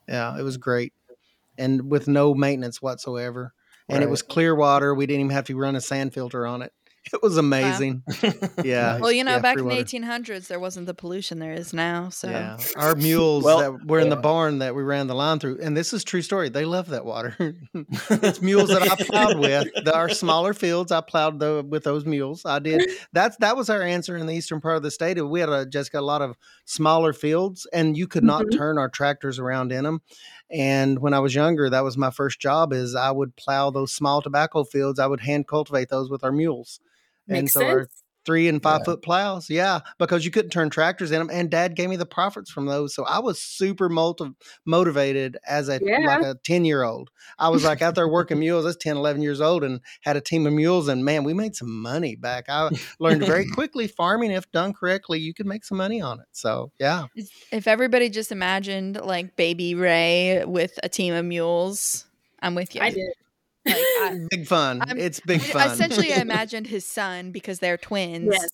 Yeah, 0.06 0.38
it 0.38 0.42
was 0.42 0.56
great. 0.56 0.92
And 1.58 1.90
with 1.90 2.06
no 2.06 2.32
maintenance 2.32 2.80
whatsoever. 2.80 3.52
And 3.88 4.02
it 4.02 4.10
was 4.10 4.22
clear 4.22 4.54
water. 4.54 4.94
We 4.94 5.06
didn't 5.06 5.20
even 5.20 5.30
have 5.32 5.44
to 5.46 5.56
run 5.56 5.76
a 5.76 5.80
sand 5.80 6.14
filter 6.14 6.46
on 6.46 6.62
it. 6.62 6.72
It 7.10 7.22
was 7.22 7.38
amazing. 7.38 8.02
Yeah. 8.62 8.98
Well, 8.98 9.10
you 9.10 9.24
know, 9.24 9.36
Yeah, 9.36 9.38
back 9.38 9.56
in 9.56 9.66
the 9.66 9.70
water. 9.76 9.82
1800s, 9.82 10.48
there 10.48 10.60
wasn't 10.60 10.84
the 10.84 10.92
pollution 10.92 11.38
there 11.38 11.54
is 11.54 11.72
now. 11.72 12.10
So 12.10 12.28
Yeah, 12.28 12.58
our 12.76 12.94
mules 12.96 13.44
Well, 13.44 13.58
that 13.60 13.86
were 13.86 14.00
in 14.00 14.10
the 14.10 14.16
barn 14.16 14.58
that 14.58 14.74
we 14.74 14.82
ran 14.82 15.06
the 15.06 15.14
line 15.14 15.38
through, 15.38 15.58
and 15.62 15.74
this 15.74 15.94
is 15.94 16.04
true 16.04 16.20
story. 16.20 16.50
They 16.50 16.66
love 16.66 16.88
that 16.88 17.06
water. 17.06 17.34
it's 18.10 18.42
mules 18.42 18.68
that 18.70 18.82
I 18.82 18.94
plowed 19.02 19.38
with. 19.38 19.68
The, 19.84 19.94
our 19.96 20.10
smaller 20.10 20.52
fields, 20.52 20.92
I 20.92 21.00
plowed 21.00 21.40
the, 21.40 21.64
with 21.66 21.84
those 21.84 22.04
mules. 22.04 22.44
I 22.44 22.58
did. 22.58 22.90
That's 23.14 23.38
that 23.38 23.56
was 23.56 23.70
our 23.70 23.80
answer 23.80 24.16
in 24.18 24.26
the 24.26 24.34
eastern 24.34 24.60
part 24.60 24.76
of 24.76 24.82
the 24.82 24.90
state. 24.90 25.18
We 25.22 25.40
had 25.40 25.48
a, 25.48 25.64
just 25.64 25.92
got 25.92 26.00
a 26.00 26.04
lot 26.04 26.20
of 26.20 26.36
smaller 26.66 27.14
fields, 27.14 27.66
and 27.72 27.96
you 27.96 28.06
could 28.06 28.24
not 28.24 28.44
Mhm. 28.44 28.56
turn 28.58 28.76
our 28.76 28.90
tractors 28.90 29.38
around 29.38 29.72
in 29.72 29.84
them. 29.84 30.02
And 30.50 31.00
when 31.00 31.12
I 31.14 31.18
was 31.20 31.34
younger, 31.34 31.68
that 31.70 31.84
was 31.84 31.96
my 31.96 32.10
first 32.10 32.40
job. 32.40 32.72
Is 32.72 32.94
I 32.94 33.10
would 33.10 33.36
plow 33.36 33.70
those 33.70 33.92
small 33.92 34.22
tobacco 34.22 34.64
fields. 34.64 34.98
I 34.98 35.06
would 35.06 35.20
hand 35.20 35.46
cultivate 35.46 35.88
those 35.90 36.10
with 36.10 36.24
our 36.24 36.32
mules. 36.32 36.80
and 37.28 37.44
Makes 37.44 37.52
so 37.52 37.66
our 37.66 37.80
sense. 37.82 38.02
Three 38.28 38.46
and 38.46 38.62
five 38.62 38.80
Yeah. 38.80 38.84
foot 38.84 39.02
plows. 39.02 39.48
Yeah, 39.48 39.80
because 39.98 40.22
you 40.26 40.30
couldn't 40.30 40.50
turn 40.50 40.68
tractors 40.68 41.10
in 41.12 41.18
them. 41.18 41.30
And 41.32 41.48
dad 41.50 41.74
gave 41.74 41.88
me 41.88 41.96
the 41.96 42.04
profits 42.04 42.50
from 42.50 42.66
those. 42.66 42.94
So 42.94 43.04
I 43.04 43.20
was 43.20 43.40
super 43.40 43.88
multi- 43.88 44.34
motivated 44.66 45.38
as 45.46 45.70
a 45.70 45.80
Yeah. 45.82 46.00
like 46.06 46.22
a 46.22 46.34
10 46.44 46.66
year 46.66 46.82
old. 46.82 47.08
I 47.38 47.48
was 47.48 47.64
like 47.64 47.80
out 47.80 47.94
there 47.94 48.06
working 48.06 48.38
mules. 48.40 48.66
I 48.66 48.68
was 48.68 48.76
10, 48.76 48.98
11 48.98 49.22
years 49.22 49.40
old 49.40 49.64
and 49.64 49.80
had 50.02 50.18
a 50.18 50.20
team 50.20 50.46
of 50.46 50.52
mules. 50.52 50.88
And 50.88 51.06
man, 51.06 51.24
we 51.24 51.32
made 51.32 51.56
some 51.56 51.70
money 51.80 52.16
back. 52.16 52.44
I 52.50 52.68
learned 52.98 53.24
very 53.24 53.46
quickly 53.54 53.86
farming, 53.86 54.30
if 54.30 54.50
done 54.52 54.74
correctly, 54.74 55.18
you 55.20 55.32
could 55.32 55.46
make 55.46 55.64
some 55.64 55.78
money 55.78 56.02
on 56.02 56.20
it. 56.20 56.26
So 56.32 56.70
yeah. 56.78 57.06
if 57.50 57.66
everybody 57.66 58.10
just 58.10 58.30
imagined 58.30 59.00
like 59.00 59.36
baby 59.36 59.74
Ray 59.74 60.44
with 60.44 60.78
a 60.82 60.90
team 60.90 61.14
of 61.14 61.24
mules, 61.24 62.04
I'm 62.42 62.54
with 62.54 62.74
you. 62.74 62.82
I 62.82 62.90
did. 62.90 63.10
Like, 63.68 63.76
I, 64.02 64.20
Big 64.30 64.46
fun. 64.46 64.82
I'm- 64.82 64.98
it's 64.98 65.20
big 65.20 65.40
I- 65.40 65.44
fun. 65.44 65.70
essentially, 65.70 66.12
I 66.12 66.16
imagined 66.20 66.66
his 66.66 66.84
son 66.86 67.30
because 67.32 67.58
they're 67.60 67.76
twins, 67.78 68.30
Yes. 68.32 68.48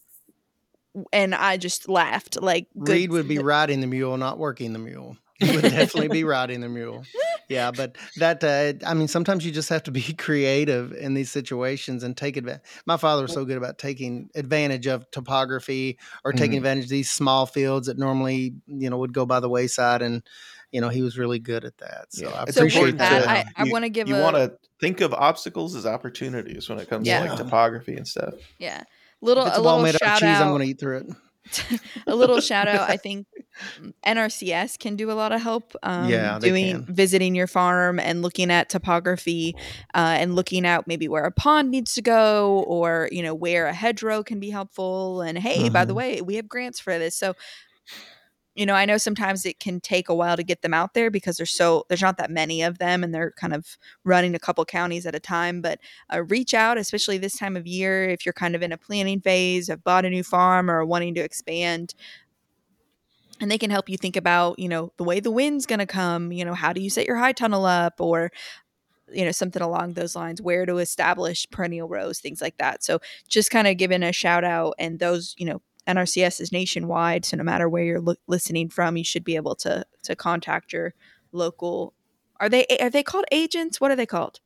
and 1.13 1.35
I 1.35 1.57
just 1.57 1.89
laughed. 1.89 2.41
Like, 2.41 2.67
good- 2.79 2.93
Reed 2.93 3.11
would 3.11 3.29
be 3.29 3.39
riding 3.39 3.81
the 3.81 3.87
mule, 3.87 4.17
not 4.17 4.39
working 4.39 4.73
the 4.73 4.79
mule. 4.79 5.17
He 5.41 5.51
would 5.51 5.63
definitely 5.63 6.09
be 6.09 6.23
riding 6.37 6.61
the 6.61 6.69
mule. 6.69 7.03
yeah, 7.49 7.73
but 7.73 7.97
that 8.19 8.45
uh, 8.45 8.87
I 8.89 8.95
mean, 8.95 9.09
sometimes 9.09 9.45
you 9.45 9.51
just 9.51 9.69
have 9.69 9.83
to 9.83 9.91
be 9.91 10.01
creative 10.19 10.93
in 10.93 11.15
these 11.15 11.31
situations 11.31 12.05
and 12.05 12.17
take 12.17 12.37
advantage. 12.37 12.63
My 12.87 12.97
father 12.97 13.23
was 13.23 13.33
so 13.33 13.45
good 13.45 13.57
about 13.57 13.77
taking 13.79 14.31
advantage 14.37 14.87
of 14.87 15.11
topography 15.11 15.99
or 16.25 16.33
taking 16.33 16.53
Mhm. 16.55 16.59
advantage 16.59 16.85
of 16.85 16.91
these 16.91 17.11
small 17.11 17.47
fields 17.47 17.89
that 17.89 17.99
normally 17.99 18.55
you 18.69 18.89
know 18.89 18.99
would 18.99 19.13
go 19.13 19.27
by 19.27 19.41
the 19.41 19.49
wayside, 19.49 20.03
and 20.03 20.23
you 20.75 20.81
know 20.83 20.89
he 20.91 21.01
was 21.03 21.17
really 21.17 21.39
good 21.39 21.65
at 21.65 21.79
that. 21.79 22.07
So 22.11 22.29
Yeah. 22.29 22.35
I 22.35 22.43
It's 22.49 22.57
appreciate 22.57 22.99
that, 22.99 23.25
that. 23.25 23.47
I, 23.57 23.63
I 23.63 23.71
want 23.71 23.85
to 23.85 23.89
give 23.89 24.09
you 24.09 24.17
a 24.17 24.21
want 24.21 24.37
to 24.37 24.53
think 24.81 25.01
of 25.01 25.15
obstacles 25.15 25.75
as 25.77 25.87
opportunities 25.87 26.69
when 26.69 26.79
it 26.79 26.89
comes 26.91 27.07
Yeah. 27.07 27.23
to 27.23 27.29
like 27.31 27.39
topography 27.39 27.95
and 27.97 28.07
stuff. 28.07 28.35
yeah 28.59 28.81
if 28.81 28.87
little 29.23 29.45
a 29.47 29.59
a 29.59 29.61
little 29.63 29.81
made 29.83 29.91
out 29.91 29.95
of 29.95 30.01
shout 30.07 30.21
cheese, 30.21 30.41
I'm 30.41 30.49
going 30.49 30.61
to 30.63 30.69
eat 30.69 30.79
through 30.81 30.99
it. 30.99 31.81
a 32.07 32.15
little 32.17 32.41
shout 32.41 32.69
out. 32.69 32.89
I 32.91 32.97
think 33.07 33.27
NRCS 34.05 34.79
can 34.79 34.97
do 34.97 35.11
a 35.11 35.15
lot 35.15 35.33
of 35.33 35.41
help. 35.41 35.75
Um, 35.83 36.09
Yeah, 36.11 36.39
doing 36.39 36.85
can. 36.85 36.95
visiting 36.95 37.35
your 37.35 37.47
farm 37.47 37.99
and 38.01 38.23
looking 38.23 38.51
at 38.51 38.69
topography, 38.69 39.55
uh, 39.95 40.17
and 40.21 40.35
looking 40.35 40.67
out 40.67 40.87
maybe 40.87 41.07
where 41.09 41.25
a 41.25 41.31
pond 41.31 41.71
needs 41.71 41.95
to 41.95 42.03
go, 42.03 42.65
or 42.67 43.09
you 43.13 43.23
know 43.23 43.35
where 43.35 43.67
a 43.67 43.73
hedgerow 43.75 44.23
can 44.23 44.41
be 44.41 44.51
helpful. 44.51 45.21
And 45.23 45.39
hey, 45.39 45.69
by 45.69 45.85
the 45.85 45.93
Mhm. 45.93 45.97
way, 45.97 46.21
we 46.23 46.35
have 46.37 46.49
grants 46.49 46.81
for 46.81 46.99
this. 46.99 47.17
So, 47.17 47.35
you 48.55 48.67
know, 48.67 48.75
I 48.75 48.85
know 48.85 48.99
sometimes 48.99 49.45
it 49.45 49.59
can 49.59 49.81
take 49.81 50.09
a 50.09 50.15
while 50.15 50.37
to 50.37 50.45
get 50.45 50.63
them 50.63 50.75
out 50.75 50.95
there 50.95 51.11
because 51.11 51.37
there's 51.37 51.51
so 51.51 51.85
there's 51.89 52.03
not 52.03 52.19
that 52.19 52.31
many 52.31 52.63
of 52.63 52.79
them, 52.79 53.03
and 53.03 53.15
they're 53.15 53.33
kind 53.33 53.55
of 53.55 53.77
running 54.05 54.35
a 54.35 54.39
couple 54.39 54.65
counties 54.65 55.07
at 55.07 55.15
a 55.15 55.21
time. 55.21 55.61
But 55.61 55.81
uh, 56.13 56.23
reach 56.25 56.55
out, 56.55 56.79
especially 56.79 57.19
this 57.19 57.37
time 57.37 57.57
of 57.57 57.67
year, 57.67 58.09
if 58.09 58.25
you're 58.25 58.33
kind 58.33 58.55
of 58.55 58.63
in 58.63 58.73
a 58.73 58.79
planning 58.79 59.21
phase, 59.21 59.69
have 59.69 59.83
bought 59.83 60.05
a 60.05 60.11
new 60.11 60.23
farm, 60.23 60.71
or 60.71 60.85
wanting 60.85 61.15
to 61.15 61.21
expand 61.21 61.95
and 63.41 63.51
they 63.51 63.59
can 63.59 63.71
help 63.71 63.89
you 63.89 63.97
think 63.97 64.17
about 64.17 64.59
you 64.59 64.69
know 64.69 64.93
the 64.97 65.05
way 65.05 65.21
the 65.21 65.31
wind's 65.31 65.67
going 65.67 65.79
to 65.79 65.87
come 65.87 66.33
you 66.33 66.45
know 66.45 66.55
how 66.55 66.73
do 66.73 66.81
you 66.81 66.91
set 66.91 67.07
your 67.07 67.17
high 67.17 67.33
tunnel 67.33 67.65
up 67.65 68.01
or 68.01 68.31
you 69.13 69.25
know 69.25 69.33
something 69.33 69.63
along 69.63 69.93
those 69.95 70.17
lines 70.17 70.41
where 70.41 70.65
to 70.65 70.79
establish 70.79 71.47
perennial 71.51 71.89
rows 71.89 72.21
things 72.21 72.41
like 72.41 72.57
that 72.59 72.83
so 72.83 73.01
just 73.29 73.51
kind 73.51 73.69
of 73.69 73.77
giving 73.77 74.03
a 74.03 74.13
shout 74.13 74.45
out 74.45 74.75
and 74.79 74.99
those 74.99 75.35
you 75.37 75.47
know 75.47 75.61
nrcs 75.87 76.41
is 76.41 76.53
nationwide 76.53 77.25
so 77.25 77.37
no 77.37 77.43
matter 77.45 77.69
where 77.69 77.85
you're 77.85 78.01
lo- 78.01 78.15
listening 78.27 78.69
from 78.69 78.97
you 78.97 79.05
should 79.05 79.25
be 79.25 79.37
able 79.37 79.55
to 79.55 79.85
to 80.03 80.17
contact 80.17 80.73
your 80.73 80.95
local 81.33 81.93
are 82.41 82.49
they 82.49 82.67
are 82.81 82.91
they 82.91 83.03
called 83.03 83.25
agents 83.31 83.81
what 83.81 83.91
are 83.91 83.97
they 83.97 84.07
called 84.07 84.41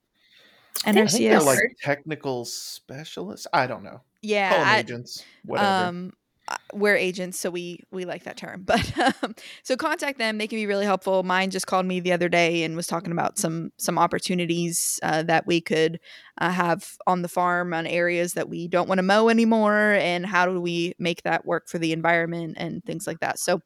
I 0.84 0.93
think 0.93 1.11
they're 1.11 1.41
nrcs 1.41 1.45
like 1.45 1.59
technical 1.82 2.45
specialists. 2.45 3.47
I 3.53 3.66
don't 3.66 3.82
know. 3.82 4.01
Yeah 4.22 4.62
I- 4.64 4.78
agents. 4.78 5.24
Whatever. 5.45 5.89
Um, 5.89 6.12
we're 6.73 6.97
agents, 6.97 7.39
so 7.39 7.51
we 7.51 7.81
we 7.91 8.05
like 8.05 8.25
that 8.25 8.37
term. 8.37 8.63
But 8.67 8.93
um, 9.23 9.35
so 9.63 9.77
contact 9.77 10.19
them; 10.19 10.39
they 10.39 10.47
can 10.47 10.57
be 10.59 10.67
really 10.67 10.85
helpful. 10.85 11.23
Mine 11.23 11.51
just 11.51 11.67
called 11.67 11.87
me 11.87 12.01
the 12.01 12.13
other 12.13 12.29
day 12.29 12.63
and 12.65 12.77
was 12.77 12.87
talking 12.87 13.13
about 13.13 13.39
some 13.39 13.73
some 13.79 13.99
opportunities 13.99 14.99
uh, 15.03 15.23
that 15.25 15.47
we 15.47 15.61
could 15.61 16.01
uh, 16.41 16.51
have 16.51 16.97
on 17.07 17.23
the 17.23 17.29
farm 17.29 17.73
on 17.75 17.87
areas 17.87 18.35
that 18.35 18.49
we 18.49 18.69
don't 18.69 18.89
want 18.89 18.99
to 18.99 19.03
mow 19.03 19.29
anymore, 19.29 19.93
and 19.95 20.27
how 20.27 20.47
do 20.47 20.61
we 20.61 20.95
make 20.99 21.23
that 21.23 21.45
work 21.47 21.69
for 21.69 21.79
the 21.79 21.93
environment 21.93 22.55
and 22.59 22.85
things 22.85 23.07
like 23.07 23.21
that. 23.21 23.39
So. 23.39 23.61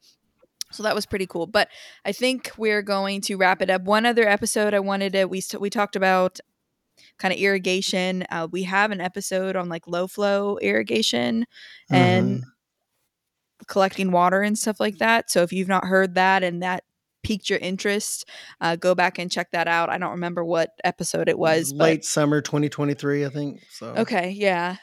So 0.71 0.81
that 0.81 0.95
was 0.95 1.05
pretty 1.05 1.27
cool, 1.27 1.45
but 1.45 1.69
I 2.03 2.11
think 2.13 2.51
we're 2.57 2.81
going 2.81 3.21
to 3.21 3.35
wrap 3.35 3.61
it 3.61 3.69
up. 3.69 3.83
One 3.83 4.07
other 4.07 4.27
episode 4.27 4.73
I 4.73 4.79
wanted 4.79 5.13
to 5.13 5.25
we 5.25 5.39
st- 5.39 5.61
we 5.61 5.69
talked 5.69 5.95
about 5.95 6.39
kind 7.19 7.31
of 7.31 7.39
irrigation. 7.39 8.25
Uh, 8.31 8.47
we 8.49 8.63
have 8.63 8.89
an 8.89 8.99
episode 8.99 9.55
on 9.55 9.69
like 9.69 9.87
low 9.87 10.07
flow 10.07 10.57
irrigation 10.57 11.45
and 11.91 12.41
Mhm. 12.41 12.43
Collecting 13.67 14.11
water 14.11 14.41
and 14.41 14.57
stuff 14.57 14.79
like 14.79 14.97
that. 14.99 15.29
So 15.31 15.41
if 15.43 15.53
you've 15.53 15.67
not 15.67 15.85
heard 15.85 16.15
that 16.15 16.43
and 16.43 16.63
that 16.63 16.83
piqued 17.23 17.49
your 17.49 17.59
interest, 17.59 18.27
uh, 18.61 18.75
go 18.75 18.93
back 18.95 19.17
and 19.17 19.31
check 19.31 19.51
that 19.51 19.67
out. 19.67 19.89
I 19.89 19.97
don't 19.97 20.11
remember 20.11 20.43
what 20.43 20.71
episode 20.83 21.29
it 21.29 21.37
was, 21.39 21.71
late 21.73 22.03
summer 22.05 22.41
2023, 22.41 23.25
I 23.25 23.29
think. 23.29 23.61
So 23.71 23.87
okay, 23.97 24.29
yeah. 24.31 24.77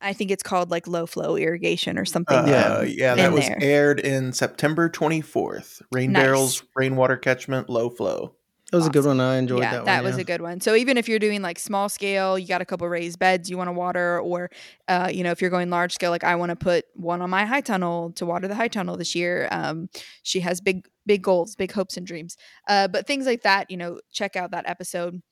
I 0.00 0.12
think 0.12 0.30
it's 0.30 0.42
called 0.42 0.70
like 0.70 0.86
low 0.86 1.06
flow 1.06 1.36
irrigation 1.36 1.98
or 1.98 2.04
something. 2.04 2.36
Uh, 2.36 2.44
Yeah. 2.46 2.82
yeah, 2.82 3.14
that 3.14 3.32
was 3.32 3.46
there. 3.48 3.58
aired 3.62 3.98
in 3.98 4.32
September 4.34 4.90
24th. 4.90 5.80
Rain 5.90 6.12
Nice. 6.12 6.22
barrels, 6.22 6.62
rainwater 6.76 7.16
catchment, 7.16 7.70
low 7.70 7.88
flow. 7.88 8.35
It 8.72 8.76
was 8.76 8.86
a 8.86 8.90
good 8.90 9.04
one. 9.04 9.20
I 9.20 9.36
enjoyed 9.36 9.62
that. 9.62 9.64
yeah, 9.64 9.70
that, 9.78 9.84
that, 9.84 9.96
one. 9.98 10.04
was 10.10 10.16
yeah. 10.16 10.22
a 10.22 10.24
good 10.24 10.40
one. 10.40 10.60
So 10.60 10.74
even 10.74 10.96
if 10.96 11.08
you're 11.08 11.20
doing 11.20 11.40
like 11.40 11.58
small 11.58 11.88
scale, 11.88 12.36
you 12.36 12.48
got 12.48 12.60
a 12.60 12.64
couple 12.64 12.88
raised 12.88 13.18
beds 13.18 13.48
you 13.48 13.56
want 13.56 13.68
to 13.68 13.72
water, 13.72 14.20
or 14.20 14.50
uh, 14.88 15.08
you 15.12 15.22
know, 15.22 15.30
if 15.30 15.40
you're 15.40 15.50
going 15.50 15.70
large 15.70 15.92
scale, 15.94 16.10
like 16.10 16.24
I 16.24 16.34
want 16.34 16.50
to 16.50 16.56
put 16.56 16.84
one 16.94 17.22
on 17.22 17.30
my 17.30 17.44
high 17.44 17.60
tunnel 17.60 18.10
to 18.12 18.26
water 18.26 18.48
the 18.48 18.56
high 18.56 18.68
tunnel 18.68 18.96
this 18.96 19.14
year. 19.14 19.46
Um, 19.52 19.88
she 20.24 20.40
has 20.40 20.60
big, 20.60 20.88
big 21.06 21.22
goals, 21.22 21.54
big 21.54 21.70
hopes 21.70 21.96
and 21.96 22.04
dreams. 22.04 22.36
Uh, 22.68 22.88
but 22.88 23.06
things 23.06 23.24
like 23.24 23.42
that, 23.42 23.70
you 23.70 23.76
know, 23.76 24.00
check 24.10 24.34
out 24.34 24.50
that 24.50 24.68
episode. 24.68 25.22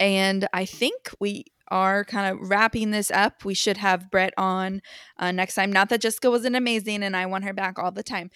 And 0.00 0.48
I 0.52 0.64
think 0.64 1.10
we 1.20 1.44
are 1.68 2.04
kind 2.04 2.32
of 2.32 2.48
wrapping 2.48 2.90
this 2.90 3.10
up. 3.10 3.44
We 3.44 3.54
should 3.54 3.76
have 3.76 4.10
Brett 4.10 4.32
on 4.36 4.80
uh, 5.18 5.32
next 5.32 5.54
time. 5.54 5.72
Not 5.72 5.88
that 5.88 6.00
Jessica 6.00 6.30
wasn't 6.30 6.56
amazing, 6.56 7.02
and 7.02 7.16
I 7.16 7.26
want 7.26 7.44
her 7.44 7.52
back 7.52 7.78
all 7.78 7.92
the 7.92 8.02
time. 8.02 8.30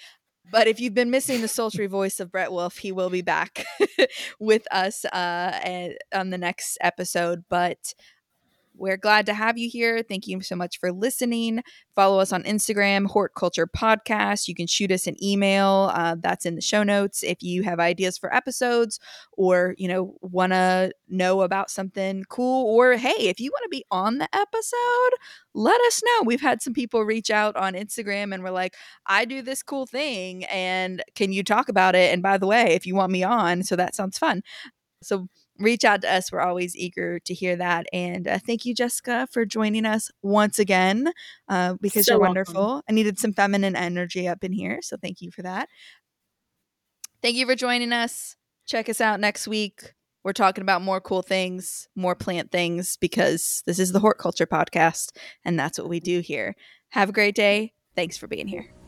But 0.50 0.66
if 0.66 0.80
you've 0.80 0.94
been 0.94 1.10
missing 1.10 1.40
the 1.40 1.48
sultry 1.48 1.86
voice 1.86 2.20
of 2.20 2.32
Brett 2.32 2.52
Wolf, 2.52 2.78
he 2.78 2.92
will 2.92 3.10
be 3.10 3.22
back 3.22 3.64
with 4.40 4.66
us 4.70 5.04
uh, 5.06 5.90
on 6.12 6.30
the 6.30 6.38
next 6.38 6.78
episode. 6.80 7.44
But 7.48 7.94
we're 8.80 8.96
glad 8.96 9.26
to 9.26 9.34
have 9.34 9.58
you 9.58 9.68
here. 9.68 10.02
Thank 10.02 10.26
you 10.26 10.40
so 10.40 10.56
much 10.56 10.80
for 10.80 10.90
listening. 10.90 11.62
Follow 11.94 12.18
us 12.18 12.32
on 12.32 12.42
Instagram, 12.44 13.06
Hort 13.06 13.34
Culture 13.34 13.66
Podcast. 13.66 14.48
You 14.48 14.54
can 14.54 14.66
shoot 14.66 14.90
us 14.90 15.06
an 15.06 15.22
email. 15.22 15.90
Uh, 15.92 16.16
that's 16.18 16.46
in 16.46 16.54
the 16.54 16.62
show 16.62 16.82
notes. 16.82 17.22
If 17.22 17.42
you 17.42 17.62
have 17.62 17.78
ideas 17.78 18.16
for 18.16 18.34
episodes 18.34 18.98
or, 19.32 19.74
you 19.76 19.86
know, 19.86 20.16
want 20.22 20.52
to 20.52 20.92
know 21.10 21.42
about 21.42 21.70
something 21.70 22.24
cool, 22.30 22.66
or 22.74 22.96
hey, 22.96 23.28
if 23.28 23.38
you 23.38 23.50
want 23.50 23.64
to 23.64 23.68
be 23.68 23.84
on 23.90 24.16
the 24.16 24.28
episode, 24.34 25.10
let 25.52 25.78
us 25.82 26.00
know. 26.02 26.22
We've 26.24 26.40
had 26.40 26.62
some 26.62 26.72
people 26.72 27.02
reach 27.04 27.30
out 27.30 27.56
on 27.56 27.74
Instagram 27.74 28.32
and 28.32 28.42
we're 28.42 28.50
like, 28.50 28.76
I 29.06 29.26
do 29.26 29.42
this 29.42 29.62
cool 29.62 29.84
thing 29.84 30.44
and 30.46 31.02
can 31.14 31.32
you 31.32 31.42
talk 31.42 31.68
about 31.68 31.94
it? 31.94 32.14
And 32.14 32.22
by 32.22 32.38
the 32.38 32.46
way, 32.46 32.72
if 32.72 32.86
you 32.86 32.94
want 32.94 33.12
me 33.12 33.22
on, 33.24 33.62
so 33.62 33.76
that 33.76 33.94
sounds 33.94 34.16
fun. 34.16 34.42
So 35.02 35.28
reach 35.60 35.84
out 35.84 36.02
to 36.02 36.12
us. 36.12 36.32
We're 36.32 36.40
always 36.40 36.76
eager 36.76 37.20
to 37.20 37.34
hear 37.34 37.56
that. 37.56 37.86
And 37.92 38.26
uh, 38.26 38.38
thank 38.44 38.64
you, 38.64 38.74
Jessica, 38.74 39.28
for 39.30 39.44
joining 39.44 39.86
us 39.86 40.10
once 40.22 40.58
again 40.58 41.12
uh, 41.48 41.74
because 41.80 42.06
So 42.06 42.14
you're 42.14 42.20
welcome. 42.20 42.36
wonderful. 42.54 42.82
I 42.88 42.92
needed 42.92 43.18
some 43.18 43.32
feminine 43.32 43.76
energy 43.76 44.26
up 44.26 44.42
in 44.42 44.52
here. 44.52 44.80
So 44.82 44.96
thank 45.00 45.20
you 45.20 45.30
for 45.30 45.42
that. 45.42 45.68
Thank 47.22 47.36
you 47.36 47.46
for 47.46 47.54
joining 47.54 47.92
us. 47.92 48.36
Check 48.66 48.88
us 48.88 49.00
out 49.00 49.20
next 49.20 49.46
week. 49.46 49.94
We're 50.24 50.32
talking 50.32 50.62
about 50.62 50.82
more 50.82 51.00
cool 51.00 51.22
things, 51.22 51.88
more 51.94 52.14
plant 52.14 52.50
things, 52.50 52.96
because 52.96 53.62
this 53.66 53.78
is 53.78 53.92
the 53.92 54.00
Hort 54.00 54.18
Culture 54.18 54.46
Podcast, 54.46 55.16
and 55.44 55.58
that's 55.58 55.78
what 55.78 55.88
we 55.88 55.98
do 55.98 56.20
here. 56.20 56.54
Have 56.90 57.08
a 57.08 57.12
great 57.12 57.34
day. 57.34 57.72
Thanks 57.96 58.18
for 58.18 58.26
being 58.26 58.46
here. 58.46 58.79